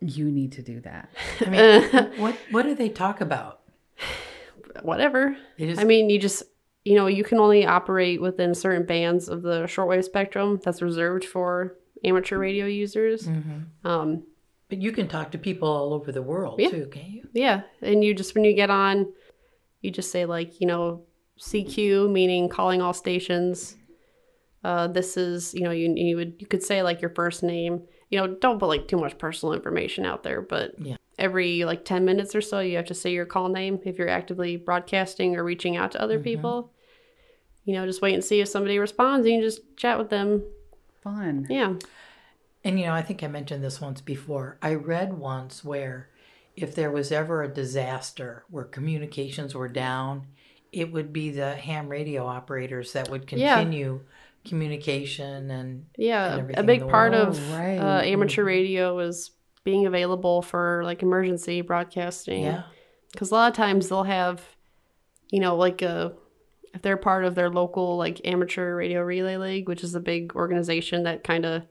you 0.00 0.30
need 0.30 0.52
to 0.52 0.62
do 0.62 0.78
that. 0.80 1.08
I 1.40 1.48
mean, 1.48 2.10
what 2.20 2.36
what 2.50 2.64
do 2.64 2.74
they 2.74 2.90
talk 2.90 3.22
about? 3.22 3.57
Whatever. 4.84 5.36
Just 5.58 5.80
I 5.80 5.84
mean, 5.84 6.10
you 6.10 6.18
just 6.18 6.42
you 6.84 6.94
know 6.94 7.06
you 7.06 7.24
can 7.24 7.38
only 7.38 7.66
operate 7.66 8.20
within 8.20 8.54
certain 8.54 8.86
bands 8.86 9.28
of 9.28 9.42
the 9.42 9.62
shortwave 9.64 10.04
spectrum 10.04 10.60
that's 10.62 10.82
reserved 10.82 11.24
for 11.24 11.76
amateur 12.04 12.38
radio 12.38 12.66
users. 12.66 13.26
Mm-hmm. 13.28 13.86
Um, 13.86 14.22
but 14.68 14.78
you 14.82 14.92
can 14.92 15.08
talk 15.08 15.32
to 15.32 15.38
people 15.38 15.68
all 15.68 15.94
over 15.94 16.12
the 16.12 16.22
world 16.22 16.60
Yeah. 16.60 16.68
too, 16.70 16.88
can't 16.92 17.08
you? 17.08 17.28
Yeah, 17.32 17.62
and 17.82 18.04
you 18.04 18.14
just 18.14 18.34
when 18.34 18.44
you 18.44 18.54
get 18.54 18.70
on, 18.70 19.12
you 19.80 19.90
just 19.90 20.10
say 20.12 20.24
like 20.26 20.60
you 20.60 20.66
know 20.66 21.04
CQ 21.40 22.10
meaning 22.10 22.48
calling 22.48 22.82
all 22.82 22.92
stations. 22.92 23.76
Uh, 24.64 24.88
this 24.88 25.16
is 25.16 25.54
you 25.54 25.62
know 25.62 25.70
you 25.70 25.92
you 25.96 26.16
would 26.16 26.34
you 26.38 26.46
could 26.46 26.62
say 26.62 26.82
like 26.82 27.00
your 27.00 27.10
first 27.10 27.42
name. 27.42 27.82
You 28.10 28.18
know, 28.18 28.26
don't 28.26 28.58
put 28.58 28.66
like 28.66 28.88
too 28.88 28.96
much 28.96 29.18
personal 29.18 29.52
information 29.52 30.06
out 30.06 30.22
there, 30.22 30.40
but 30.40 30.74
Yeah. 30.78 30.96
every 31.18 31.64
like 31.64 31.84
ten 31.84 32.04
minutes 32.04 32.34
or 32.34 32.40
so, 32.40 32.60
you 32.60 32.76
have 32.76 32.86
to 32.86 32.94
say 32.94 33.12
your 33.12 33.26
call 33.26 33.48
name 33.48 33.80
if 33.84 33.98
you're 33.98 34.08
actively 34.08 34.56
broadcasting 34.56 35.36
or 35.36 35.44
reaching 35.44 35.76
out 35.76 35.92
to 35.92 36.00
other 36.00 36.14
mm-hmm. 36.14 36.24
people. 36.24 36.72
You 37.64 37.74
know, 37.74 37.84
just 37.84 38.00
wait 38.00 38.14
and 38.14 38.24
see 38.24 38.40
if 38.40 38.48
somebody 38.48 38.78
responds, 38.78 39.26
and 39.26 39.36
you 39.36 39.42
just 39.42 39.60
chat 39.76 39.98
with 39.98 40.08
them. 40.08 40.42
Fun. 41.02 41.46
Yeah, 41.50 41.74
And 42.64 42.78
you 42.80 42.86
know, 42.86 42.92
I 42.94 43.02
think 43.02 43.22
I 43.22 43.28
mentioned 43.28 43.62
this 43.62 43.80
once 43.80 44.00
before. 44.00 44.58
I 44.62 44.74
read 44.74 45.18
once 45.18 45.62
where 45.64 46.08
if 46.56 46.74
there 46.74 46.90
was 46.90 47.12
ever 47.12 47.42
a 47.42 47.48
disaster 47.48 48.44
where 48.50 48.64
communications 48.64 49.54
were 49.54 49.68
down, 49.68 50.26
it 50.72 50.90
would 50.92 51.12
be 51.12 51.30
the 51.30 51.54
ham 51.54 51.88
radio 51.88 52.26
operators 52.26 52.92
that 52.94 53.10
would 53.10 53.30
Yeah. 53.30 53.62
Communication 54.48 55.50
and 55.50 55.86
yeah. 55.96 56.36
and 56.38 56.58
A 56.58 56.62
big 56.62 56.88
part 56.88 57.12
world. 57.12 57.28
of 57.28 57.52
right. 57.52 57.78
uh, 57.78 58.00
amateur 58.02 58.44
radio 58.44 58.98
is 58.98 59.30
being 59.64 59.86
available 59.86 60.42
for 60.42 60.82
like 60.84 61.02
emergency 61.02 61.60
broadcasting. 61.60 62.42
yeah. 62.44 62.62
because 63.12 63.30
a 63.30 63.34
lot 63.34 63.50
of 63.50 63.56
times 63.56 63.88
they'll 63.88 64.04
have 64.04 64.42
you 65.30 65.40
know 65.40 65.56
like 65.56 65.82
a 65.82 66.12
if 66.74 66.82
they're 66.82 66.96
part 66.96 67.24
of 67.24 67.34
their 67.34 67.50
local 67.50 67.96
like 67.96 68.20
amateur 68.24 68.74
radio 68.76 69.02
relay 69.02 69.36
league 69.36 69.68
which 69.68 69.84
is 69.84 69.94
a 69.94 70.00
big 70.00 70.34
organization 70.34 71.02
that 71.04 71.24
kind 71.24 71.44
of 71.44 71.62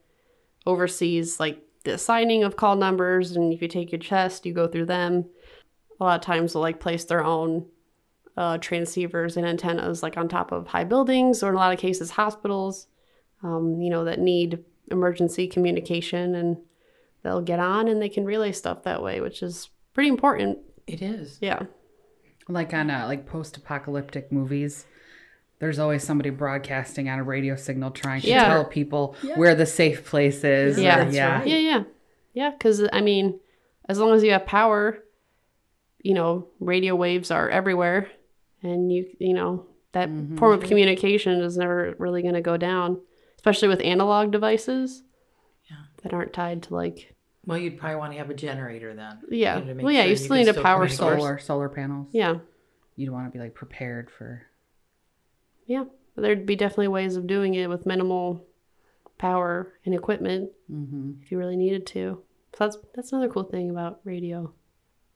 oversees 0.66 1.40
like 1.40 1.62
the 1.84 1.94
assigning 1.94 2.44
of 2.44 2.56
call 2.56 2.76
numbers 2.76 3.32
and 3.36 3.54
if 3.54 3.62
you 3.62 3.68
take 3.68 3.92
your 3.92 4.00
test 4.00 4.46
you 4.46 4.54
go 4.54 4.68
through 4.68 4.86
them 4.86 5.26
a 6.00 6.04
lot 6.04 6.20
of 6.20 6.26
times 6.26 6.54
they'll 6.54 6.62
like 6.62 6.80
place 6.80 7.06
their 7.06 7.24
own 7.24 7.66
uh, 8.38 8.58
transceivers 8.60 9.36
and 9.36 9.46
antennas 9.46 10.02
like 10.04 10.16
on 10.16 10.28
top 10.30 10.52
of 10.52 10.68
high 10.68 10.84
buildings 10.84 11.42
or 11.44 11.50
in 11.50 11.56
a 11.56 11.58
lot 11.58 11.74
of 11.74 11.80
cases 11.80 12.12
hospitals 12.12 12.88
um, 13.44 13.82
you 13.82 13.90
know 13.90 14.04
that 14.06 14.20
need 14.20 14.64
emergency 14.92 15.48
communication 15.48 16.36
and 16.36 16.58
they'll 17.24 17.42
get 17.42 17.60
on 17.60 17.88
and 17.88 18.02
they 18.02 18.10
can 18.10 18.24
relay 18.26 18.52
stuff 18.52 18.84
that 18.84 19.02
way 19.02 19.20
which 19.22 19.42
is 19.42 19.70
pretty 19.94 20.08
important 20.10 20.60
It 20.86 21.02
is. 21.02 21.40
yeah 21.42 21.64
Like 22.48 22.74
on 22.74 22.90
uh, 22.92 23.06
like 23.08 23.26
post-apocalyptic 23.26 24.32
movies, 24.32 24.86
there's 25.60 25.80
always 25.80 26.04
somebody 26.04 26.30
broadcasting 26.30 27.10
on 27.10 27.18
a 27.20 27.24
radio 27.24 27.56
signal 27.56 27.90
trying 27.92 28.22
to 28.22 28.28
Yeah. 28.28 28.46
tell 28.48 28.66
people 28.66 29.16
where 29.36 29.56
the 29.56 29.66
safe 29.66 30.06
place 30.06 30.44
is. 30.44 30.80
Yeah, 30.80 31.02
or- 31.02 31.04
that's 31.06 31.16
yeah. 31.16 31.38
right. 31.40 31.48
Yeah, 31.48 31.58
yeah. 31.58 31.84
Yeah, 32.34 32.52
because 32.52 32.88
I 32.94 33.02
mean, 33.02 33.40
as 33.90 33.98
long 34.00 34.14
as 34.16 34.24
you 34.24 34.32
have 34.32 34.46
power, 34.46 35.00
you 36.04 36.14
know, 36.14 36.48
radio 36.60 36.96
waves 36.96 37.32
are 37.32 37.50
everywhere. 37.50 38.08
And 38.64 38.92
you, 38.92 39.06
you 39.20 39.34
know, 39.34 39.66
that 39.94 40.10
form 40.38 40.54
of 40.54 40.64
communication 40.68 41.42
is 41.42 41.58
never 41.58 41.96
really 42.00 42.22
going 42.22 42.34
to 42.34 42.42
go 42.42 42.58
down, 42.58 43.00
especially 43.38 43.68
with 43.68 43.82
analog 43.82 44.32
devices 44.32 45.04
Yeah. 45.70 45.78
that 46.04 46.14
aren't 46.14 46.34
tied 46.34 46.64
to 46.64 46.76
like, 46.76 47.16
Well, 47.46 47.58
you'd 47.58 47.78
probably 47.78 47.98
want 47.98 48.12
to 48.14 48.18
have 48.18 48.30
a 48.30 48.34
generator 48.34 48.94
then. 48.96 49.20
yeah. 49.30 49.60
you 49.60 49.74
know, 49.74 49.84
well, 49.84 49.92
yeah, 49.94 50.02
sure 50.02 50.06
you 50.06 50.10
you 50.12 50.16
still 50.18 50.36
can 50.38 50.46
need 50.46 50.56
a 50.56 50.62
power 50.62 50.88
source. 50.88 51.20
Solar 51.20 51.40
solar 51.40 51.70
panels. 51.70 52.08
Yeah. 52.12 52.36
You'd 52.96 53.12
want 53.12 53.32
to 53.32 53.38
be 53.38 53.42
like 53.44 53.54
prepared 53.54 54.10
for. 54.10 54.44
Yeah. 55.66 55.86
There'd 56.16 56.46
be 56.48 56.56
definitely 56.56 56.88
ways 56.88 57.16
of 57.16 57.28
doing 57.28 57.54
it 57.54 57.68
with 57.70 57.86
minimal 57.86 58.44
power 59.20 59.74
and 59.86 59.94
equipment 59.96 60.52
hmm 60.68 61.14
if 61.24 61.32
you 61.32 61.38
really 61.38 61.56
needed 61.58 61.86
to. 61.88 62.22
So 62.56 62.66
that's 62.66 62.78
that's 62.96 63.12
another 63.14 63.30
cool 63.30 63.44
thing 63.44 63.70
about 63.70 64.00
radio. 64.04 64.52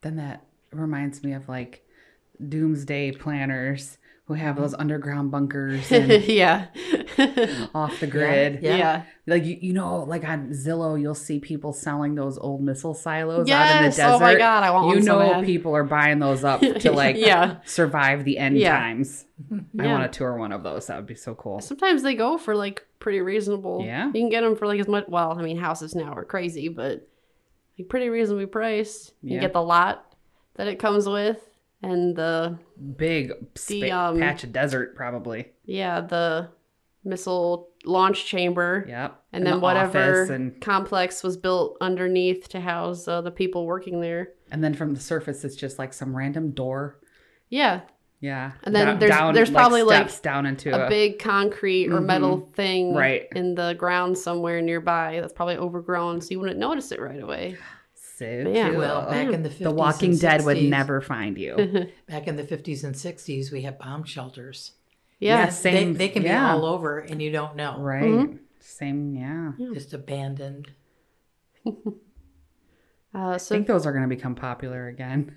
Then 0.01 0.15
that 0.17 0.45
reminds 0.71 1.23
me 1.23 1.33
of 1.33 1.47
like 1.49 1.83
doomsday 2.49 3.11
planners 3.11 3.97
who 4.25 4.35
have 4.35 4.55
those 4.55 4.73
mm. 4.73 4.79
underground 4.79 5.29
bunkers 5.31 5.91
and 5.91 6.23
yeah. 6.25 6.67
off 7.75 7.99
the 7.99 8.07
grid. 8.07 8.59
Yeah. 8.61 8.77
yeah. 8.77 9.03
Like 9.27 9.43
you, 9.45 9.57
you 9.59 9.73
know, 9.73 10.03
like 10.03 10.23
on 10.23 10.49
Zillow, 10.51 10.99
you'll 10.99 11.15
see 11.15 11.39
people 11.39 11.73
selling 11.73 12.15
those 12.15 12.37
old 12.37 12.61
missile 12.61 12.93
silos 12.93 13.39
out 13.39 13.41
in 13.41 13.45
the 13.45 13.49
Yes. 13.87 13.97
desert. 13.97 14.15
Oh 14.15 14.19
my 14.19 14.35
god, 14.35 14.63
I 14.63 14.71
want 14.71 14.87
you 14.87 14.95
one 14.95 15.03
so 15.03 15.19
know, 15.19 15.43
people 15.43 15.75
are 15.75 15.83
buying 15.83 16.19
those 16.19 16.43
up 16.43 16.61
to 16.79 16.91
like 16.91 17.17
Yeah. 17.17 17.57
survive 17.65 18.23
the 18.23 18.37
end 18.37 18.57
Yeah. 18.57 18.77
times. 18.77 19.25
I 19.79 19.87
want 19.87 20.11
to 20.11 20.17
tour 20.17 20.37
one 20.37 20.51
of 20.51 20.63
those. 20.63 20.87
That 20.87 20.97
would 20.97 21.07
be 21.07 21.15
so 21.15 21.35
cool. 21.35 21.59
Sometimes 21.59 22.03
they 22.03 22.15
go 22.15 22.37
for 22.37 22.55
like 22.55 22.85
pretty 22.99 23.21
reasonable. 23.21 23.83
Yeah? 23.83 24.07
You 24.07 24.13
can 24.13 24.29
get 24.29 24.41
them 24.41 24.55
for 24.55 24.67
like 24.67 24.79
as 24.79 24.87
much. 24.87 25.05
Well, 25.07 25.37
I 25.37 25.41
mean, 25.41 25.57
houses 25.57 25.95
now 25.95 26.13
are 26.13 26.25
crazy, 26.25 26.69
but 26.69 27.07
like 27.77 27.89
pretty 27.89 28.09
reasonably 28.09 28.45
priced. 28.45 29.13
You 29.21 29.35
Yeah. 29.35 29.41
get 29.41 29.53
the 29.53 29.61
lot 29.63 30.05
that 30.55 30.67
it 30.67 30.79
comes 30.79 31.07
with, 31.07 31.39
and 31.84 32.15
the 32.15 32.57
Big 32.97 33.32
spa- 33.55 34.09
um, 34.09 34.19
patch 34.19 34.43
of 34.43 34.51
desert, 34.51 34.95
probably. 34.95 35.51
yeah 35.65 36.01
the 36.01 36.49
missile 37.03 37.69
launch 37.84 38.25
chamber. 38.25 38.86
Yep. 38.88 39.19
And 39.34 39.45
then 39.45 39.53
the 39.55 39.59
whatever 39.59 40.23
and 40.32 40.61
complex 40.61 41.23
was 41.23 41.36
built 41.36 41.77
underneath 41.82 42.47
to 42.49 42.59
house 42.61 43.07
uh, 43.07 43.21
the 43.21 43.32
people 43.32 43.65
working 43.65 44.01
there. 44.01 44.29
and 44.51 44.63
then 44.63 44.73
from 44.75 44.93
the 44.93 44.99
surface, 44.99 45.43
it's 45.43 45.55
just 45.55 45.79
like 45.79 45.93
some 45.93 46.15
random 46.15 46.51
door. 46.51 46.99
Yeah, 47.49 47.82
Yeah. 48.19 48.51
And 48.63 48.75
then 48.75 48.99
there's- 48.99 49.34
there's 49.34 49.49
probably, 49.49 49.82
like, 49.82 50.09
steps 50.09 50.19
down 50.19 50.45
into 50.45 50.69
a 50.79 50.86
a, 50.86 50.89
big 50.89 51.17
concrete 51.17 51.88
or 51.91 51.99
metal 52.01 52.49
thing 52.53 52.89
Mm-hmm. 52.89 52.97
Right. 52.97 53.27
in 53.36 53.55
the 53.55 53.73
ground 53.73 54.15
somewhere 54.17 54.61
nearby 54.61 55.19
that's 55.21 55.34
probably 55.34 55.57
overgrown, 55.57 56.21
so 56.21 56.27
you 56.32 56.39
wouldn't 56.39 56.59
notice 56.59 56.91
it 56.91 56.99
right 57.01 57.19
away. 57.21 57.57
So 58.22 58.49
yeah. 58.49 58.69
cool. 58.69 58.78
Well, 58.80 59.05
back 59.09 59.32
in 59.34 59.43
the 59.43 59.49
50s 59.49 59.63
the 59.63 59.72
Walking 59.72 60.11
and 60.11 60.19
Dead 60.22 60.45
would 60.45 60.61
never 60.63 61.01
find 61.01 61.38
you. 61.38 61.89
Back 62.07 62.28
in 62.28 62.36
the 62.36 62.43
50s 62.43 62.84
and 62.84 62.93
60s, 62.95 63.51
we 63.51 63.61
had 63.63 63.78
bomb 63.80 64.03
shelters. 64.03 64.74
Yeah. 65.19 65.45
Yes. 65.45 65.59
Same- 65.59 65.93
they, 65.93 66.07
they 66.07 66.09
can 66.09 66.24
yeah. 66.24 66.53
be 66.53 66.59
all 66.59 66.65
over 66.65 66.99
and 66.99 67.22
you 67.22 67.32
don't 67.32 67.55
know. 67.55 67.78
right. 67.80 68.03
Mm-hmm. 68.03 68.36
Same. 68.59 69.15
Yeah. 69.15 69.51
Just 69.74 69.93
abandoned. 69.93 70.72
Uh, 73.13 73.32
I 73.32 73.38
think 73.39 73.67
those 73.67 73.86
are 73.86 73.91
going 73.91 74.09
to 74.09 74.15
become 74.15 74.36
popular 74.36 74.88
again. 74.88 75.36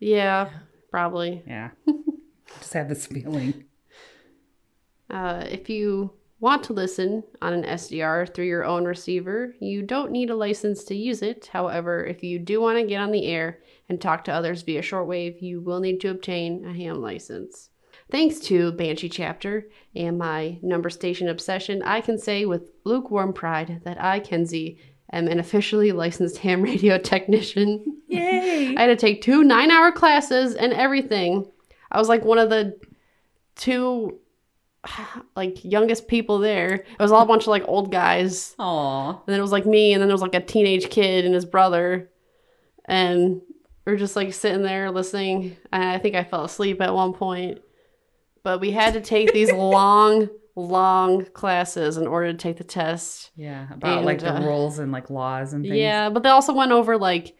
yeah, 0.00 0.50
probably. 0.90 1.42
Yeah. 1.46 1.70
Just 2.58 2.74
have 2.74 2.90
this 2.90 3.06
feeling. 3.06 3.64
Uh, 5.08 5.44
if 5.48 5.70
you 5.70 6.12
want 6.40 6.64
to 6.64 6.72
listen 6.72 7.22
on 7.40 7.52
an 7.52 7.64
SDR 7.64 8.32
through 8.32 8.46
your 8.46 8.64
own 8.64 8.84
receiver, 8.84 9.54
you 9.60 9.82
don't 9.82 10.10
need 10.10 10.30
a 10.30 10.36
license 10.36 10.84
to 10.84 10.94
use 10.94 11.22
it. 11.22 11.48
However, 11.52 12.04
if 12.04 12.22
you 12.22 12.38
do 12.38 12.60
want 12.60 12.78
to 12.78 12.86
get 12.86 13.00
on 13.00 13.12
the 13.12 13.26
air 13.26 13.60
and 13.88 14.00
talk 14.00 14.24
to 14.24 14.32
others 14.32 14.62
via 14.62 14.82
shortwave, 14.82 15.40
you 15.40 15.60
will 15.60 15.80
need 15.80 16.00
to 16.00 16.10
obtain 16.10 16.64
a 16.64 16.72
ham 16.72 17.00
license. 17.00 17.70
Thanks 18.10 18.38
to 18.40 18.72
Banshee 18.72 19.08
Chapter 19.08 19.68
and 19.94 20.18
my 20.18 20.58
number 20.62 20.90
station 20.90 21.28
obsession, 21.28 21.82
I 21.82 22.00
can 22.00 22.18
say 22.18 22.44
with 22.44 22.70
lukewarm 22.84 23.32
pride 23.32 23.80
that 23.84 24.02
I, 24.02 24.20
Kenzie, 24.20 24.78
am 25.12 25.28
an 25.28 25.38
officially 25.38 25.92
licensed 25.92 26.38
ham 26.38 26.62
radio 26.64 26.98
technician. 26.98 28.02
Yay. 28.08 28.74
I 28.76 28.82
had 28.82 28.86
to 28.88 28.96
take 28.96 29.22
two 29.22 29.44
nine 29.44 29.70
hour 29.70 29.92
classes 29.92 30.54
and 30.54 30.72
everything. 30.72 31.50
I 31.90 31.98
was 31.98 32.08
like 32.08 32.24
one 32.24 32.38
of 32.38 32.50
the 32.50 32.78
two 33.56 34.18
like 35.36 35.64
youngest 35.64 36.08
people 36.08 36.38
there. 36.38 36.74
It 36.74 36.98
was 36.98 37.12
all 37.12 37.22
a 37.22 37.26
bunch 37.26 37.42
of 37.42 37.48
like 37.48 37.64
old 37.66 37.90
guys. 37.90 38.54
Aw. 38.58 39.10
And 39.10 39.18
then 39.26 39.38
it 39.38 39.42
was 39.42 39.52
like 39.52 39.66
me, 39.66 39.92
and 39.92 40.00
then 40.00 40.08
there 40.08 40.14
was 40.14 40.22
like 40.22 40.34
a 40.34 40.40
teenage 40.40 40.90
kid 40.90 41.24
and 41.24 41.34
his 41.34 41.44
brother. 41.44 42.10
And 42.84 43.40
we 43.86 43.92
are 43.92 43.96
just 43.96 44.16
like 44.16 44.32
sitting 44.32 44.62
there 44.62 44.90
listening. 44.90 45.56
And 45.72 45.84
I 45.84 45.98
think 45.98 46.14
I 46.14 46.24
fell 46.24 46.44
asleep 46.44 46.80
at 46.80 46.94
one 46.94 47.12
point. 47.12 47.60
But 48.42 48.60
we 48.60 48.72
had 48.72 48.94
to 48.94 49.00
take 49.00 49.32
these 49.32 49.52
long, 49.52 50.28
long 50.54 51.24
classes 51.26 51.96
in 51.96 52.06
order 52.06 52.32
to 52.32 52.38
take 52.38 52.58
the 52.58 52.64
test. 52.64 53.30
Yeah. 53.36 53.72
About 53.72 53.98
And, 53.98 54.06
like 54.06 54.20
the 54.20 54.36
uh, 54.36 54.44
rules 54.44 54.78
and 54.78 54.92
like 54.92 55.10
laws 55.10 55.52
and 55.54 55.64
things. 55.64 55.76
Yeah, 55.76 56.10
but 56.10 56.22
they 56.22 56.28
also 56.28 56.52
went 56.52 56.72
over 56.72 56.98
like 56.98 57.36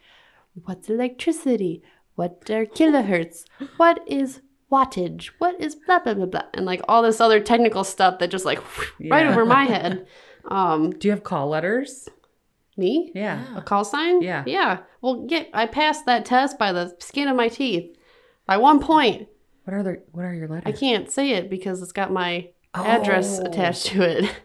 what's 0.63 0.89
electricity? 0.89 1.83
What 2.15 2.49
are 2.49 2.65
kilohertz? 2.65 3.43
What 3.77 3.99
is 4.07 4.41
wattage? 4.71 5.27
What 5.39 5.59
is 5.61 5.75
blah 5.75 5.99
blah 5.99 6.13
blah 6.13 6.25
blah? 6.25 6.43
And 6.53 6.65
like 6.65 6.81
all 6.87 7.01
this 7.01 7.21
other 7.21 7.39
technical 7.39 7.83
stuff 7.83 8.19
that 8.19 8.29
just 8.31 8.45
like 8.45 8.59
right 8.99 9.25
Yeah. 9.25 9.31
over 9.31 9.45
my 9.45 9.65
head. 9.65 10.07
Um, 10.47 10.91
Do 10.91 11.07
you 11.07 11.11
have 11.11 11.23
call 11.23 11.47
letters? 11.49 12.07
me? 12.77 13.11
Yeah. 13.15 13.43
A 13.57 13.63
call 13.63 13.83
sign? 13.83 14.21
Yeah. 14.21 14.43
Yeah. 14.45 14.79
Well, 15.01 15.23
get 15.25 15.49
I 15.55 15.65
passed 15.65 16.05
that 16.05 16.23
test 16.23 16.59
by 16.59 16.71
the 16.71 16.95
skin 16.99 17.27
of 17.27 17.35
my 17.35 17.47
teeth. 17.47 17.97
By 18.45 18.57
one 18.57 18.79
point. 18.79 19.27
What 19.63 19.73
are 19.73 19.81
the 19.81 20.03
What 20.11 20.23
are 20.23 20.33
your 20.35 20.47
letters? 20.47 20.63
I 20.67 20.71
can't 20.71 21.09
say 21.09 21.31
it 21.31 21.49
because 21.49 21.81
it's 21.81 21.91
got 21.93 22.11
my 22.11 22.49
address 22.75 23.39
Oh. 23.39 23.45
attached 23.47 23.87
to 23.87 24.03
it. 24.03 24.35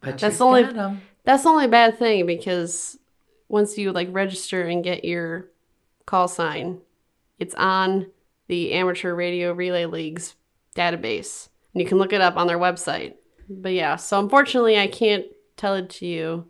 But 0.00 0.18
That's 0.18 0.40
you 0.40 0.46
only-. 0.46 0.98
That's 1.24 1.42
the 1.42 1.48
only 1.50 1.68
bad 1.68 1.98
thing 1.98 2.24
because 2.26 2.98
once 3.48 3.76
you 3.76 3.92
like 3.92 4.08
register 4.10 4.62
and 4.62 4.82
get 4.82 5.04
your 5.04 5.50
call 6.06 6.28
sign, 6.28 6.78
it's 7.38 7.54
on 7.56 8.06
the 8.52 8.72
Amateur 8.74 9.14
Radio 9.14 9.54
Relay 9.54 9.86
League's 9.86 10.34
database. 10.76 11.48
And 11.72 11.80
you 11.80 11.88
can 11.88 11.96
look 11.96 12.12
it 12.12 12.20
up 12.20 12.36
on 12.36 12.46
their 12.46 12.58
website. 12.58 13.14
But 13.48 13.72
yeah, 13.72 13.96
so 13.96 14.20
unfortunately 14.20 14.78
I 14.78 14.88
can't 14.88 15.24
tell 15.56 15.74
it 15.74 15.88
to 15.88 16.06
you. 16.06 16.44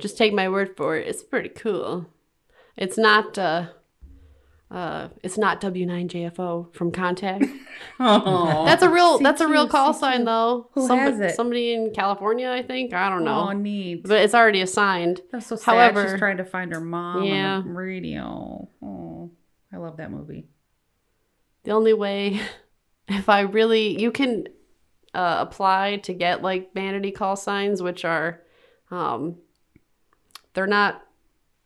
Just 0.00 0.18
take 0.18 0.32
my 0.34 0.48
word 0.48 0.76
for 0.76 0.96
it. 0.96 1.06
It's 1.06 1.22
pretty 1.22 1.50
cool. 1.50 2.08
It's 2.76 2.98
not 2.98 3.38
uh 3.38 3.66
uh 4.68 5.08
it's 5.22 5.38
not 5.38 5.60
W9GFO 5.60 6.74
from 6.74 6.90
Contact. 6.90 7.44
Oh, 8.00 8.64
That's 8.64 8.82
a 8.82 8.88
real 8.90 9.18
that's 9.20 9.40
a 9.40 9.46
real 9.46 9.68
call 9.68 9.94
CQ. 9.94 9.98
sign 10.00 10.24
though. 10.24 10.68
Who 10.72 10.86
Somebody, 10.88 11.12
has 11.12 11.20
it? 11.32 11.36
Somebody 11.36 11.72
in 11.74 11.92
California, 11.94 12.50
I 12.50 12.62
think. 12.64 12.92
I 12.92 13.08
don't 13.08 13.22
know. 13.24 13.50
Oh, 13.50 13.52
neat. 13.52 14.02
But 14.08 14.20
it's 14.22 14.34
already 14.34 14.60
assigned. 14.60 15.20
That's 15.30 15.46
so 15.46 15.54
sad. 15.54 15.66
However- 15.66 16.08
She's 16.10 16.18
trying 16.18 16.38
to 16.38 16.44
find 16.44 16.72
her 16.72 16.80
mom 16.80 17.22
Yeah. 17.22 17.58
on 17.58 17.68
the 17.68 17.72
radio. 17.74 18.68
Oh, 18.82 19.30
I 19.72 19.76
love 19.76 19.98
that 19.98 20.10
movie. 20.10 20.48
The 21.68 21.74
only 21.74 21.92
way, 21.92 22.40
if 23.08 23.28
I 23.28 23.40
really, 23.40 24.00
you 24.00 24.10
can 24.10 24.48
uh, 25.12 25.36
apply 25.46 25.98
to 26.04 26.14
get 26.14 26.42
like 26.42 26.72
vanity 26.72 27.10
call 27.10 27.36
signs, 27.36 27.82
which 27.82 28.06
are, 28.06 28.40
um, 28.90 29.36
they're 30.54 30.66
not 30.66 31.02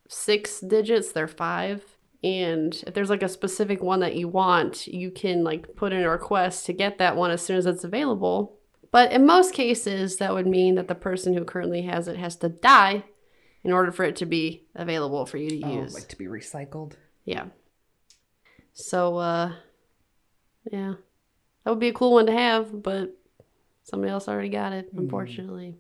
six 0.08 0.58
digits, 0.58 1.12
they're 1.12 1.28
five. 1.28 1.84
And 2.24 2.74
if 2.84 2.94
there's 2.94 3.10
like 3.10 3.22
a 3.22 3.28
specific 3.28 3.80
one 3.80 4.00
that 4.00 4.16
you 4.16 4.26
want, 4.26 4.88
you 4.88 5.12
can 5.12 5.44
like 5.44 5.76
put 5.76 5.92
in 5.92 6.02
a 6.02 6.10
request 6.10 6.66
to 6.66 6.72
get 6.72 6.98
that 6.98 7.14
one 7.14 7.30
as 7.30 7.40
soon 7.40 7.56
as 7.56 7.66
it's 7.66 7.84
available. 7.84 8.58
But 8.90 9.12
in 9.12 9.24
most 9.24 9.54
cases, 9.54 10.16
that 10.16 10.34
would 10.34 10.48
mean 10.48 10.74
that 10.74 10.88
the 10.88 10.96
person 10.96 11.32
who 11.32 11.44
currently 11.44 11.82
has 11.82 12.08
it 12.08 12.16
has 12.16 12.34
to 12.38 12.48
die 12.48 13.04
in 13.62 13.72
order 13.72 13.92
for 13.92 14.04
it 14.04 14.16
to 14.16 14.26
be 14.26 14.64
available 14.74 15.26
for 15.26 15.36
you 15.36 15.50
to 15.50 15.62
Oh, 15.64 15.82
use. 15.82 15.94
like 15.94 16.08
to 16.08 16.18
be 16.18 16.24
recycled. 16.24 16.94
Yeah. 17.24 17.44
So, 18.72 19.18
uh, 19.18 19.52
yeah, 20.70 20.94
that 21.64 21.70
would 21.70 21.80
be 21.80 21.88
a 21.88 21.92
cool 21.92 22.12
one 22.12 22.26
to 22.26 22.32
have, 22.32 22.82
but 22.82 23.16
somebody 23.82 24.10
else 24.10 24.28
already 24.28 24.48
got 24.48 24.72
it, 24.72 24.88
hmm. 24.92 24.98
unfortunately. 24.98 25.76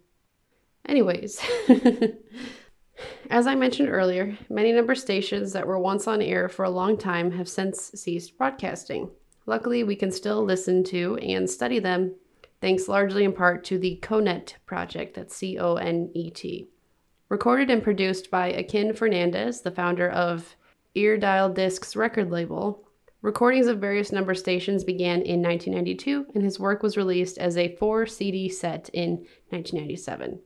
Anyways, 0.86 1.40
as 3.30 3.46
I 3.46 3.54
mentioned 3.54 3.88
earlier, 3.88 4.36
many 4.50 4.72
number 4.72 4.94
stations 4.94 5.52
that 5.52 5.66
were 5.66 5.78
once 5.78 6.08
on 6.08 6.20
air 6.20 6.48
for 6.48 6.64
a 6.64 6.70
long 6.70 6.96
time 6.98 7.30
have 7.32 7.48
since 7.48 7.92
ceased 7.94 8.36
broadcasting. 8.36 9.10
Luckily, 9.46 9.84
we 9.84 9.96
can 9.96 10.10
still 10.10 10.44
listen 10.44 10.84
to 10.84 11.16
and 11.18 11.48
study 11.48 11.78
them, 11.78 12.14
thanks 12.60 12.88
largely 12.88 13.24
in 13.24 13.32
part 13.32 13.64
to 13.64 13.78
the 13.78 13.98
CONET 14.02 14.54
project, 14.66 15.14
that's 15.14 15.36
C 15.36 15.58
O 15.58 15.74
N 15.74 16.10
E 16.14 16.30
T. 16.30 16.68
Recorded 17.28 17.70
and 17.70 17.82
produced 17.82 18.30
by 18.30 18.48
Akin 18.48 18.92
Fernandez, 18.92 19.62
the 19.62 19.70
founder 19.70 20.10
of 20.10 20.54
Irdial 20.94 21.54
Discs 21.54 21.96
record 21.96 22.30
label. 22.30 22.86
Recordings 23.22 23.68
of 23.68 23.78
various 23.78 24.10
number 24.10 24.34
stations 24.34 24.82
began 24.82 25.22
in 25.22 25.40
1992, 25.40 26.26
and 26.34 26.42
his 26.42 26.58
work 26.58 26.82
was 26.82 26.96
released 26.96 27.38
as 27.38 27.56
a 27.56 27.76
four 27.76 28.04
CD 28.04 28.48
set 28.48 28.90
in 28.92 29.18
1997. 29.50 30.40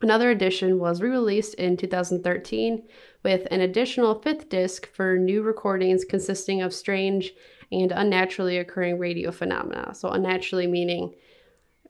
Another 0.00 0.30
edition 0.30 0.78
was 0.78 1.02
re 1.02 1.10
released 1.10 1.52
in 1.54 1.76
2013 1.76 2.82
with 3.22 3.46
an 3.50 3.60
additional 3.60 4.14
fifth 4.14 4.48
disc 4.48 4.90
for 4.94 5.18
new 5.18 5.42
recordings 5.42 6.04
consisting 6.04 6.62
of 6.62 6.72
strange 6.72 7.34
and 7.70 7.92
unnaturally 7.92 8.56
occurring 8.56 8.98
radio 8.98 9.30
phenomena. 9.30 9.94
So, 9.94 10.08
unnaturally 10.08 10.66
meaning 10.66 11.14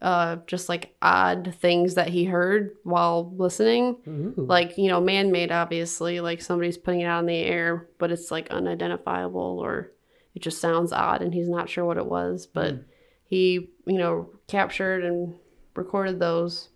uh, 0.03 0.37
just 0.47 0.69
like 0.69 0.95
odd 1.01 1.55
things 1.59 1.95
that 1.95 2.09
he 2.09 2.25
heard 2.25 2.77
while 2.85 3.33
listening. 3.37 3.97
Like 4.37 4.77
you 4.79 4.89
know 4.89 5.01
man-made 5.01 5.51
obviously 5.51 6.21
like 6.21 6.41
somebody's 6.43 6.79
putting 6.79 7.01
it 7.01 7.07
out 7.07 7.21
in 7.21 7.27
the 7.27 7.37
air 7.37 7.89
but 7.99 8.11
it's 8.11 8.31
like 8.31 8.51
unidentifiable 8.51 9.59
or 9.59 9.93
it 10.35 10.43
just 10.43 10.61
sounds 10.61 10.93
odd 10.93 11.23
and 11.23 11.33
he's 11.33 11.49
not 11.49 11.69
sure 11.71 11.85
what 11.85 11.97
it 11.97 12.07
was. 12.07 12.47
But 12.47 12.85
he 13.25 13.71
you 13.87 13.99
know 13.99 14.31
captured 14.47 15.05
and 15.05 15.35
recorded 15.75 16.19
those. 16.21 16.69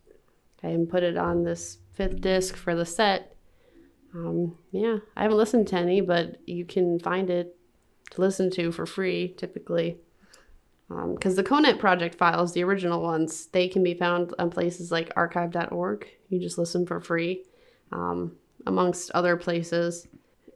And 0.63 0.91
put 0.91 1.03
it 1.03 1.17
on 1.17 1.45
this 1.45 1.79
fifth 1.95 2.21
disc 2.21 2.55
for 2.55 2.75
the 2.75 2.85
set. 2.85 3.35
Um, 4.15 4.57
yeah 4.73 4.97
i 5.17 5.23
haven't 5.23 5.37
listened 5.37 5.69
to 5.69 5.77
any 5.77 6.01
but 6.01 6.39
you 6.45 6.65
can 6.65 6.99
find 6.99 7.31
it 7.31 7.57
to 8.11 8.21
listen 8.21 8.51
to 8.51 8.73
for 8.73 8.85
free 8.85 9.35
typically 9.37 9.99
because 10.91 11.37
the 11.37 11.45
Conet 11.45 11.79
project 11.79 12.17
files, 12.17 12.53
the 12.53 12.65
original 12.65 13.01
ones, 13.01 13.47
they 13.47 13.69
can 13.69 13.83
be 13.83 13.95
found 13.95 14.35
on 14.39 14.51
places 14.51 14.91
like 14.91 15.13
archive.org. 15.15 16.09
You 16.29 16.41
just 16.41 16.59
listen 16.59 16.85
for 16.85 17.01
free, 17.01 17.45
um, 17.93 18.37
amongst 18.67 19.13
other 19.13 19.37
places. 19.37 20.09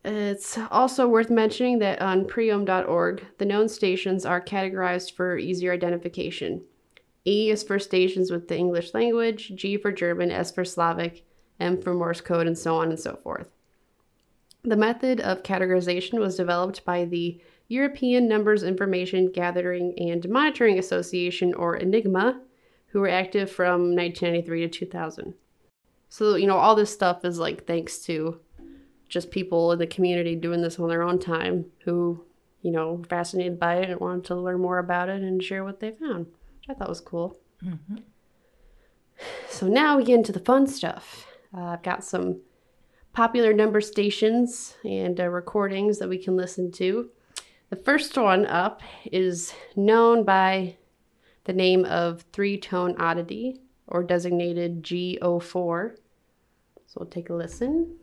It's 0.04 0.58
also 0.70 1.08
worth 1.08 1.30
mentioning 1.30 1.78
that 1.78 2.02
on 2.02 2.24
priyom.org, 2.24 3.24
the 3.38 3.44
known 3.44 3.68
stations 3.68 4.26
are 4.26 4.40
categorized 4.40 5.14
for 5.14 5.38
easier 5.38 5.72
identification. 5.72 6.64
E 7.24 7.50
is 7.50 7.62
for 7.62 7.78
stations 7.78 8.30
with 8.30 8.48
the 8.48 8.56
English 8.56 8.92
language, 8.92 9.52
G 9.54 9.78
for 9.78 9.92
German, 9.92 10.30
S 10.30 10.50
for 10.52 10.64
Slavic, 10.64 11.24
M 11.58 11.80
for 11.80 11.94
Morse 11.94 12.20
code, 12.20 12.46
and 12.46 12.58
so 12.58 12.74
on 12.74 12.90
and 12.90 13.00
so 13.00 13.16
forth. 13.22 13.48
The 14.62 14.76
method 14.76 15.20
of 15.20 15.42
categorization 15.42 16.18
was 16.18 16.36
developed 16.36 16.84
by 16.84 17.04
the 17.04 17.40
European 17.68 18.28
Numbers 18.28 18.62
Information 18.62 19.30
Gathering 19.32 19.94
and 19.98 20.28
Monitoring 20.28 20.78
Association, 20.78 21.54
or 21.54 21.78
ENIGMA, 21.78 22.40
who 22.88 23.00
were 23.00 23.08
active 23.08 23.50
from 23.50 23.94
1993 23.94 24.60
to 24.60 24.68
2000. 24.68 25.34
So, 26.08 26.36
you 26.36 26.46
know, 26.46 26.56
all 26.56 26.74
this 26.74 26.92
stuff 26.92 27.24
is 27.24 27.38
like 27.38 27.66
thanks 27.66 27.98
to 28.00 28.38
just 29.08 29.30
people 29.30 29.72
in 29.72 29.78
the 29.78 29.86
community 29.86 30.36
doing 30.36 30.62
this 30.62 30.78
on 30.78 30.88
their 30.88 31.02
own 31.02 31.18
time 31.18 31.66
who, 31.84 32.24
you 32.62 32.70
know, 32.70 32.94
were 32.94 33.04
fascinated 33.04 33.58
by 33.58 33.76
it 33.76 33.90
and 33.90 34.00
wanted 34.00 34.24
to 34.26 34.36
learn 34.36 34.60
more 34.60 34.78
about 34.78 35.08
it 35.08 35.22
and 35.22 35.42
share 35.42 35.64
what 35.64 35.80
they 35.80 35.90
found. 35.90 36.26
Which 36.26 36.70
I 36.70 36.74
thought 36.74 36.88
was 36.88 37.00
cool. 37.00 37.38
So 39.48 39.66
now 39.66 39.96
we 39.96 40.04
get 40.04 40.16
into 40.16 40.32
the 40.32 40.40
fun 40.40 40.66
stuff. 40.66 41.26
Uh, 41.56 41.64
I've 41.64 41.82
got 41.82 42.04
some 42.04 42.40
popular 43.12 43.52
number 43.52 43.80
stations 43.80 44.76
and 44.84 45.20
uh, 45.20 45.28
recordings 45.28 45.98
that 45.98 46.08
we 46.08 46.18
can 46.18 46.36
listen 46.36 46.72
to. 46.72 47.10
The 47.74 47.82
first 47.82 48.16
one 48.16 48.46
up 48.46 48.82
is 49.10 49.52
known 49.74 50.22
by 50.22 50.76
the 51.42 51.52
name 51.52 51.84
of 51.84 52.24
Three 52.32 52.56
Tone 52.56 52.94
Oddity 53.00 53.62
or 53.88 54.04
designated 54.04 54.84
G04. 54.84 55.96
So 56.86 56.94
we'll 56.96 57.08
take 57.08 57.30
a 57.30 57.34
listen. 57.34 57.96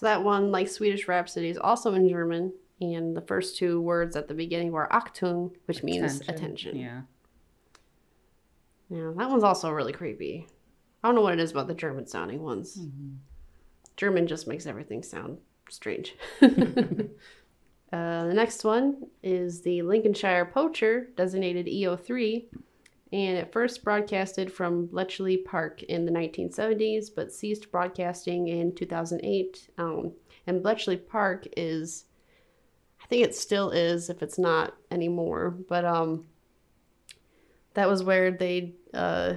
So 0.00 0.06
that 0.06 0.24
one, 0.24 0.50
like 0.50 0.66
Swedish 0.66 1.06
Rhapsody, 1.08 1.50
is 1.50 1.58
also 1.58 1.92
in 1.92 2.08
German, 2.08 2.54
and 2.80 3.14
the 3.14 3.20
first 3.20 3.58
two 3.58 3.82
words 3.82 4.16
at 4.16 4.28
the 4.28 4.32
beginning 4.32 4.72
were 4.72 4.88
Achtung, 4.90 5.50
which 5.66 5.82
means 5.82 6.22
attention. 6.22 6.74
Yeah. 6.74 7.02
Yeah, 8.88 9.12
that 9.14 9.28
one's 9.28 9.44
also 9.44 9.70
really 9.70 9.92
creepy. 9.92 10.46
I 11.04 11.08
don't 11.08 11.16
know 11.16 11.20
what 11.20 11.34
it 11.34 11.38
is 11.38 11.50
about 11.50 11.68
the 11.68 11.74
German 11.74 12.06
sounding 12.06 12.40
ones. 12.40 12.80
German 13.98 14.26
just 14.26 14.48
makes 14.48 14.64
everything 14.64 15.02
sound 15.02 15.36
strange. 15.68 16.16
Uh, 17.92 18.24
the 18.28 18.34
next 18.34 18.62
one 18.62 19.02
is 19.20 19.62
the 19.62 19.82
Lincolnshire 19.82 20.44
Poacher, 20.54 21.08
designated 21.16 21.66
E03, 21.66 22.44
and 23.12 23.36
it 23.36 23.52
first 23.52 23.82
broadcasted 23.82 24.52
from 24.52 24.86
Bletchley 24.86 25.38
Park 25.38 25.82
in 25.84 26.04
the 26.04 26.12
1970s, 26.12 27.06
but 27.14 27.32
ceased 27.32 27.72
broadcasting 27.72 28.48
in 28.48 28.74
2008. 28.74 29.70
Um, 29.78 30.12
and 30.46 30.62
Bletchley 30.62 30.96
Park 30.96 31.46
is, 31.56 32.04
I 33.02 33.06
think 33.06 33.24
it 33.24 33.34
still 33.34 33.70
is, 33.70 34.10
if 34.10 34.22
it's 34.22 34.38
not 34.38 34.76
anymore, 34.92 35.50
but 35.50 35.84
um, 35.84 36.26
that 37.74 37.88
was 37.88 38.04
where 38.04 38.30
they 38.30 38.74
uh, 38.94 39.34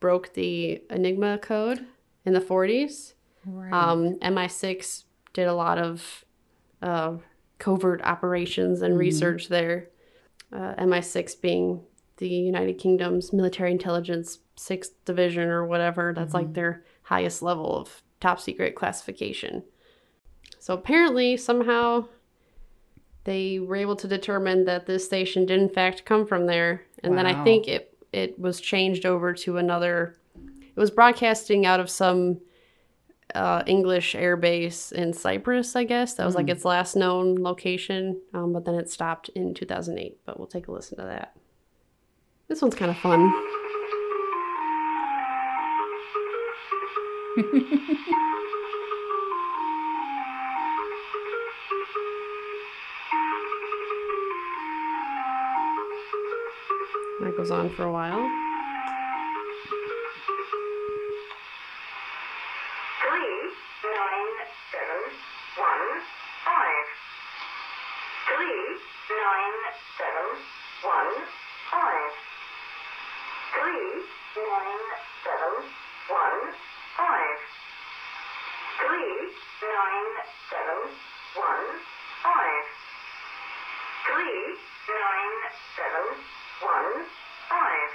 broke 0.00 0.34
the 0.34 0.82
Enigma 0.90 1.38
code 1.38 1.86
in 2.24 2.32
the 2.32 2.40
40s. 2.40 3.14
Right. 3.46 3.72
Um, 3.72 4.18
MI6 4.18 5.04
did 5.34 5.46
a 5.46 5.54
lot 5.54 5.78
of 5.78 6.24
uh, 6.82 7.14
covert 7.58 8.02
operations 8.02 8.82
and 8.82 8.98
research 8.98 9.48
there. 9.48 9.90
Uh, 10.52 10.74
MI6 10.78 11.40
being 11.40 11.80
the 12.18 12.28
United 12.28 12.78
Kingdom's 12.78 13.32
military 13.32 13.72
intelligence 13.72 14.38
sixth 14.56 14.92
division 15.04 15.48
or 15.48 15.66
whatever. 15.66 16.12
That's 16.14 16.34
like 16.34 16.54
their 16.54 16.84
highest 17.02 17.42
level 17.42 17.76
of 17.76 18.02
top 18.20 18.40
secret 18.40 18.74
classification. 18.74 19.62
So 20.58 20.74
apparently, 20.74 21.36
somehow, 21.36 22.06
they 23.24 23.58
were 23.58 23.76
able 23.76 23.96
to 23.96 24.08
determine 24.08 24.64
that 24.64 24.86
this 24.86 25.04
station 25.04 25.46
did 25.46 25.60
in 25.60 25.68
fact 25.68 26.04
come 26.04 26.26
from 26.26 26.46
there, 26.46 26.82
and 27.02 27.18
then 27.18 27.26
I 27.26 27.44
think 27.44 27.68
it 27.68 27.96
it 28.12 28.38
was 28.38 28.60
changed 28.60 29.04
over 29.04 29.32
to 29.34 29.56
another. 29.56 30.16
It 30.36 30.80
was 30.80 30.90
broadcasting 30.90 31.66
out 31.66 31.80
of 31.80 31.90
some 31.90 32.40
uh, 33.34 33.62
English 33.66 34.14
air 34.14 34.36
base 34.36 34.92
in 34.92 35.12
Cyprus, 35.12 35.74
I 35.76 35.84
guess. 35.84 36.14
That 36.14 36.26
was 36.26 36.34
like 36.34 36.48
its 36.48 36.64
last 36.64 36.94
known 36.96 37.36
location, 37.42 38.20
um, 38.32 38.52
but 38.52 38.64
then 38.64 38.74
it 38.74 38.90
stopped 38.90 39.28
in 39.30 39.54
2008. 39.54 40.18
But 40.24 40.38
we'll 40.38 40.46
take 40.46 40.68
a 40.68 40.72
listen 40.72 40.98
to 40.98 41.04
that. 41.04 41.36
This 42.48 42.60
one's 42.62 42.74
kind 42.74 42.90
of 42.90 42.98
fun. 42.98 43.32
That 57.20 57.36
goes 57.36 57.50
on 57.50 57.70
for 57.70 57.84
a 57.84 57.92
while. 57.92 58.20
three 63.00 63.36
nine 63.84 64.34
seven 64.72 65.02
one 65.56 65.86
five. 66.44 66.86
Three 68.28 68.62
nine 69.08 69.56
seven 69.96 70.28
one 70.82 71.12
five. 71.70 72.12
Three 73.54 73.88
nine 74.36 74.82
seven 75.24 75.54
one 76.12 76.40
five. 76.98 77.38
Three 78.84 79.14
nine 79.64 80.10
seven 80.50 80.80
one 81.38 81.66
five. 82.22 82.64
Three 84.34 84.40
nine 84.42 85.36
seven 85.76 86.18
one 86.60 87.04
five. 87.48 87.90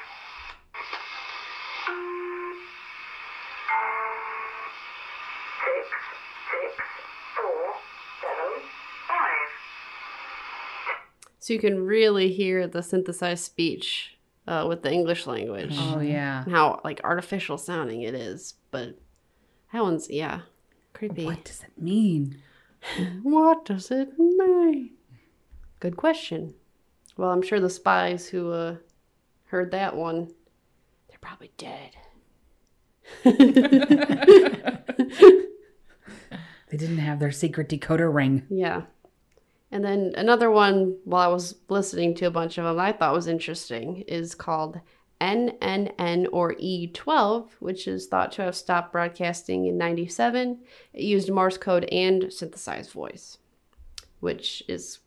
Six, 5.59 5.87
six, 6.49 6.85
four, 7.35 7.73
seven, 8.21 8.61
five. 9.07 9.49
So 11.39 11.53
you 11.53 11.59
can 11.59 11.85
really 11.85 12.31
hear 12.31 12.67
the 12.67 12.81
synthesized 12.81 13.43
speech 13.43 14.17
uh, 14.47 14.65
with 14.67 14.81
the 14.83 14.91
English 14.93 15.27
language. 15.27 15.75
oh 15.77 15.99
yeah. 15.99 16.43
and 16.43 16.53
How 16.53 16.79
like 16.85 17.01
artificial 17.03 17.57
sounding 17.57 18.03
it 18.03 18.13
is, 18.15 18.53
but 18.71 18.97
that 19.73 19.83
one's 19.83 20.09
yeah, 20.09 20.41
creepy. 20.93 21.25
What 21.25 21.43
does 21.43 21.63
it 21.63 21.81
mean? 21.81 22.37
What 23.23 23.65
does 23.65 23.91
it 23.91 24.17
mean? 24.17 24.91
Good 25.79 25.97
question. 25.97 26.55
Well, 27.17 27.29
I'm 27.29 27.41
sure 27.41 27.59
the 27.59 27.69
spies 27.69 28.27
who 28.27 28.51
uh, 28.51 28.75
heard 29.45 29.71
that 29.71 29.95
one, 29.95 30.33
they're 31.07 31.17
probably 31.19 31.51
dead. 31.57 31.95
They 36.69 36.77
didn't 36.77 36.99
have 36.99 37.19
their 37.19 37.31
secret 37.31 37.67
decoder 37.67 38.13
ring. 38.13 38.45
Yeah. 38.49 38.83
And 39.71 39.83
then 39.83 40.13
another 40.15 40.49
one, 40.49 40.97
while 41.03 41.29
I 41.29 41.33
was 41.33 41.55
listening 41.67 42.15
to 42.15 42.25
a 42.25 42.31
bunch 42.31 42.57
of 42.57 42.63
them, 42.63 42.79
I 42.79 42.91
thought 42.91 43.13
was 43.13 43.27
interesting, 43.27 44.03
is 44.07 44.35
called 44.35 44.79
NNN 45.19 46.27
or 46.31 46.53
E12, 46.55 47.49
which 47.59 47.87
is 47.87 48.07
thought 48.07 48.31
to 48.33 48.43
have 48.43 48.55
stopped 48.55 48.91
broadcasting 48.91 49.65
in 49.65 49.77
97. 49.77 50.59
It 50.93 51.03
used 51.03 51.31
Morse 51.31 51.57
code 51.57 51.85
and 51.85 52.31
synthesized 52.31 52.91
voice, 52.91 53.37
which 54.19 54.63
is 54.67 54.99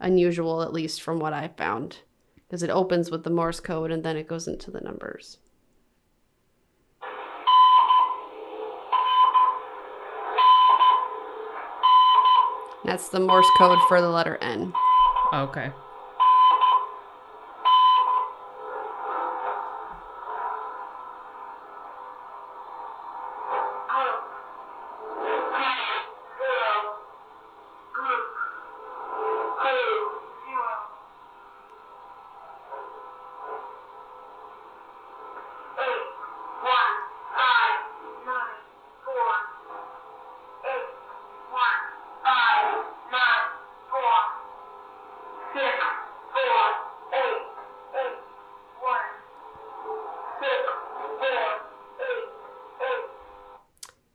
unusual, 0.00 0.62
at 0.62 0.72
least 0.72 1.02
from 1.02 1.18
what 1.18 1.32
I 1.32 1.48
found, 1.48 1.98
because 2.46 2.62
it 2.62 2.70
opens 2.70 3.10
with 3.10 3.24
the 3.24 3.30
Morse 3.30 3.60
code 3.60 3.90
and 3.90 4.02
then 4.04 4.16
it 4.16 4.28
goes 4.28 4.48
into 4.48 4.70
the 4.70 4.80
numbers. 4.80 5.38
That's 12.84 13.08
the 13.08 13.20
Morse 13.20 13.48
code 13.56 13.78
for 13.88 14.00
the 14.00 14.10
letter 14.10 14.36
N. 14.42 14.72
Okay. 15.32 15.72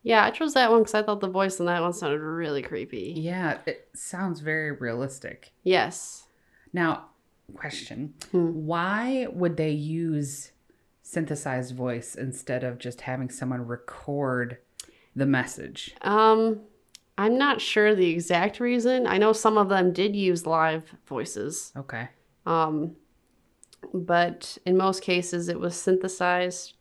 Yeah, 0.10 0.26
I 0.26 0.32
chose 0.32 0.56
that 0.56 0.72
one 0.72 0.82
because 0.82 0.96
I 0.96 1.04
thought 1.04 1.20
the 1.20 1.30
voice 1.30 1.60
in 1.60 1.68
that 1.68 1.84
one 1.84 1.94
sounded 1.94 2.20
really 2.20 2.64
creepy. 2.64 3.14
Yeah, 3.16 3.60
it 3.68 3.90
sounds 3.94 4.40
very 4.40 4.72
realistic. 4.72 5.54
Yes. 5.62 6.26
Now, 6.74 7.10
question. 7.54 8.16
Hmm. 8.32 8.66
Why 8.66 9.28
would 9.30 9.56
they 9.56 9.70
use 9.70 10.52
synthesized 11.04 11.76
voice 11.76 12.16
instead 12.16 12.64
of 12.64 12.80
just 12.80 13.02
having 13.02 13.30
someone 13.30 13.68
record 13.68 14.58
the 15.16 15.28
message? 15.28 15.94
Um, 16.02 16.62
I'm 17.20 17.38
not 17.38 17.62
sure 17.62 17.94
the 17.94 18.10
exact 18.10 18.60
reason. 18.60 19.06
I 19.06 19.20
know 19.20 19.32
some 19.32 19.60
of 19.60 19.70
them 19.70 19.94
did 19.94 20.16
use 20.16 20.48
live 20.48 20.92
voices. 21.06 21.72
Okay. 21.78 22.10
Um, 22.48 22.96
but 23.94 24.58
in 24.66 24.76
most 24.76 25.04
cases, 25.04 25.50
it 25.50 25.60
was 25.60 25.76
synthesized. 25.76 26.74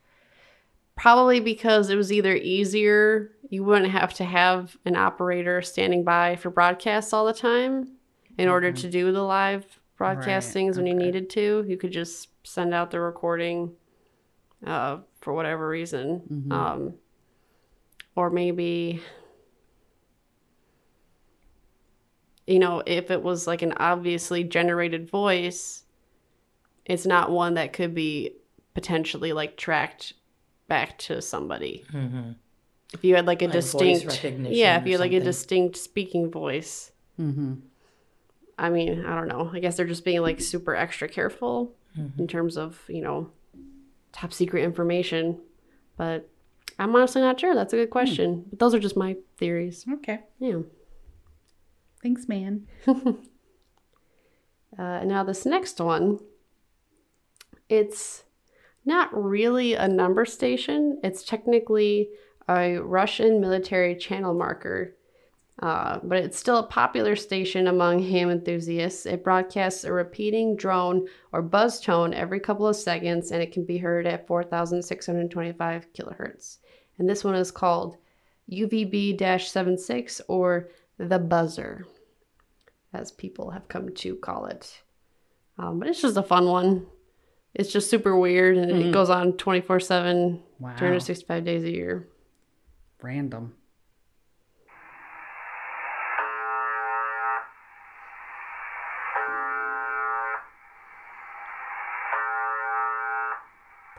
Probably 0.99 1.41
because 1.41 1.91
it 1.91 1.97
was 1.97 2.13
either 2.13 2.35
easier, 2.35 3.31
you 3.49 3.65
wouldn't 3.65 3.91
have 3.93 4.13
to 4.15 4.25
have 4.25 4.77
an 4.85 4.97
operator 4.97 5.63
standing 5.63 6.05
by 6.05 6.37
for 6.37 6.51
broadcasts 6.51 7.13
all 7.13 7.25
the 7.25 7.33
time 7.33 7.93
in 8.37 8.49
order 8.49 8.73
to 8.73 8.91
do 8.91 9.13
the 9.13 9.23
live 9.23 9.65
broadcastings 9.99 10.77
when 10.77 10.87
you 10.87 10.95
needed 10.95 11.31
to. 11.31 11.65
You 11.67 11.77
could 11.77 11.93
just 11.93 12.29
send 12.45 12.75
out 12.75 12.91
the 12.91 13.01
recording 13.01 13.73
uh, 14.67 14.99
for 15.21 15.33
whatever 15.33 15.69
reason. 15.69 16.23
Um, 16.53 16.95
or 18.17 18.31
maybe, 18.31 19.01
you 22.47 22.59
know, 22.59 22.83
if 22.85 23.11
it 23.11 23.23
was 23.23 23.47
like 23.47 23.63
an 23.63 23.75
obviously 23.77 24.43
generated 24.45 25.09
voice, 25.09 25.85
it's 26.85 27.07
not 27.07 27.31
one 27.31 27.55
that 27.55 27.73
could 27.73 27.95
be 27.95 28.33
potentially 28.75 29.33
like 29.33 29.57
tracked 29.57 30.15
back 30.69 30.99
to 30.99 31.21
somebody. 31.23 31.85
Mhm. 31.93 32.37
If 32.95 33.05
you 33.05 33.17
had 33.17 33.27
like 33.27 33.43
a 33.43 33.47
Like 33.47 33.55
voice 33.55 33.65
distinct, 33.73 34.07
recognition 34.07 34.55
yeah, 34.57 34.81
if 34.81 34.87
you 34.87 34.93
had 34.93 35.01
like 35.01 35.13
a 35.13 35.21
distinct 35.21 35.77
speaking 35.77 36.31
voice. 36.31 36.93
Mm-hmm. 37.21 37.55
I 38.59 38.71
mean, 38.71 39.05
I 39.05 39.15
don't 39.15 39.29
know. 39.29 39.51
I 39.53 39.59
guess 39.61 39.77
they're 39.77 39.87
just 39.87 40.05
being 40.05 40.21
like 40.23 40.41
super 40.41 40.75
extra 40.75 41.09
careful 41.09 41.75
Mm-hmm. 41.99 42.21
in 42.21 42.29
terms 42.29 42.57
of, 42.57 42.83
you 42.89 43.01
know, 43.03 43.31
top 44.13 44.33
secret 44.33 44.63
information. 44.63 45.41
But 45.97 46.29
I'm 46.79 46.95
honestly 46.95 47.23
not 47.23 47.41
sure. 47.41 47.55
That's 47.55 47.73
a 47.73 47.77
good 47.77 47.91
question. 47.91 48.45
But 48.51 48.59
those 48.61 48.75
are 48.75 48.79
just 48.79 48.97
my 48.97 49.17
theories. 49.39 49.85
Okay. 49.95 50.21
Yeah. 50.39 50.61
Thanks, 52.03 52.29
man. 52.29 52.67
Uh, 54.79 55.03
now 55.05 55.25
this 55.25 55.45
next 55.47 55.81
one, 55.81 56.21
it's 57.69 58.25
not 58.89 59.11
really 59.13 59.75
a 59.75 59.87
number 59.87 60.25
station. 60.25 60.99
It's 61.05 61.23
technically 61.23 62.09
a 62.49 62.79
Russian 62.79 63.39
military 63.39 63.95
channel 63.95 64.33
marker, 64.33 64.97
uh, 65.63 65.99
but 66.03 66.19
it's 66.19 66.39
still 66.39 66.57
a 66.57 66.67
popular 66.67 67.15
station 67.15 67.67
among 67.67 68.03
ham 68.03 68.31
enthusiasts. 68.31 69.05
It 69.05 69.23
broadcasts 69.23 69.85
a 69.85 69.93
repeating 69.93 70.57
drone 70.57 71.07
or 71.33 71.43
buzz 71.43 71.81
tone 71.81 72.15
every 72.15 72.41
couple 72.41 72.67
of 72.67 72.77
seconds, 72.77 73.31
and 73.31 73.43
it 73.43 73.53
can 73.53 73.67
be 73.67 73.77
heard 73.77 74.07
at 74.07 74.27
4,625 74.27 75.93
kilohertz. 75.93 76.57
And 76.97 77.07
this 77.07 77.23
one 77.23 77.35
is 77.35 77.51
called 77.51 77.99
UVB 78.51 79.21
76 79.47 80.23
or 80.29 80.71
the 80.97 81.19
buzzer 81.19 81.87
as 82.95 83.13
people 83.13 83.51
have 83.51 83.69
come 83.69 83.95
to 83.95 84.17
call 84.17 84.47
it. 84.47 84.81
Um, 85.59 85.79
but 85.79 85.89
it's 85.89 86.01
just 86.01 86.17
a 86.17 86.23
fun 86.23 86.47
one. 86.47 86.87
It's 87.55 87.73
just 87.73 87.91
super 87.91 88.17
weird 88.17 88.57
and 88.57 88.71
it 88.71 88.93
goes 88.93 89.11
on 89.11 89.33
24 89.35 89.81
7, 89.81 90.43
Wow. 90.61 90.77
365 90.77 91.45
days 91.45 91.65
a 91.65 91.71
year. 91.71 92.09
Random. 93.03 93.55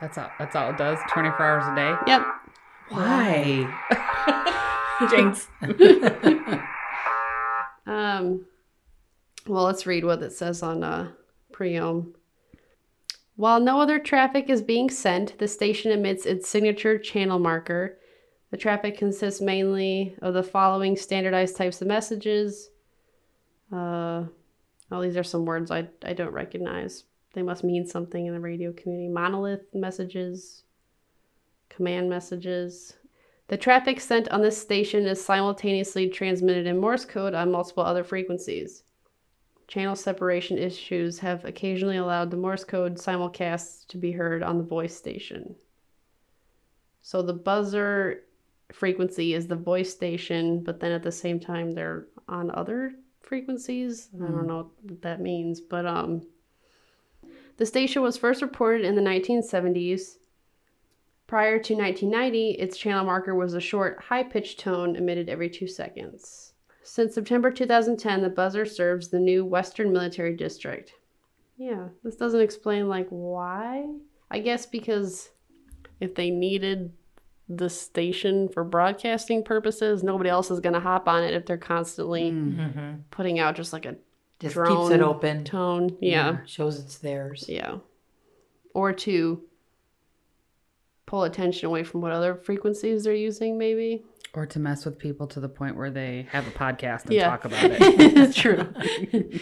That's 0.01 0.17
all. 0.17 0.31
That's 0.39 0.55
all 0.55 0.69
it 0.69 0.77
does. 0.77 0.97
Twenty 1.09 1.29
four 1.31 1.41
hours 1.45 1.65
a 1.67 1.75
day. 1.75 1.93
Yep. 2.07 2.25
Why? 2.89 3.67
Jinx. 5.09 5.47
Um, 7.87 8.45
well, 9.47 9.63
let's 9.63 9.87
read 9.87 10.05
what 10.05 10.21
it 10.21 10.31
says 10.31 10.61
on 10.61 10.83
uh, 10.83 11.09
Priyom. 11.51 12.13
While 13.39 13.61
no 13.61 13.79
other 13.79 13.99
traffic 13.99 14.49
is 14.49 14.61
being 14.61 14.89
sent, 14.89 15.37
the 15.37 15.47
station 15.47 15.93
emits 15.93 16.25
its 16.25 16.49
signature 16.49 16.97
channel 16.97 17.39
marker. 17.39 17.97
The 18.51 18.57
traffic 18.57 18.97
consists 18.97 19.39
mainly 19.39 20.13
of 20.21 20.33
the 20.33 20.43
following 20.43 20.97
standardized 20.97 21.55
types 21.55 21.81
of 21.81 21.87
messages. 21.87 22.69
Uh, 23.71 24.25
these 24.91 25.15
are 25.15 25.23
some 25.23 25.45
words 25.45 25.71
I, 25.71 25.87
I 26.03 26.11
don't 26.11 26.33
recognize. 26.33 27.05
They 27.33 27.41
must 27.41 27.63
mean 27.63 27.85
something 27.85 28.25
in 28.25 28.33
the 28.33 28.41
radio 28.41 28.73
community. 28.73 29.07
Monolith 29.07 29.73
messages, 29.73 30.63
command 31.69 32.09
messages. 32.09 32.97
The 33.47 33.55
traffic 33.55 34.01
sent 34.01 34.27
on 34.31 34.41
this 34.41 34.61
station 34.61 35.05
is 35.05 35.23
simultaneously 35.23 36.09
transmitted 36.09 36.67
in 36.67 36.77
Morse 36.77 37.05
code 37.05 37.33
on 37.33 37.53
multiple 37.53 37.83
other 37.83 38.03
frequencies. 38.03 38.83
Channel 39.69 39.95
separation 39.95 40.57
issues 40.57 41.19
have 41.19 41.45
occasionally 41.45 41.97
allowed 41.97 42.31
the 42.31 42.37
Morse 42.37 42.63
code 42.63 42.95
simulcasts 42.95 43.85
to 43.89 43.97
be 43.97 44.11
heard 44.11 44.41
on 44.41 44.57
the 44.57 44.63
voice 44.63 44.97
station. 44.97 45.55
So 47.03 47.21
the 47.21 47.33
buzzer 47.33 48.23
frequency 48.71 49.35
is 49.35 49.45
the 49.45 49.55
voice 49.55 49.91
station, 49.91 50.63
but 50.63 50.79
then 50.79 50.91
at 50.91 51.03
the 51.03 51.11
same 51.11 51.39
time 51.39 51.73
they're 51.73 52.07
on 52.27 52.49
other 52.49 52.95
frequencies. 53.21 54.09
I 54.15 54.25
don't 54.25 54.47
know 54.47 54.71
what 54.81 55.03
that 55.03 55.21
means, 55.21 55.61
but 55.61 55.85
um 55.85 56.23
the 57.57 57.65
station 57.67 58.01
was 58.01 58.17
first 58.17 58.41
reported 58.41 58.85
in 58.85 58.95
the 58.95 59.01
1970s. 59.03 60.15
Prior 61.27 61.59
to 61.59 61.75
1990, 61.75 62.51
its 62.51 62.75
channel 62.75 63.05
marker 63.05 63.35
was 63.35 63.53
a 63.53 63.61
short, 63.61 64.01
high 64.01 64.23
pitched 64.23 64.59
tone 64.61 64.95
emitted 64.95 65.29
every 65.29 65.49
two 65.49 65.67
seconds. 65.67 66.48
Since 66.83 67.13
September 67.15 67.51
2010, 67.51 68.21
the 68.21 68.29
buzzer 68.29 68.65
serves 68.65 69.09
the 69.09 69.19
new 69.19 69.45
Western 69.45 69.91
Military 69.91 70.35
District. 70.35 70.93
Yeah, 71.57 71.89
this 72.03 72.15
doesn't 72.15 72.39
explain, 72.41 72.87
like, 72.87 73.07
why. 73.09 73.85
I 74.31 74.39
guess 74.39 74.65
because 74.65 75.29
if 75.99 76.15
they 76.15 76.29
needed 76.29 76.93
the 77.49 77.69
station 77.69 78.47
for 78.47 78.63
broadcasting 78.63 79.43
purposes, 79.43 80.03
nobody 80.03 80.29
else 80.29 80.51
is 80.51 80.59
going 80.59 80.73
to 80.73 80.79
hop 80.79 81.07
on 81.07 81.23
it 81.23 81.33
if 81.33 81.45
they're 81.45 81.57
constantly 81.57 82.31
Mhm. 82.31 83.01
putting 83.11 83.39
out 83.39 83.55
just 83.55 83.73
like 83.73 83.85
a 83.85 83.95
Just 84.39 84.53
drone 84.53 84.87
keeps 84.89 84.95
it 84.95 85.01
open. 85.01 85.43
tone. 85.43 85.97
Yeah. 85.99 86.45
Shows 86.45 86.79
it's 86.79 86.97
theirs. 86.99 87.45
Yeah. 87.49 87.79
Or 88.73 88.93
to 88.93 89.43
pull 91.07 91.23
attention 91.23 91.65
away 91.65 91.83
from 91.83 92.01
what 92.01 92.11
other 92.11 92.35
frequencies 92.35 93.03
they're 93.03 93.15
using, 93.15 93.57
maybe. 93.57 94.05
Or 94.33 94.45
to 94.45 94.59
mess 94.59 94.85
with 94.85 94.97
people 94.99 95.25
to 95.27 95.39
the 95.39 95.49
point 95.49 95.75
where 95.75 95.89
they 95.89 96.27
have 96.31 96.47
a 96.47 96.51
podcast 96.51 97.05
and 97.05 97.13
Yeah. 97.13 97.29
talk 97.29 97.45
about 97.45 97.59
it. 97.63 98.35
True. 98.35 98.71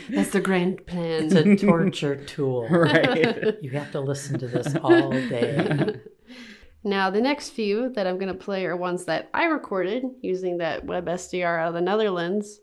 That's 0.09 0.29
the 0.31 0.39
grand 0.41 0.85
plan. 0.88 1.25
It's 1.25 1.33
a 1.33 1.55
torture 1.57 2.15
tool. 2.23 2.67
right. 2.71 3.61
You 3.61 3.71
have 3.71 3.91
to 3.91 3.99
listen 3.99 4.39
to 4.39 4.47
this 4.47 4.75
all 4.81 5.11
day. 5.11 5.99
now, 6.83 7.09
the 7.09 7.19
next 7.21 7.49
few 7.49 7.89
that 7.93 8.07
I'm 8.07 8.17
going 8.17 8.29
to 8.31 8.33
play 8.33 8.65
are 8.65 8.77
ones 8.77 9.05
that 9.05 9.29
I 9.33 9.45
recorded 9.45 10.05
using 10.21 10.59
that 10.59 10.85
web 10.85 11.05
SDR 11.07 11.59
out 11.61 11.67
of 11.69 11.73
the 11.73 11.81
Netherlands. 11.81 12.59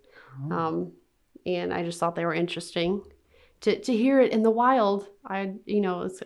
Um, 0.50 0.92
and 1.46 1.72
I 1.72 1.84
just 1.84 2.00
thought 2.00 2.14
they 2.16 2.24
were 2.24 2.34
interesting. 2.34 3.02
To, 3.62 3.78
to 3.78 3.96
hear 3.96 4.20
it 4.20 4.32
in 4.32 4.42
the 4.42 4.50
wild, 4.50 5.06
I, 5.24 5.54
you 5.64 5.80
know, 5.80 6.02
it's, 6.02 6.22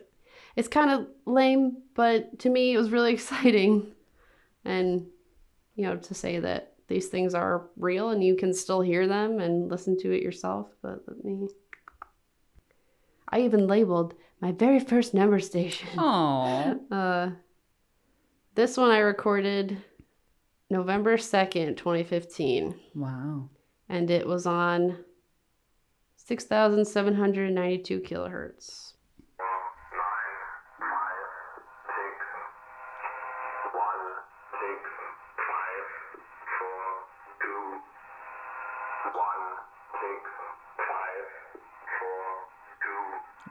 it's 0.56 0.68
kind 0.68 0.90
of 0.90 1.06
lame, 1.26 1.82
but 1.94 2.38
to 2.40 2.48
me, 2.50 2.72
it 2.72 2.78
was 2.78 2.90
really 2.90 3.12
exciting. 3.12 3.92
And, 4.64 5.06
you 5.78 5.84
know, 5.84 5.96
to 5.96 6.12
say 6.14 6.40
that 6.40 6.74
these 6.88 7.06
things 7.06 7.34
are 7.34 7.68
real 7.76 8.10
and 8.10 8.22
you 8.24 8.34
can 8.34 8.52
still 8.52 8.80
hear 8.80 9.06
them 9.06 9.38
and 9.38 9.70
listen 9.70 9.96
to 10.00 10.10
it 10.10 10.22
yourself. 10.22 10.66
But 10.82 11.02
let 11.06 11.24
me. 11.24 11.48
I 13.28 13.42
even 13.42 13.66
labeled 13.68 14.14
my 14.40 14.50
very 14.52 14.80
first 14.80 15.14
number 15.14 15.38
station. 15.40 15.88
Oh. 15.96 16.80
Uh, 16.90 17.30
this 18.54 18.76
one 18.76 18.90
I 18.90 18.98
recorded 18.98 19.76
November 20.68 21.16
2nd, 21.16 21.76
2015, 21.76 22.74
Wow. 22.96 23.48
and 23.88 24.10
it 24.10 24.26
was 24.26 24.46
on 24.46 25.04
6,792 26.16 28.00
kilohertz. 28.00 28.94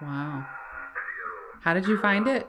Wow. 0.01 0.45
How 1.67 1.73
did 1.73 1.85
you 1.85 1.97
find 1.97 2.29
it? 2.29 2.47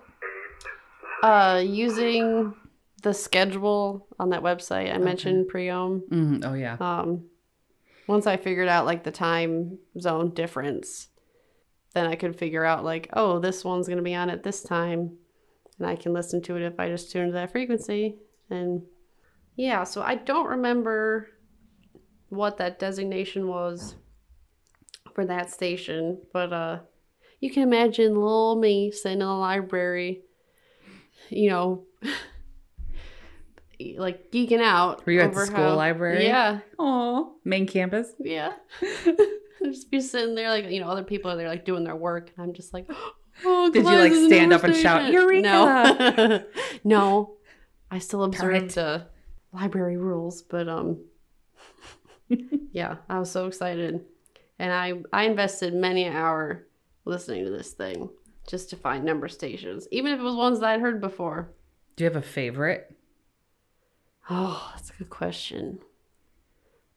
Uh, 1.24 1.60
using 1.66 2.54
the 3.02 3.12
schedule 3.12 4.06
on 4.20 4.30
that 4.30 4.44
website 4.44 4.94
I 4.94 4.98
mentioned, 4.98 5.50
Priyom. 5.52 6.02
Mm, 6.08 6.44
oh 6.44 6.54
yeah. 6.54 6.76
Um, 6.78 7.24
once 8.06 8.28
I 8.28 8.36
figured 8.36 8.68
out 8.68 8.86
like 8.86 9.02
the 9.02 9.10
time 9.10 9.78
zone 9.98 10.32
difference, 10.34 11.08
then 11.94 12.06
I 12.06 12.14
could 12.14 12.38
figure 12.38 12.64
out 12.64 12.84
like, 12.84 13.08
oh, 13.12 13.40
this 13.40 13.64
one's 13.64 13.88
gonna 13.88 14.02
be 14.02 14.14
on 14.14 14.30
at 14.30 14.44
this 14.44 14.62
time, 14.62 15.16
and 15.80 15.88
I 15.88 15.96
can 15.96 16.12
listen 16.12 16.40
to 16.42 16.54
it 16.54 16.62
if 16.62 16.78
I 16.78 16.88
just 16.88 17.10
tune 17.10 17.26
to 17.26 17.32
that 17.32 17.50
frequency. 17.50 18.18
And 18.50 18.82
yeah, 19.56 19.82
so 19.82 20.00
I 20.00 20.14
don't 20.14 20.46
remember 20.46 21.30
what 22.28 22.58
that 22.58 22.78
designation 22.78 23.48
was 23.48 23.96
for 25.12 25.24
that 25.26 25.50
station, 25.50 26.18
but 26.32 26.52
uh, 26.52 26.78
you 27.40 27.50
can 27.50 27.62
imagine 27.62 28.14
little 28.14 28.56
me 28.56 28.90
sitting 28.90 29.20
in 29.20 29.26
the 29.26 29.32
library, 29.32 30.22
you 31.30 31.50
know. 31.50 31.84
like 33.96 34.30
geeking 34.32 34.60
out. 34.60 35.04
Were 35.06 35.12
you 35.12 35.20
at 35.20 35.32
the 35.32 35.46
school 35.46 35.56
how- 35.56 35.76
library? 35.76 36.24
Yeah, 36.26 36.60
Oh, 36.78 37.36
main 37.44 37.66
campus. 37.66 38.08
yeah. 38.18 38.52
just 39.64 39.90
be 39.90 40.00
sitting 40.00 40.34
there 40.36 40.48
like 40.50 40.66
you 40.70 40.80
know 40.80 40.88
other 40.88 41.02
people 41.02 41.30
are 41.30 41.36
there 41.36 41.48
like 41.48 41.64
doing 41.64 41.82
their 41.82 41.96
work 41.96 42.30
and 42.36 42.44
I'm 42.46 42.52
just 42.54 42.72
like 42.72 42.86
oh 43.44 43.70
Did 43.70 43.84
you, 43.84 43.90
like, 43.90 44.12
stand 44.12 44.52
up 44.52 44.62
and 44.64 44.74
shout, 44.74 45.12
"Eureka!" 45.12 45.42
No, 45.42 46.44
no. 46.84 47.34
I 47.90 47.98
still 48.00 48.22
observed 48.24 48.76
uh, 48.76 49.00
library 49.52 49.96
rules, 49.96 50.42
but 50.42 50.68
um, 50.68 50.98
yeah, 52.70 52.96
I 53.08 53.18
was 53.18 53.30
so 53.30 53.46
excited, 53.46 54.04
and 54.58 54.72
I 54.72 54.92
I 55.12 55.24
invested 55.24 55.72
many 55.74 56.04
an 56.04 56.14
hour 56.14 56.66
listening 57.08 57.44
to 57.44 57.50
this 57.50 57.72
thing 57.72 58.08
just 58.48 58.70
to 58.70 58.76
find 58.76 59.04
number 59.04 59.28
stations, 59.28 59.88
even 59.90 60.12
if 60.12 60.20
it 60.20 60.22
was 60.22 60.34
ones 60.36 60.60
that 60.60 60.70
I'd 60.70 60.80
heard 60.80 61.00
before. 61.00 61.50
Do 61.96 62.04
you 62.04 62.10
have 62.10 62.16
a 62.16 62.22
favorite? 62.26 62.94
Oh, 64.30 64.70
that's 64.74 64.90
a 64.90 64.94
good 64.94 65.10
question. 65.10 65.80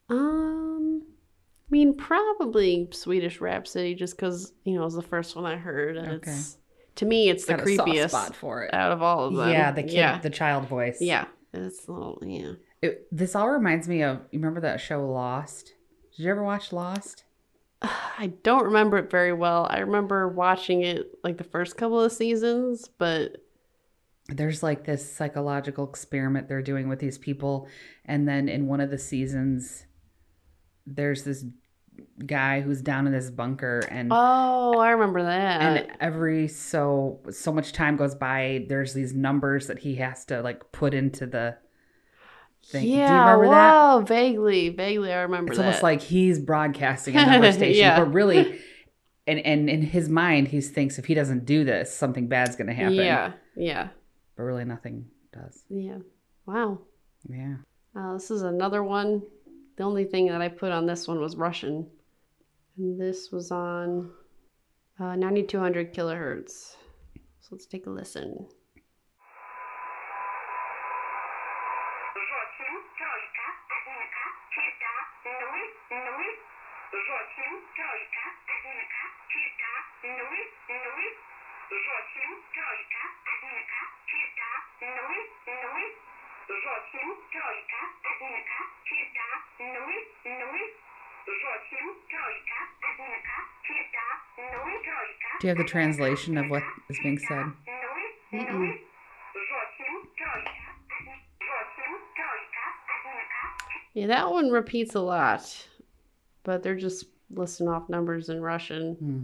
Um, 0.09 1.03
I 1.05 1.69
mean, 1.69 1.95
probably 1.95 2.89
Swedish 2.91 3.39
Rhapsody, 3.39 3.95
just 3.95 4.15
because 4.15 4.53
you 4.65 4.75
know 4.75 4.81
it 4.81 4.85
was 4.85 4.95
the 4.95 5.01
first 5.01 5.35
one 5.35 5.45
I 5.45 5.55
heard, 5.55 5.97
and 5.97 6.11
it's 6.23 6.57
to 6.95 7.05
me 7.05 7.29
it's 7.29 7.45
the 7.45 7.53
Got 7.55 7.67
a 7.67 7.75
soft 7.75 7.89
creepiest 7.89 8.09
spot 8.09 8.35
for 8.35 8.63
it. 8.63 8.73
out 8.73 8.91
of 8.91 9.01
all 9.01 9.25
of 9.25 9.35
them. 9.35 9.49
Yeah, 9.49 9.71
the 9.71 9.83
kid, 9.83 9.93
Yeah, 9.93 10.19
the 10.19 10.29
child 10.29 10.67
voice. 10.67 10.97
yeah. 10.99 11.25
it's 11.53 11.87
a 11.87 11.91
little 11.91 12.19
yeah. 12.25 12.53
It, 12.81 13.07
this 13.11 13.35
all 13.35 13.49
reminds 13.49 13.87
me 13.87 14.03
of 14.03 14.17
you 14.31 14.39
remember 14.39 14.61
that 14.61 14.81
show 14.81 15.07
Lost? 15.09 15.73
Did 16.15 16.23
you 16.23 16.31
ever 16.31 16.43
watch 16.43 16.73
Lost? 16.73 17.23
I 18.17 18.33
don't 18.43 18.65
remember 18.65 18.97
it 18.97 19.09
very 19.09 19.33
well. 19.33 19.67
I 19.69 19.79
remember 19.79 20.27
watching 20.27 20.83
it 20.83 21.17
like 21.23 21.37
the 21.37 21.43
first 21.43 21.77
couple 21.77 22.01
of 22.01 22.11
seasons, 22.11 22.87
but 22.97 23.37
There's 24.27 24.63
like 24.63 24.85
this 24.85 25.11
psychological 25.11 25.87
experiment 25.89 26.47
they're 26.47 26.61
doing 26.61 26.87
with 26.87 26.99
these 26.99 27.17
people, 27.17 27.67
and 28.05 28.27
then 28.27 28.47
in 28.47 28.67
one 28.67 28.79
of 28.79 28.89
the 28.91 28.97
seasons, 28.97 29.85
there's 30.85 31.23
this 31.23 31.43
guy 32.25 32.61
who's 32.61 32.81
down 32.81 33.07
in 33.07 33.13
this 33.13 33.29
bunker, 33.29 33.79
and 33.91 34.09
oh, 34.11 34.77
I 34.79 34.91
remember 34.91 35.23
that. 35.23 35.61
and 35.61 35.87
every 35.99 36.47
so 36.47 37.19
so 37.31 37.51
much 37.51 37.73
time 37.73 37.97
goes 37.97 38.15
by, 38.15 38.65
there's 38.69 38.93
these 38.93 39.13
numbers 39.13 39.67
that 39.67 39.79
he 39.79 39.95
has 39.95 40.23
to 40.25 40.41
like 40.41 40.71
put 40.71 40.93
into 40.93 41.25
the 41.25 41.57
thing. 42.65 42.87
yeah, 42.87 43.07
Do 43.07 43.13
you 43.13 43.19
remember 43.19 43.49
that? 43.49 44.07
vaguely, 44.07 44.69
vaguely, 44.69 45.11
I 45.11 45.21
remember 45.21 45.51
It's 45.51 45.57
that. 45.57 45.65
almost 45.65 45.83
like 45.83 46.01
he's 46.01 46.39
broadcasting 46.39 47.15
a 47.17 47.25
number 47.25 47.51
station, 47.51 47.79
Yeah. 47.79 47.99
but 48.03 48.13
really, 48.13 48.59
and 49.27 49.39
and 49.39 49.69
in 49.69 49.81
his 49.81 50.09
mind, 50.09 50.47
he 50.49 50.61
thinks 50.61 50.97
if 50.99 51.05
he 51.05 51.13
doesn't 51.13 51.45
do 51.45 51.63
this, 51.63 51.93
something 51.95 52.27
bad's 52.27 52.55
going 52.55 52.67
to 52.67 52.73
happen. 52.73 52.93
yeah, 52.95 53.33
yeah, 53.55 53.89
but 54.35 54.43
really, 54.43 54.65
nothing 54.65 55.05
does. 55.33 55.63
yeah. 55.69 55.97
Wow. 56.45 56.79
Yeah. 57.29 57.55
Uh, 57.95 58.13
this 58.13 58.31
is 58.31 58.41
another 58.41 58.83
one. 58.83 59.21
The 59.77 59.83
only 59.83 60.05
thing 60.05 60.27
that 60.27 60.41
I 60.41 60.47
put 60.49 60.71
on 60.71 60.85
this 60.85 61.07
one 61.07 61.19
was 61.19 61.35
Russian, 61.35 61.87
and 62.77 62.99
this 62.99 63.31
was 63.31 63.51
on 63.51 64.11
uh, 64.99 65.15
9200 65.15 65.93
kilohertz. 65.93 66.75
So 67.41 67.49
let's 67.51 67.65
take 67.67 67.85
a 67.85 67.89
listen. 67.89 68.47
Жочим, 81.70 82.30
тройка, 82.54 83.02
одинка, 83.32 83.80
черта, 84.08 84.50
нуль, 84.80 85.24
нуль. 85.46 85.90
Жочим, 86.48 87.08
тройка, 87.32 87.80
одинка, 88.10 88.58
черта, 88.86 89.28
нуль, 89.58 90.02
нуль. 90.24 90.68
Жочим, 91.26 91.86
тройка, 92.10 92.58
одинка, 92.88 93.36
черта, 93.66 94.06
нуль, 94.38 94.78
тройка. 94.86 95.28
Do 95.40 95.46
you 95.46 95.50
have 95.54 95.58
the 95.58 95.64
translation 95.64 96.38
of 96.38 96.50
what 96.50 96.62
is 96.88 96.98
being 97.02 97.18
said? 97.18 97.46
Нуль, 97.66 98.08
нуль. 98.32 98.80
Жочим, 99.34 99.94
тройка, 100.16 100.66
один- 100.98 101.22
жочим, 101.40 101.92
тройка, 102.16 102.64
одинка, 102.94 103.42
Yeah, 103.94 104.06
that 104.08 104.30
one 104.30 104.50
repeats 104.50 104.94
a 104.94 105.00
lot, 105.00 105.42
but 106.44 106.62
they're 106.62 106.76
just 106.78 107.06
listing 107.30 107.66
off 107.68 107.88
numbers 107.88 108.28
in 108.28 108.40
Russian. 108.40 108.94
Hmm. 108.94 109.22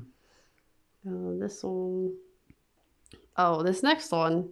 Uh, 1.05 1.39
this 1.41 1.63
one, 1.65 2.15
oh, 3.38 3.64
this 3.64 3.84
next 3.84 4.12
one, 4.12 4.50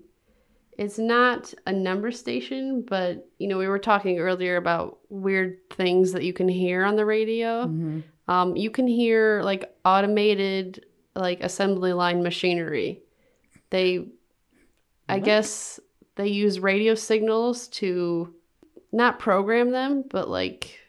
it's 0.78 0.98
not 0.98 1.54
a 1.66 1.72
number 1.72 2.12
station, 2.12 2.82
but 2.82 3.28
you 3.40 3.48
know, 3.48 3.58
we 3.58 3.68
were 3.68 3.80
talking 3.80 4.20
earlier 4.20 4.58
about 4.58 5.00
weird 5.10 5.58
things 5.72 6.12
that 6.12 6.24
you 6.24 6.34
can 6.34 6.48
hear 6.50 6.84
on 6.84 6.96
the 6.96 7.06
radio. 7.06 7.66
Mhm. 7.66 8.04
Um, 8.28 8.56
you 8.56 8.70
can 8.70 8.88
hear 8.88 9.42
like 9.44 9.74
automated, 9.86 10.86
like 11.16 11.42
assembly 11.42 11.94
line 11.94 12.24
machinery. 12.24 13.02
They, 13.70 14.08
I 15.08 15.20
guess, 15.20 15.80
they 16.16 16.28
use 16.28 16.60
radio 16.60 16.96
signals 16.96 17.68
to 17.70 18.34
not 18.92 19.20
program 19.20 19.72
them, 19.72 20.04
but 20.10 20.30
like 20.30 20.80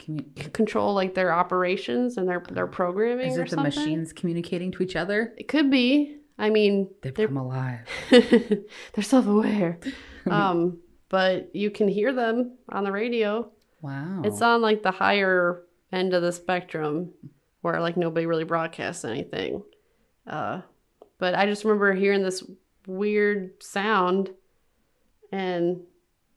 c- 0.00 0.18
control 0.52 0.94
like 0.94 1.14
their 1.14 1.32
operations 1.32 2.18
and 2.18 2.28
their 2.28 2.42
their 2.50 2.66
programming. 2.66 3.28
Is 3.30 3.36
it 3.38 3.42
the 3.44 3.56
something. 3.56 3.64
machines 3.64 4.12
communicating 4.12 4.70
to 4.72 4.82
each 4.82 4.96
other? 4.96 5.32
It 5.36 5.48
could 5.48 5.70
be. 5.70 6.18
I 6.38 6.50
mean, 6.50 6.90
They've 7.02 7.14
they're 7.14 7.28
come 7.28 7.36
alive. 7.36 7.86
they're 8.10 9.02
self-aware. 9.02 9.78
um, 10.30 10.80
but 11.08 11.54
you 11.54 11.70
can 11.70 11.88
hear 11.88 12.12
them 12.12 12.56
on 12.68 12.84
the 12.84 12.92
radio. 12.92 13.50
Wow. 13.80 14.22
It's 14.24 14.40
on 14.40 14.62
like 14.62 14.82
the 14.82 14.90
higher 14.90 15.62
end 15.92 16.14
of 16.14 16.22
the 16.22 16.32
spectrum 16.32 17.12
where 17.60 17.80
like 17.80 17.96
nobody 17.96 18.26
really 18.26 18.44
broadcasts 18.44 19.04
anything. 19.04 19.62
Uh, 20.26 20.62
but 21.18 21.34
I 21.34 21.46
just 21.46 21.64
remember 21.64 21.92
hearing 21.92 22.22
this 22.22 22.42
weird 22.86 23.62
sound 23.62 24.30
and 25.30 25.80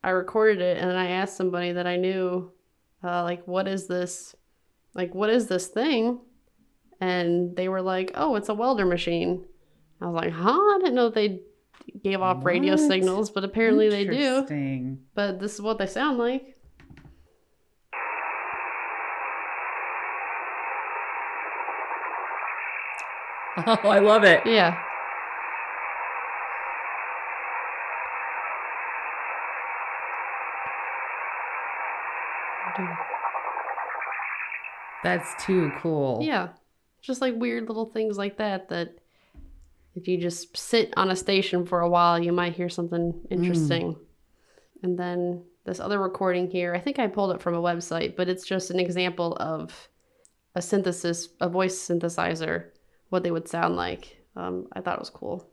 I 0.03 0.09
recorded 0.11 0.61
it 0.61 0.77
and 0.77 0.89
then 0.89 0.97
I 0.97 1.09
asked 1.11 1.37
somebody 1.37 1.71
that 1.71 1.87
I 1.87 1.95
knew, 1.95 2.51
uh, 3.03 3.23
like, 3.23 3.47
what 3.47 3.67
is 3.67 3.87
this? 3.87 4.35
Like, 4.93 5.15
what 5.15 5.29
is 5.29 5.47
this 5.47 5.67
thing? 5.67 6.19
And 7.01 7.55
they 7.55 7.67
were 7.67 7.81
like, 7.81 8.11
oh, 8.15 8.35
it's 8.35 8.49
a 8.49 8.53
welder 8.53 8.85
machine. 8.85 9.45
I 10.01 10.07
was 10.07 10.15
like, 10.15 10.33
huh? 10.33 10.51
I 10.51 10.77
didn't 10.79 10.95
know 10.95 11.09
they 11.09 11.41
gave 12.03 12.21
off 12.21 12.43
radio 12.43 12.75
signals, 12.75 13.29
but 13.29 13.43
apparently 13.43 13.89
they 13.89 14.05
do. 14.05 14.11
Interesting. 14.11 14.99
But 15.13 15.39
this 15.39 15.53
is 15.55 15.61
what 15.61 15.77
they 15.77 15.87
sound 15.87 16.17
like. 16.17 16.55
Oh, 23.57 23.79
I 23.89 23.99
love 23.99 24.23
it. 24.23 24.45
Yeah. 24.45 24.77
That's 35.03 35.45
too 35.45 35.71
cool. 35.79 36.19
Yeah. 36.23 36.49
Just 37.01 37.21
like 37.21 37.35
weird 37.35 37.67
little 37.67 37.85
things 37.85 38.17
like 38.17 38.37
that 38.37 38.69
that 38.69 38.97
if 39.95 40.07
you 40.07 40.17
just 40.17 40.55
sit 40.57 40.93
on 40.97 41.09
a 41.09 41.15
station 41.15 41.65
for 41.65 41.81
a 41.81 41.89
while, 41.89 42.21
you 42.21 42.33
might 42.33 42.55
hear 42.55 42.69
something 42.69 43.13
interesting. 43.31 43.95
And 44.83 44.99
then 44.99 45.43
this 45.65 45.79
other 45.79 45.99
recording 45.99 46.49
here, 46.49 46.75
I 46.75 46.79
think 46.79 46.99
I 46.99 47.07
pulled 47.07 47.33
it 47.33 47.41
from 47.41 47.55
a 47.55 47.61
website, 47.61 48.15
but 48.15 48.29
it's 48.29 48.45
just 48.45 48.69
an 48.71 48.79
example 48.79 49.35
of 49.39 49.89
a 50.53 50.61
synthesis, 50.61 51.29
a 51.39 51.49
voice 51.49 51.77
synthesizer, 51.77 52.71
what 53.09 53.23
they 53.23 53.31
would 53.31 53.47
sound 53.47 53.75
like. 53.75 54.17
Um, 54.35 54.67
I 54.73 54.81
thought 54.81 54.97
it 54.97 54.99
was 54.99 55.09
cool. 55.09 55.49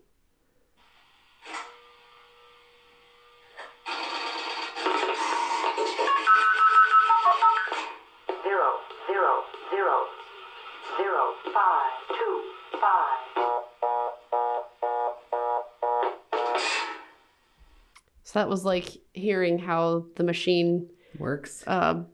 So 18.32 18.38
that 18.38 18.48
was 18.48 18.64
like 18.64 18.88
hearing 19.12 19.58
how 19.58 20.06
the 20.16 20.24
machine 20.24 20.88
Works. 21.18 21.62
uh, 21.66 22.04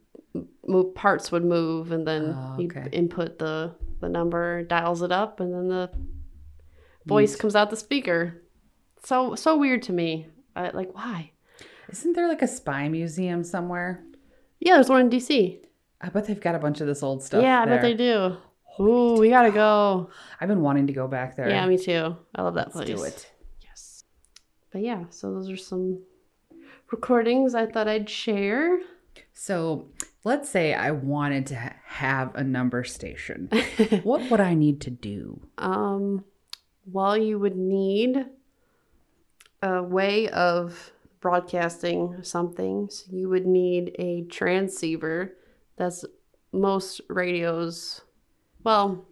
move 0.66 0.92
parts 0.96 1.30
would 1.30 1.44
move, 1.44 1.92
and 1.92 2.04
then 2.04 2.34
Oh, 2.36 2.56
you 2.58 2.68
input 2.90 3.38
the 3.38 3.76
the 4.00 4.08
number, 4.08 4.64
dials 4.64 5.02
it 5.02 5.12
up, 5.12 5.38
and 5.38 5.54
then 5.54 5.68
the 5.68 5.90
voice 7.06 7.36
comes 7.36 7.54
out 7.54 7.70
the 7.70 7.76
speaker. 7.76 8.42
So 9.04 9.36
so 9.36 9.56
weird 9.56 9.82
to 9.82 9.92
me. 9.92 10.26
I, 10.56 10.70
like 10.70 10.92
why? 10.92 11.30
Isn't 11.88 12.14
there 12.14 12.26
like 12.26 12.42
a 12.42 12.48
spy 12.48 12.88
museum 12.88 13.44
somewhere? 13.44 14.02
Yeah, 14.58 14.74
there's 14.74 14.88
one 14.88 15.02
in 15.02 15.10
DC. 15.10 15.60
I 16.00 16.08
bet 16.08 16.26
they've 16.26 16.40
got 16.40 16.56
a 16.56 16.58
bunch 16.58 16.80
of 16.80 16.88
this 16.88 17.04
old 17.04 17.22
stuff. 17.22 17.44
yeah, 17.44 17.62
I 17.62 17.66
bet 17.66 17.80
they 17.80 17.94
do. 17.94 18.36
Ooh, 18.80 19.14
we 19.20 19.28
gotta 19.28 19.52
go. 19.52 20.10
I've 20.40 20.48
been 20.48 20.62
wanting 20.62 20.88
to 20.88 20.92
go 20.92 21.06
back 21.06 21.36
there. 21.36 21.48
Yeah, 21.48 21.64
me 21.66 21.78
too. 21.78 22.16
I 22.34 22.42
love 22.42 22.54
that 22.54 22.74
Let's 22.74 22.90
place. 22.90 22.98
do 23.00 23.04
it. 23.04 23.30
Yes. 23.62 24.02
But 24.72 24.82
yeah, 24.82 25.04
so 25.10 25.32
those 25.32 25.48
are 25.48 25.56
some 25.56 26.02
recordings 26.90 27.54
I 27.54 27.66
thought 27.66 27.88
I'd 27.88 28.08
share. 28.08 28.80
So 29.32 29.88
let's 30.24 30.48
say 30.48 30.74
I 30.74 30.90
wanted 30.90 31.46
to 31.46 31.74
have 31.84 32.34
a 32.34 32.42
number 32.44 32.84
station. 32.84 33.48
what 34.02 34.30
would 34.30 34.40
I 34.40 34.54
need 34.54 34.80
to 34.82 34.90
do? 34.90 35.40
Um, 35.58 36.24
well, 36.90 37.16
you 37.16 37.38
would 37.38 37.56
need 37.56 38.26
a 39.62 39.82
way 39.82 40.28
of 40.28 40.92
broadcasting 41.20 42.22
something. 42.22 42.88
So 42.90 43.06
you 43.10 43.28
would 43.28 43.46
need 43.46 43.94
a 43.98 44.22
transceiver. 44.22 45.34
That's 45.76 46.04
most 46.52 47.00
radios. 47.08 48.02
Well, 48.64 49.06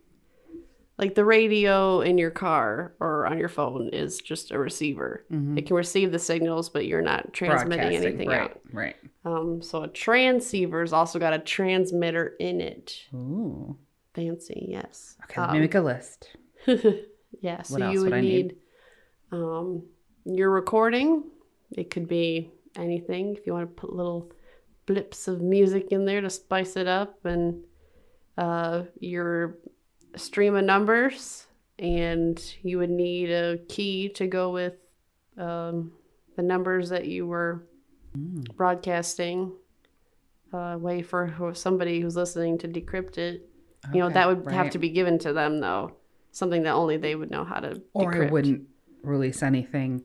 like 0.99 1.15
the 1.15 1.25
radio 1.25 2.01
in 2.01 2.17
your 2.19 2.31
car 2.31 2.95
or 3.01 3.27
on 3.27 3.39
your 3.39 3.49
phone 3.51 3.91
is 3.93 4.19
just 4.19 4.51
a 4.51 4.59
receiver. 4.59 5.25
Mhm. 5.31 5.59
It 5.59 5.67
can 5.67 5.77
receive 5.77 6.11
the 6.13 6.19
signals, 6.19 6.71
but 6.71 6.87
you're 6.87 7.03
not 7.03 7.33
transmitting 7.35 7.95
anything 7.95 8.29
right, 8.29 8.41
out. 8.51 8.61
Right. 8.73 8.97
Um, 9.25 9.61
so 9.61 9.83
a 9.83 9.89
transceiver's 9.89 10.93
also 10.93 11.19
got 11.19 11.35
a 11.35 11.39
transmitter 11.39 12.35
in 12.41 12.61
it. 12.61 12.97
Ooh. 13.15 13.77
Fancy, 14.15 14.67
yes. 14.71 15.17
Okay, 15.25 15.41
let 15.41 15.51
Um, 15.51 15.55
me 15.57 15.61
make 15.61 15.75
a 15.75 15.81
list. 15.81 16.31
yeah, 17.41 17.63
so 17.63 17.75
What 17.75 17.83
else 17.83 17.93
you 17.95 18.01
would 18.01 18.11
would 18.13 18.19
I 18.19 18.21
need, 18.23 18.47
need? 18.47 18.57
um 19.33 19.83
your 20.25 20.51
recording. 20.51 21.25
It 21.73 21.91
could 21.91 22.09
be 22.09 22.51
anything. 22.77 23.37
If 23.37 23.47
you 23.47 23.53
want 23.53 23.69
to 23.69 23.81
put 23.81 23.93
little 23.93 24.33
blips 24.87 25.29
of 25.29 25.41
music 25.43 25.89
in 25.93 26.05
there 26.07 26.21
to 26.21 26.31
spice 26.31 26.77
it 26.77 26.87
up, 26.87 27.25
and 27.25 27.63
uh, 28.39 28.85
your 29.01 29.59
stream 30.17 30.55
of 30.55 30.65
numbers, 30.65 31.47
and 31.79 32.43
you 32.63 32.79
would 32.79 32.91
need 32.91 33.31
a 33.31 33.59
key 33.69 34.09
to 34.11 34.27
go 34.27 34.51
with 34.51 34.75
um, 35.39 35.93
the 36.37 36.43
numbers 36.43 36.89
that 36.91 37.07
you 37.07 37.27
were 37.27 37.67
broadcasting. 38.57 39.53
A 40.53 40.79
way 40.79 41.03
for 41.03 41.53
somebody 41.55 42.01
who's 42.01 42.17
listening 42.17 42.57
to 42.59 42.69
decrypt 42.69 43.19
it. 43.19 43.49
You 43.93 44.01
know, 44.01 44.09
that 44.09 44.27
would 44.27 44.51
have 44.53 44.71
to 44.71 44.79
be 44.79 44.89
given 44.91 45.19
to 45.21 45.33
them, 45.33 45.61
though. 45.61 45.93
Something 46.31 46.63
that 46.63 46.71
only 46.73 46.97
they 46.97 47.15
would 47.15 47.31
know 47.31 47.45
how 47.45 47.61
to 47.61 47.83
Or 47.93 48.13
I 48.15 48.17
decrypt. 48.19 48.31
wouldn't 48.31 48.63
release 49.03 49.43
anything. 49.43 50.05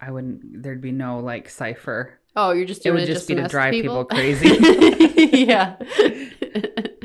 I 0.00 0.10
wouldn't. 0.10 0.62
There'd 0.62 0.80
be 0.80 0.92
no 0.92 1.20
like 1.20 1.48
cipher. 1.48 2.18
Oh, 2.34 2.52
you're 2.52 2.66
just 2.66 2.84
It 2.84 2.90
would 2.90 3.06
just 3.06 3.28
be 3.28 3.34
to 3.36 3.48
drive 3.48 3.72
people 3.72 4.04
people 4.04 4.16
crazy. 4.16 4.48
yeah. 5.46 5.76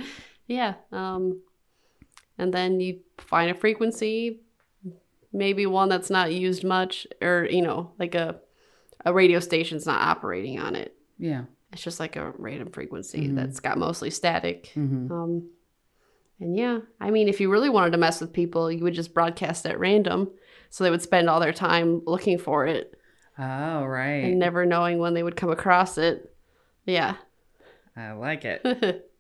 yeah. 0.48 0.74
Um, 0.92 1.42
and 2.42 2.54
then 2.54 2.80
you 2.80 3.00
find 3.18 3.50
a 3.52 3.54
frequency, 3.56 4.42
maybe 5.32 5.66
one 5.66 5.88
that's 5.90 6.10
not 6.10 6.34
used 6.34 6.64
much, 6.64 7.08
or 7.22 7.48
you 7.50 7.62
know, 7.62 7.92
like 8.00 8.16
a 8.16 8.40
a 9.06 9.14
radio 9.14 9.40
station's 9.40 9.86
not 9.86 10.02
operating 10.02 10.60
on 10.60 10.76
it. 10.76 10.96
Yeah. 11.18 11.44
It's 11.74 11.82
just 11.82 12.00
like 12.00 12.16
a 12.18 12.34
random 12.38 12.70
frequency 12.72 13.28
Mhm. 13.30 13.36
that's 13.36 13.60
got 13.60 13.78
mostly 13.78 14.10
static. 14.10 14.72
hmm 14.74 15.12
Um, 15.12 15.50
and 16.40 16.58
yeah, 16.58 16.80
I 17.00 17.12
mean, 17.12 17.28
if 17.30 17.40
you 17.40 17.50
really 17.52 17.70
wanted 17.70 17.92
to 17.92 17.98
mess 17.98 18.20
with 18.20 18.34
people, 18.34 18.72
you 18.72 18.84
would 18.84 18.94
just 18.94 19.14
broadcast 19.14 19.66
at 19.66 19.80
random, 19.80 20.30
so 20.70 20.84
they 20.84 20.90
would 20.92 21.02
spend 21.02 21.30
all 21.30 21.40
their 21.40 21.54
time 21.54 22.02
looking 22.06 22.38
for 22.40 22.66
it 22.68 22.94
Oh 23.40 23.86
right. 23.86 24.26
and 24.26 24.40
never 24.40 24.66
knowing 24.66 24.98
when 25.00 25.14
they 25.14 25.24
would 25.24 25.36
come 25.36 25.50
across 25.52 25.98
it. 25.98 26.36
Yeah. 26.86 27.16
I 27.96 28.12
like 28.14 28.44
it. 28.46 29.06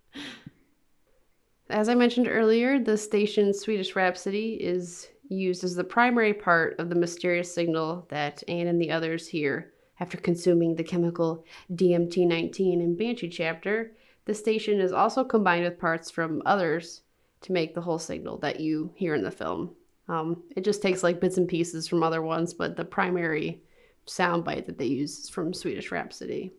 As 1.71 1.87
I 1.87 1.95
mentioned 1.95 2.27
earlier, 2.27 2.79
the 2.79 2.97
station 2.97 3.53
Swedish 3.53 3.95
Rhapsody 3.95 4.55
is 4.55 5.07
used 5.29 5.63
as 5.63 5.73
the 5.73 5.85
primary 5.85 6.33
part 6.33 6.77
of 6.79 6.89
the 6.89 6.95
mysterious 6.95 7.53
signal 7.53 8.05
that 8.09 8.43
Anne 8.49 8.67
and 8.67 8.79
the 8.79 8.91
others 8.91 9.25
hear 9.29 9.71
after 10.01 10.17
consuming 10.17 10.75
the 10.75 10.83
chemical 10.83 11.45
DMT 11.73 12.27
19 12.27 12.81
in 12.81 12.97
Banshee 12.97 13.29
chapter. 13.29 13.93
The 14.25 14.33
station 14.33 14.81
is 14.81 14.91
also 14.91 15.23
combined 15.23 15.63
with 15.63 15.79
parts 15.79 16.11
from 16.11 16.41
others 16.45 17.03
to 17.39 17.53
make 17.53 17.73
the 17.73 17.81
whole 17.81 17.99
signal 17.99 18.37
that 18.39 18.59
you 18.59 18.91
hear 18.93 19.15
in 19.15 19.23
the 19.23 19.31
film. 19.31 19.73
Um, 20.09 20.43
it 20.57 20.65
just 20.65 20.81
takes 20.81 21.03
like 21.03 21.21
bits 21.21 21.37
and 21.37 21.47
pieces 21.47 21.87
from 21.87 22.03
other 22.03 22.21
ones, 22.21 22.53
but 22.53 22.75
the 22.75 22.83
primary 22.83 23.63
soundbite 24.05 24.65
that 24.65 24.77
they 24.77 24.87
use 24.87 25.19
is 25.19 25.29
from 25.29 25.53
Swedish 25.53 25.89
Rhapsody. 25.89 26.51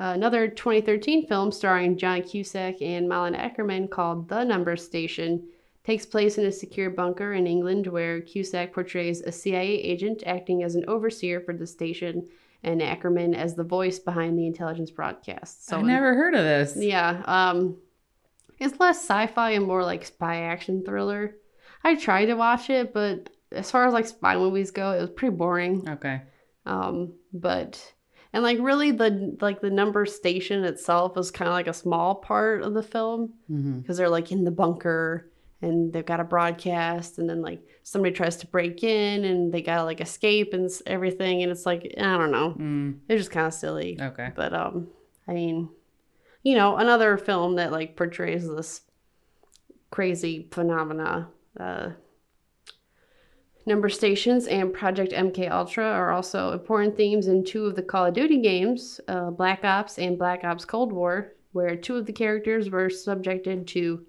Another 0.00 0.48
2013 0.48 1.26
film 1.26 1.52
starring 1.52 1.98
John 1.98 2.22
Cusack 2.22 2.80
and 2.80 3.06
Malin 3.06 3.34
Akerman 3.34 3.90
called 3.90 4.28
The 4.28 4.42
Number 4.44 4.74
Station 4.76 5.46
takes 5.84 6.06
place 6.06 6.38
in 6.38 6.46
a 6.46 6.52
secure 6.52 6.88
bunker 6.88 7.34
in 7.34 7.46
England 7.46 7.86
where 7.86 8.22
Cusack 8.22 8.72
portrays 8.72 9.20
a 9.20 9.30
CIA 9.30 9.74
agent 9.74 10.22
acting 10.24 10.62
as 10.62 10.74
an 10.74 10.84
overseer 10.88 11.40
for 11.40 11.52
the 11.52 11.66
station 11.66 12.26
and 12.62 12.80
Akerman 12.80 13.34
as 13.34 13.54
the 13.54 13.64
voice 13.64 13.98
behind 13.98 14.38
the 14.38 14.46
intelligence 14.46 14.90
broadcast. 14.90 15.66
So 15.66 15.76
I 15.76 15.82
never 15.82 16.14
heard 16.14 16.34
of 16.34 16.44
this. 16.44 16.76
yeah, 16.76 17.22
um 17.26 17.76
it's 18.58 18.78
less 18.80 18.98
sci-fi 18.98 19.50
and 19.50 19.66
more 19.66 19.82
like 19.84 20.04
spy 20.04 20.42
action 20.42 20.82
thriller. 20.84 21.34
I 21.82 21.94
tried 21.94 22.26
to 22.26 22.34
watch 22.34 22.68
it, 22.70 22.92
but 22.92 23.30
as 23.52 23.70
far 23.70 23.86
as 23.86 23.92
like 23.92 24.06
spy 24.06 24.36
movies 24.36 24.70
go, 24.70 24.92
it 24.92 25.00
was 25.00 25.10
pretty 25.10 25.34
boring. 25.34 25.88
Okay. 25.88 26.22
Um, 26.66 27.14
but 27.32 27.82
and 28.32 28.42
like 28.42 28.58
really 28.60 28.90
the 28.92 29.36
like 29.40 29.60
the 29.60 29.70
number 29.70 30.06
station 30.06 30.64
itself 30.64 31.16
is 31.18 31.30
kind 31.30 31.48
of 31.48 31.54
like 31.54 31.66
a 31.68 31.72
small 31.72 32.14
part 32.16 32.62
of 32.62 32.74
the 32.74 32.82
film 32.82 33.32
because 33.48 33.96
they're 33.96 34.08
like 34.08 34.30
in 34.32 34.44
the 34.44 34.50
bunker 34.50 35.26
and 35.62 35.92
they've 35.92 36.06
got 36.06 36.20
a 36.20 36.24
broadcast 36.24 37.18
and 37.18 37.28
then 37.28 37.42
like 37.42 37.60
somebody 37.82 38.14
tries 38.14 38.36
to 38.36 38.46
break 38.46 38.82
in 38.82 39.24
and 39.24 39.52
they 39.52 39.60
gotta 39.60 39.84
like 39.84 40.00
escape 40.00 40.54
and 40.54 40.70
everything 40.86 41.42
and 41.42 41.50
it's 41.52 41.66
like 41.66 41.92
I 41.98 42.16
don't 42.16 42.30
know, 42.30 42.54
Mm. 42.58 42.98
it's 43.08 43.20
just 43.20 43.30
kind 43.30 43.46
of 43.46 43.52
silly. 43.54 43.98
Okay. 44.00 44.30
But 44.34 44.54
um, 44.54 44.88
I 45.28 45.32
mean, 45.34 45.68
you 46.42 46.54
know, 46.54 46.76
another 46.76 47.18
film 47.18 47.56
that 47.56 47.72
like 47.72 47.96
portrays 47.96 48.48
this 48.48 48.80
crazy 49.90 50.48
phenomena. 50.50 51.28
Uh, 51.58 51.90
number 53.66 53.88
stations 53.88 54.46
and 54.46 54.72
Project 54.72 55.12
MK 55.12 55.50
Ultra 55.50 55.84
are 55.84 56.12
also 56.12 56.52
important 56.52 56.96
themes 56.96 57.28
in 57.28 57.44
two 57.44 57.66
of 57.66 57.76
the 57.76 57.82
Call 57.82 58.06
of 58.06 58.14
Duty 58.14 58.40
games, 58.40 59.00
uh, 59.08 59.30
Black 59.30 59.64
Ops 59.64 59.98
and 59.98 60.18
Black 60.18 60.44
Ops 60.44 60.64
Cold 60.64 60.92
War, 60.92 61.32
where 61.52 61.76
two 61.76 61.96
of 61.96 62.06
the 62.06 62.12
characters 62.12 62.70
were 62.70 62.90
subjected 62.90 63.66
to 63.68 64.04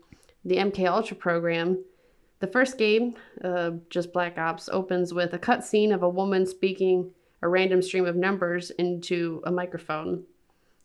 the 0.46 0.58
MK 0.58 0.88
Ultra 0.88 1.18
program. 1.18 1.84
The 2.40 2.48
first 2.48 2.78
game, 2.78 3.16
uh, 3.44 3.72
just 3.90 4.14
Black 4.14 4.38
Ops, 4.38 4.70
opens 4.70 5.14
with 5.14 5.34
a 5.34 5.40
cutscene 5.40 5.94
of 5.94 6.04
a 6.04 6.10
woman 6.10 6.46
speaking 6.46 7.12
a 7.42 7.48
random 7.48 7.82
stream 7.82 8.06
of 8.06 8.16
numbers 8.16 8.72
into 8.72 9.42
a 9.46 9.52
microphone. 9.52 10.24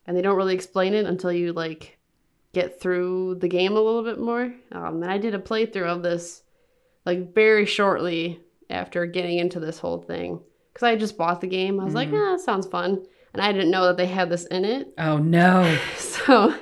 And 0.06 0.16
they 0.16 0.22
don't 0.22 0.36
really 0.36 0.54
explain 0.54 0.94
it 0.94 1.06
until 1.06 1.32
you 1.32 1.52
like 1.52 1.98
get 2.52 2.80
through 2.80 3.36
the 3.36 3.48
game 3.48 3.72
a 3.72 3.80
little 3.80 4.02
bit 4.02 4.18
more. 4.18 4.54
Um, 4.72 5.02
and 5.02 5.10
I 5.10 5.18
did 5.18 5.34
a 5.34 5.38
playthrough 5.38 5.86
of 5.86 6.02
this 6.02 6.42
like 7.04 7.34
very 7.34 7.66
shortly 7.66 8.40
after 8.70 9.06
getting 9.06 9.38
into 9.38 9.60
this 9.60 9.78
whole 9.78 9.98
thing 10.02 10.40
because 10.72 10.86
I 10.86 10.96
just 10.96 11.16
bought 11.16 11.40
the 11.40 11.46
game. 11.46 11.80
I 11.80 11.84
was 11.84 11.94
like, 11.94 12.08
ah, 12.12 12.32
that 12.32 12.40
sounds 12.40 12.66
fun. 12.66 13.04
And 13.32 13.42
I 13.42 13.52
didn't 13.52 13.70
know 13.70 13.84
that 13.86 13.96
they 13.96 14.06
had 14.06 14.30
this 14.30 14.46
in 14.46 14.64
it. 14.64 14.92
Oh 14.98 15.18
no. 15.18 15.78
So 15.98 16.54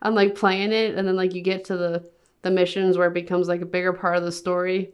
I'm 0.00 0.14
like 0.14 0.36
playing 0.36 0.70
it, 0.72 0.94
and 0.94 1.08
then 1.08 1.16
like 1.16 1.34
you 1.34 1.42
get 1.42 1.64
to 1.66 1.76
the 1.76 2.08
the 2.42 2.50
missions 2.52 2.96
where 2.96 3.08
it 3.08 3.14
becomes 3.14 3.48
like 3.48 3.62
a 3.62 3.66
bigger 3.66 3.92
part 3.92 4.16
of 4.16 4.22
the 4.22 4.30
story. 4.32 4.92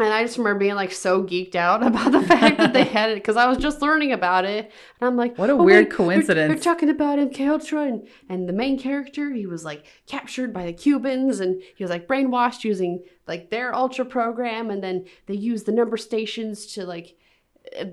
And 0.00 0.12
I 0.14 0.22
just 0.24 0.38
remember 0.38 0.60
being 0.60 0.74
like 0.76 0.92
so 0.92 1.22
geeked 1.24 1.54
out 1.56 1.82
about 1.86 2.12
the 2.12 2.22
fact 2.22 2.58
that 2.58 2.72
they 2.72 2.84
had 2.84 3.10
it 3.10 3.16
because 3.16 3.36
I 3.36 3.46
was 3.46 3.58
just 3.58 3.82
learning 3.82 4.12
about 4.12 4.44
it, 4.44 4.70
and 5.00 5.06
I'm 5.08 5.16
like, 5.16 5.36
What 5.38 5.50
a 5.50 5.52
"Oh, 5.52 5.56
weird 5.62 5.66
wait, 5.66 5.88
they're- 5.90 5.96
coincidence." 5.96 6.54
They're, 6.54 6.72
talking 6.74 6.88
about 6.88 7.18
MK 7.20 7.48
Ultra, 7.48 7.82
and, 7.82 8.08
and 8.28 8.48
the 8.48 8.52
main 8.52 8.78
character 8.78 9.32
he 9.32 9.46
was 9.46 9.64
like 9.64 9.84
captured 10.06 10.52
by 10.52 10.66
the 10.66 10.72
Cubans, 10.72 11.38
and 11.40 11.60
he 11.76 11.82
was 11.84 11.90
like 11.90 12.06
brainwashed 12.08 12.64
using 12.64 13.02
like 13.28 13.50
their 13.50 13.72
Ultra 13.74 14.04
program, 14.06 14.70
and 14.70 14.82
then 14.82 15.04
they 15.26 15.34
use 15.34 15.62
the 15.64 15.72
number 15.72 15.96
stations 15.96 16.66
to 16.74 16.84
like 16.84 17.16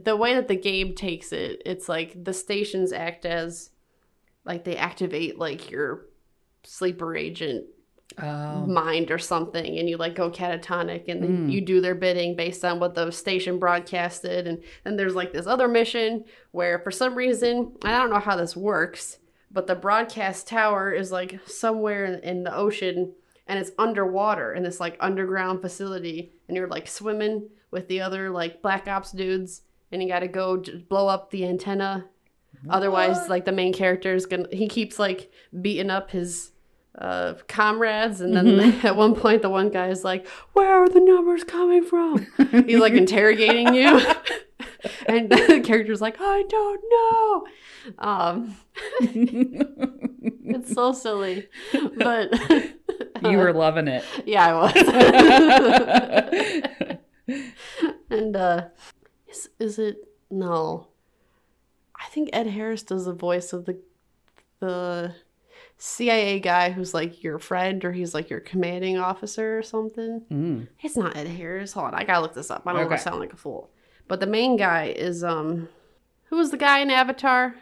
the 0.04 0.16
way 0.16 0.34
that 0.36 0.48
the 0.48 0.56
game 0.56 0.96
takes 0.96 1.32
it. 1.34 1.62
It's 1.66 1.88
like 1.90 2.24
the 2.24 2.34
stations 2.34 2.92
act 2.94 3.26
as 3.26 3.70
like 4.46 4.64
they 4.64 4.78
activate 4.78 5.38
like 5.38 5.70
your 5.70 6.06
sleeper 6.64 7.16
agent 7.16 7.66
Oh. 8.20 8.66
mind 8.68 9.10
or 9.12 9.18
something 9.18 9.78
and 9.80 9.90
you 9.90 9.98
like 9.98 10.16
go 10.16 10.30
catatonic 10.30 11.10
and 11.10 11.22
Mm. 11.24 11.52
you 11.52 11.60
do 11.60 11.82
their 11.82 11.96
bidding 11.96 12.36
based 12.36 12.64
on 12.64 12.80
what 12.80 12.94
the 12.94 13.12
station 13.12 13.58
broadcasted 13.60 14.46
and 14.48 14.64
then 14.84 14.96
there's 14.96 15.16
like 15.16 15.34
this 15.34 15.48
other 15.48 15.68
mission 15.68 16.24
where 16.52 16.80
for 16.80 16.92
some 16.92 17.16
reason 17.16 17.74
i 17.84 17.92
don't 17.98 18.12
know 18.12 18.20
how 18.20 18.38
this 18.38 18.56
works 18.56 19.18
but 19.52 19.66
the 19.68 19.76
broadcast 19.76 20.48
tower 20.48 20.94
is 20.94 21.12
like 21.12 21.40
somewhere 21.48 22.06
in, 22.06 22.20
in 22.24 22.44
the 22.44 22.56
ocean 22.56 23.12
and 23.48 23.60
it's 23.60 23.72
underwater 23.78 24.54
in 24.54 24.64
this 24.64 24.80
like 24.80 24.98
underground 25.00 25.62
facility 25.62 26.34
and 26.48 26.58
you're 26.58 26.68
like 26.68 26.88
swimming 26.88 27.48
with 27.72 27.88
the 27.88 28.02
other 28.02 28.30
like 28.30 28.62
black 28.62 28.88
ops 28.88 29.12
dudes 29.12 29.62
and 29.92 30.02
you 30.02 30.10
got 30.10 30.20
to 30.20 30.28
go 30.28 30.62
blow 30.90 31.08
up 31.08 31.30
the 31.32 31.46
antenna. 31.46 32.06
Otherwise 32.70 33.30
like 33.30 33.46
the 33.46 33.52
main 33.52 33.74
character 33.74 34.16
is 34.16 34.26
gonna 34.26 34.48
he 34.52 34.68
keeps 34.68 34.98
like 34.98 35.32
beating 35.62 35.90
up 35.90 36.10
his 36.10 36.52
uh 36.98 37.34
comrades 37.48 38.22
and 38.22 38.34
then 38.36 38.60
at 38.86 38.96
one 38.96 39.14
point 39.16 39.42
the 39.42 39.50
one 39.50 39.70
guy 39.70 39.88
is 39.90 40.04
like 40.06 40.26
where 40.54 40.72
are 40.72 40.88
the 40.88 41.00
numbers 41.02 41.44
coming 41.44 41.84
from? 41.84 42.26
He's 42.66 42.80
like 42.80 42.94
interrogating 42.94 43.74
you. 43.74 44.02
And 45.08 45.30
the 45.32 45.62
character's 45.66 46.00
like 46.00 46.18
i 46.20 46.44
don't 46.48 46.82
know. 46.92 47.48
Um 47.98 48.56
it's 49.02 50.74
so 50.74 50.92
silly 50.94 51.48
but 51.98 52.32
you 53.24 53.38
were 53.38 53.52
loving 53.52 53.88
it. 53.88 54.04
yeah 54.26 54.46
i 54.46 54.54
was. 54.54 54.74
And 58.10 58.36
uh 58.36 58.66
is, 59.28 59.50
is 59.60 59.80
it 59.80 59.98
no. 60.30 60.88
I 62.00 62.06
think 62.10 62.30
ed 62.32 62.48
harris 62.48 62.84
does 62.84 63.06
the 63.06 63.14
voice 63.14 63.54
of 63.54 63.66
the 63.66 63.80
the 64.60 65.16
cia 65.86 66.40
guy 66.40 66.72
who's 66.72 66.94
like 66.96 67.22
your 67.24 67.38
friend 67.38 67.86
or 67.86 67.92
he's 67.92 68.14
like 68.16 68.30
your 68.30 68.40
commanding 68.40 68.98
officer 68.98 69.58
or 69.58 69.62
something 69.62 70.22
Mm. 70.32 70.68
it's 70.82 70.98
not 70.98 71.16
ed 71.16 71.28
harris 71.28 71.74
hold 71.74 71.88
on 71.88 71.94
i 71.94 72.04
gotta 72.04 72.22
look 72.22 72.34
this 72.34 72.50
up 72.50 72.64
i 72.66 72.72
don't 72.74 72.88
want 72.88 72.92
to 72.98 73.04
sound 73.04 73.20
like 73.20 73.34
a 73.34 73.38
fool 73.38 73.70
but 74.08 74.20
the 74.20 74.26
main 74.26 74.58
guy 74.58 74.86
is 74.88 75.24
um 75.24 75.68
who 76.30 76.38
was 76.38 76.50
the 76.50 76.58
guy 76.58 76.80
in 76.80 76.90
avatar 76.90 77.54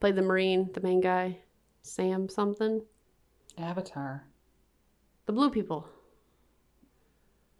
played 0.00 0.16
the 0.16 0.22
marine 0.22 0.70
the 0.72 0.80
main 0.80 1.00
guy 1.00 1.36
sam 1.82 2.28
something 2.28 2.82
Avatar. 3.58 4.24
the 5.26 5.32
blue 5.32 5.50
people 5.50 5.86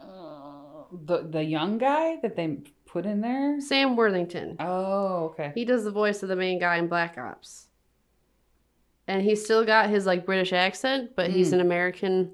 Uh, 0.00 0.84
the 1.04 1.22
the 1.30 1.44
young 1.44 1.78
guy 1.78 2.16
that 2.22 2.34
they 2.36 2.58
put 2.86 3.06
in 3.06 3.20
there? 3.20 3.60
Sam 3.60 3.96
Worthington. 3.96 4.56
Oh, 4.60 5.26
okay. 5.30 5.52
He 5.54 5.64
does 5.64 5.84
the 5.84 5.90
voice 5.90 6.22
of 6.22 6.28
the 6.28 6.36
main 6.36 6.58
guy 6.58 6.76
in 6.76 6.88
Black 6.88 7.16
Ops. 7.16 7.68
And 9.08 9.22
he's 9.22 9.44
still 9.44 9.64
got 9.64 9.90
his 9.90 10.06
like 10.06 10.24
British 10.26 10.52
accent, 10.52 11.12
but 11.16 11.30
he's 11.30 11.50
Mm. 11.50 11.54
an 11.54 11.60
American 11.60 12.32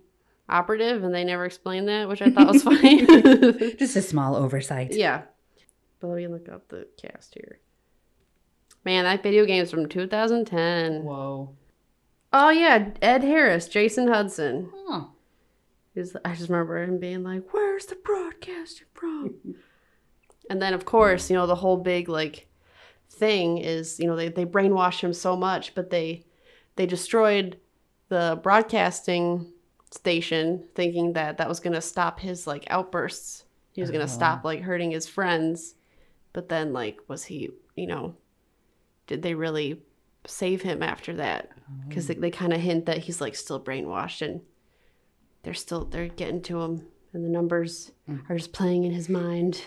operative 0.48 1.02
and 1.04 1.14
they 1.14 1.24
never 1.24 1.44
explained 1.44 1.88
that, 1.88 2.08
which 2.08 2.22
I 2.22 2.30
thought 2.30 2.52
was 2.52 2.62
funny. 2.64 3.04
Just 3.76 3.96
a 3.96 4.02
small 4.02 4.36
oversight. 4.36 4.92
yeah. 4.92 5.22
But 6.00 6.08
let 6.08 6.16
me 6.18 6.28
look 6.28 6.48
up 6.48 6.68
the 6.68 6.86
cast 6.96 7.34
here. 7.34 7.58
Man, 8.84 9.04
that 9.04 9.22
video 9.22 9.44
game's 9.44 9.70
from 9.70 9.88
2010. 9.88 11.02
Whoa. 11.02 11.50
Oh 12.32 12.50
yeah, 12.50 12.90
Ed 13.02 13.24
Harris, 13.24 13.66
Jason 13.68 14.06
Hudson. 14.08 14.70
Is 15.94 16.16
I 16.24 16.34
just 16.34 16.48
remember 16.48 16.80
him 16.82 16.98
being 16.98 17.24
like, 17.24 17.52
"Where's 17.52 17.86
the 17.86 17.96
broadcasting 17.96 18.86
from?" 18.94 19.34
and 20.50 20.62
then 20.62 20.72
of 20.74 20.84
course, 20.84 21.28
you 21.30 21.34
know, 21.36 21.46
the 21.48 21.56
whole 21.56 21.78
big 21.78 22.08
like 22.08 22.46
thing 23.10 23.58
is, 23.58 23.98
you 23.98 24.06
know, 24.06 24.14
they 24.14 24.28
they 24.28 24.44
brainwashed 24.46 25.00
him 25.00 25.12
so 25.12 25.34
much, 25.36 25.74
but 25.74 25.90
they 25.90 26.24
they 26.78 26.86
destroyed 26.86 27.58
the 28.08 28.38
broadcasting 28.42 29.52
station 29.90 30.64
thinking 30.74 31.12
that 31.14 31.36
that 31.38 31.48
was 31.48 31.60
going 31.60 31.72
to 31.74 31.80
stop 31.80 32.20
his 32.20 32.46
like 32.46 32.64
outbursts. 32.70 33.44
He 33.72 33.80
was 33.80 33.90
going 33.90 34.00
Oh. 34.00 34.04
Uh-huh. 34.04 34.12
to 34.12 34.14
stop 34.14 34.44
like 34.44 34.60
hurting 34.62 34.92
his 34.92 35.06
friends. 35.08 35.74
But 36.32 36.48
then 36.48 36.72
like 36.72 37.00
was 37.08 37.24
he, 37.24 37.50
you 37.74 37.88
know, 37.88 38.14
did 39.08 39.22
they 39.22 39.34
really 39.34 39.82
save 40.24 40.62
him 40.62 40.82
after 40.82 41.14
that? 41.16 41.50
Oh. 41.68 41.92
Cuz 41.92 42.06
they, 42.06 42.14
they 42.14 42.30
kind 42.30 42.52
of 42.52 42.60
hint 42.60 42.86
that 42.86 42.98
he's 42.98 43.20
like 43.20 43.34
still 43.34 43.60
brainwashed 43.60 44.22
and 44.22 44.40
they're 45.42 45.54
still 45.54 45.84
they're 45.84 46.06
getting 46.06 46.42
to 46.42 46.60
him 46.60 46.86
and 47.12 47.24
the 47.24 47.28
numbers 47.28 47.90
hmm. 48.06 48.18
are 48.28 48.36
just 48.36 48.52
playing 48.52 48.84
in 48.84 48.92
his 48.92 49.08
mind. 49.08 49.62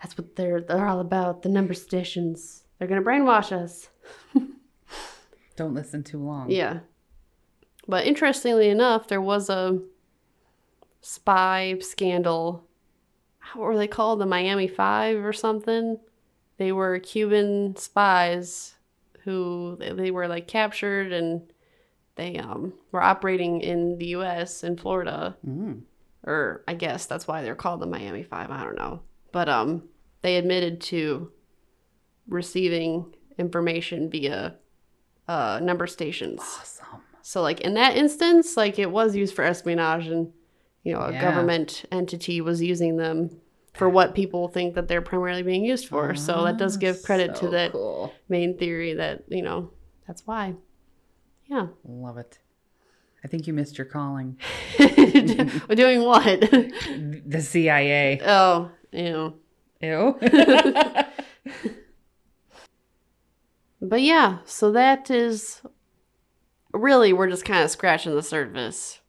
That's 0.00 0.16
what 0.16 0.36
they're 0.36 0.62
they're 0.62 0.86
all 0.86 1.00
about, 1.00 1.42
the 1.42 1.50
number 1.50 1.74
stations. 1.74 2.64
They're 2.78 2.88
going 2.88 3.02
to 3.02 3.06
brainwash 3.06 3.52
us. 3.52 3.90
Don't 5.56 5.74
listen 5.74 6.02
too 6.02 6.18
long. 6.18 6.50
Yeah. 6.50 6.80
But 7.86 8.06
interestingly 8.06 8.68
enough, 8.68 9.08
there 9.08 9.20
was 9.20 9.50
a 9.50 9.80
spy 11.00 11.76
scandal. 11.80 12.64
What 13.54 13.64
were 13.64 13.76
they 13.76 13.88
called? 13.88 14.20
The 14.20 14.26
Miami 14.26 14.68
Five 14.68 15.24
or 15.24 15.32
something? 15.32 15.98
They 16.58 16.72
were 16.72 16.98
Cuban 16.98 17.74
spies 17.76 18.74
who 19.24 19.76
they, 19.78 20.10
were 20.10 20.28
like 20.28 20.46
captured 20.46 21.12
and 21.12 21.42
they 22.16 22.38
um 22.38 22.72
were 22.92 23.02
operating 23.02 23.60
in 23.60 23.98
the 23.98 24.08
US 24.08 24.62
in 24.64 24.76
Florida. 24.76 25.36
Mm. 25.46 25.82
Or 26.26 26.64
I 26.68 26.74
guess 26.74 27.06
that's 27.06 27.26
why 27.26 27.42
they're 27.42 27.54
called 27.54 27.80
the 27.80 27.86
Miami 27.86 28.22
Five. 28.22 28.50
I 28.50 28.64
don't 28.64 28.76
know. 28.76 29.00
But 29.32 29.48
um 29.48 29.88
they 30.22 30.36
admitted 30.36 30.80
to 30.82 31.32
receiving 32.28 33.14
information 33.38 34.10
via 34.10 34.56
uh 35.30 35.60
number 35.62 35.86
stations. 35.86 36.40
Awesome. 36.40 37.02
So 37.22 37.42
like 37.42 37.60
in 37.60 37.74
that 37.74 37.96
instance, 37.96 38.56
like 38.56 38.78
it 38.78 38.90
was 38.90 39.14
used 39.14 39.34
for 39.34 39.44
espionage 39.44 40.06
and 40.08 40.32
you 40.82 40.92
know, 40.94 41.00
a 41.00 41.12
Yeah. 41.12 41.20
government 41.20 41.84
entity 41.92 42.40
was 42.40 42.60
using 42.72 42.96
them 42.96 43.30
for 43.74 43.88
what 43.88 44.14
people 44.14 44.48
think 44.48 44.74
that 44.74 44.88
they're 44.88 45.02
primarily 45.12 45.42
being 45.42 45.64
used 45.64 45.86
for. 45.88 46.14
so 46.14 46.32
that 46.44 46.56
does 46.56 46.76
give 46.76 47.02
credit 47.02 47.34
to 47.36 47.46
Ah, 47.46 47.50
that 47.50 47.72
Cool. 47.72 48.12
main 48.28 48.56
theory 48.58 48.94
that, 48.94 49.22
you 49.28 49.42
know, 49.42 49.70
that's 50.06 50.26
why. 50.26 50.54
Yeah. 51.46 51.66
Love 51.84 52.16
it. 52.18 52.38
I 53.22 53.28
think 53.28 53.46
you 53.46 53.52
missed 53.52 53.76
your 53.78 53.84
calling. 53.84 54.38
We're 54.78 55.76
doing 55.76 56.02
what? 56.02 56.40
The 56.40 57.40
CIA. 57.42 58.20
oh, 58.24 58.70
know. 58.92 59.34
Ew. 59.82 60.18
But 63.80 64.02
yeah, 64.02 64.38
so 64.44 64.72
that 64.72 65.10
is 65.10 65.62
really 66.72 67.12
we're 67.12 67.30
just 67.30 67.44
kind 67.44 67.64
of 67.64 67.70
scratching 67.70 68.14
the 68.14 68.22
surface. 68.22 69.00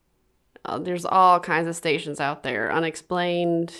Uh, 0.63 0.80
there's 0.80 1.05
all 1.05 1.39
kinds 1.39 1.67
of 1.67 1.76
stations 1.76 2.19
out 2.19 2.43
there, 2.43 2.72
unexplained, 2.72 3.74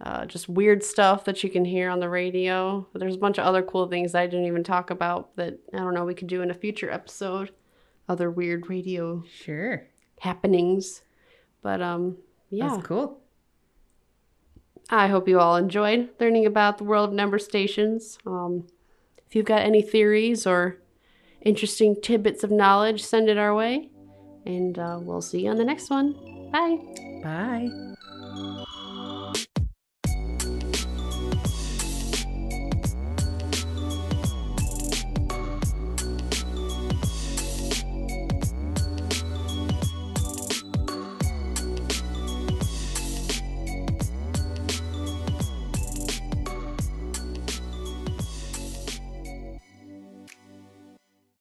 uh, 0.00 0.26
just 0.26 0.48
weird 0.48 0.84
stuff 0.84 1.24
that 1.24 1.42
you 1.42 1.48
can 1.48 1.64
hear 1.64 1.88
on 1.88 2.00
the 2.00 2.08
radio. 2.08 2.86
There's 2.94 3.14
a 3.14 3.18
bunch 3.18 3.38
of 3.38 3.46
other 3.46 3.62
cool 3.62 3.88
things 3.88 4.14
I 4.14 4.26
didn't 4.26 4.46
even 4.46 4.62
talk 4.62 4.90
about 4.90 5.34
that 5.36 5.58
I 5.72 5.78
don't 5.78 5.94
know 5.94 6.04
we 6.04 6.14
could 6.14 6.28
do 6.28 6.42
in 6.42 6.50
a 6.50 6.54
future 6.54 6.90
episode. 6.90 7.50
Other 8.08 8.30
weird 8.30 8.68
radio 8.68 9.24
sure. 9.28 9.88
happenings, 10.20 11.02
but 11.62 11.82
um, 11.82 12.18
yeah. 12.50 12.68
That's 12.68 12.86
cool. 12.86 13.20
I 14.88 15.08
hope 15.08 15.28
you 15.28 15.40
all 15.40 15.56
enjoyed 15.56 16.10
learning 16.20 16.46
about 16.46 16.78
the 16.78 16.84
world 16.84 17.08
of 17.08 17.14
number 17.14 17.40
stations. 17.40 18.18
Um, 18.24 18.68
if 19.28 19.34
you've 19.34 19.46
got 19.46 19.62
any 19.62 19.82
theories 19.82 20.46
or 20.46 20.78
interesting 21.42 21.96
tidbits 22.00 22.44
of 22.44 22.50
knowledge, 22.50 23.02
send 23.02 23.28
it 23.28 23.38
our 23.38 23.54
way. 23.54 23.90
And 24.44 24.78
uh, 24.78 24.98
we'll 25.00 25.22
see 25.22 25.44
you 25.44 25.50
on 25.50 25.56
the 25.56 25.64
next 25.64 25.90
one. 25.90 26.12
Bye. 26.52 26.78
Bye. 27.22 28.66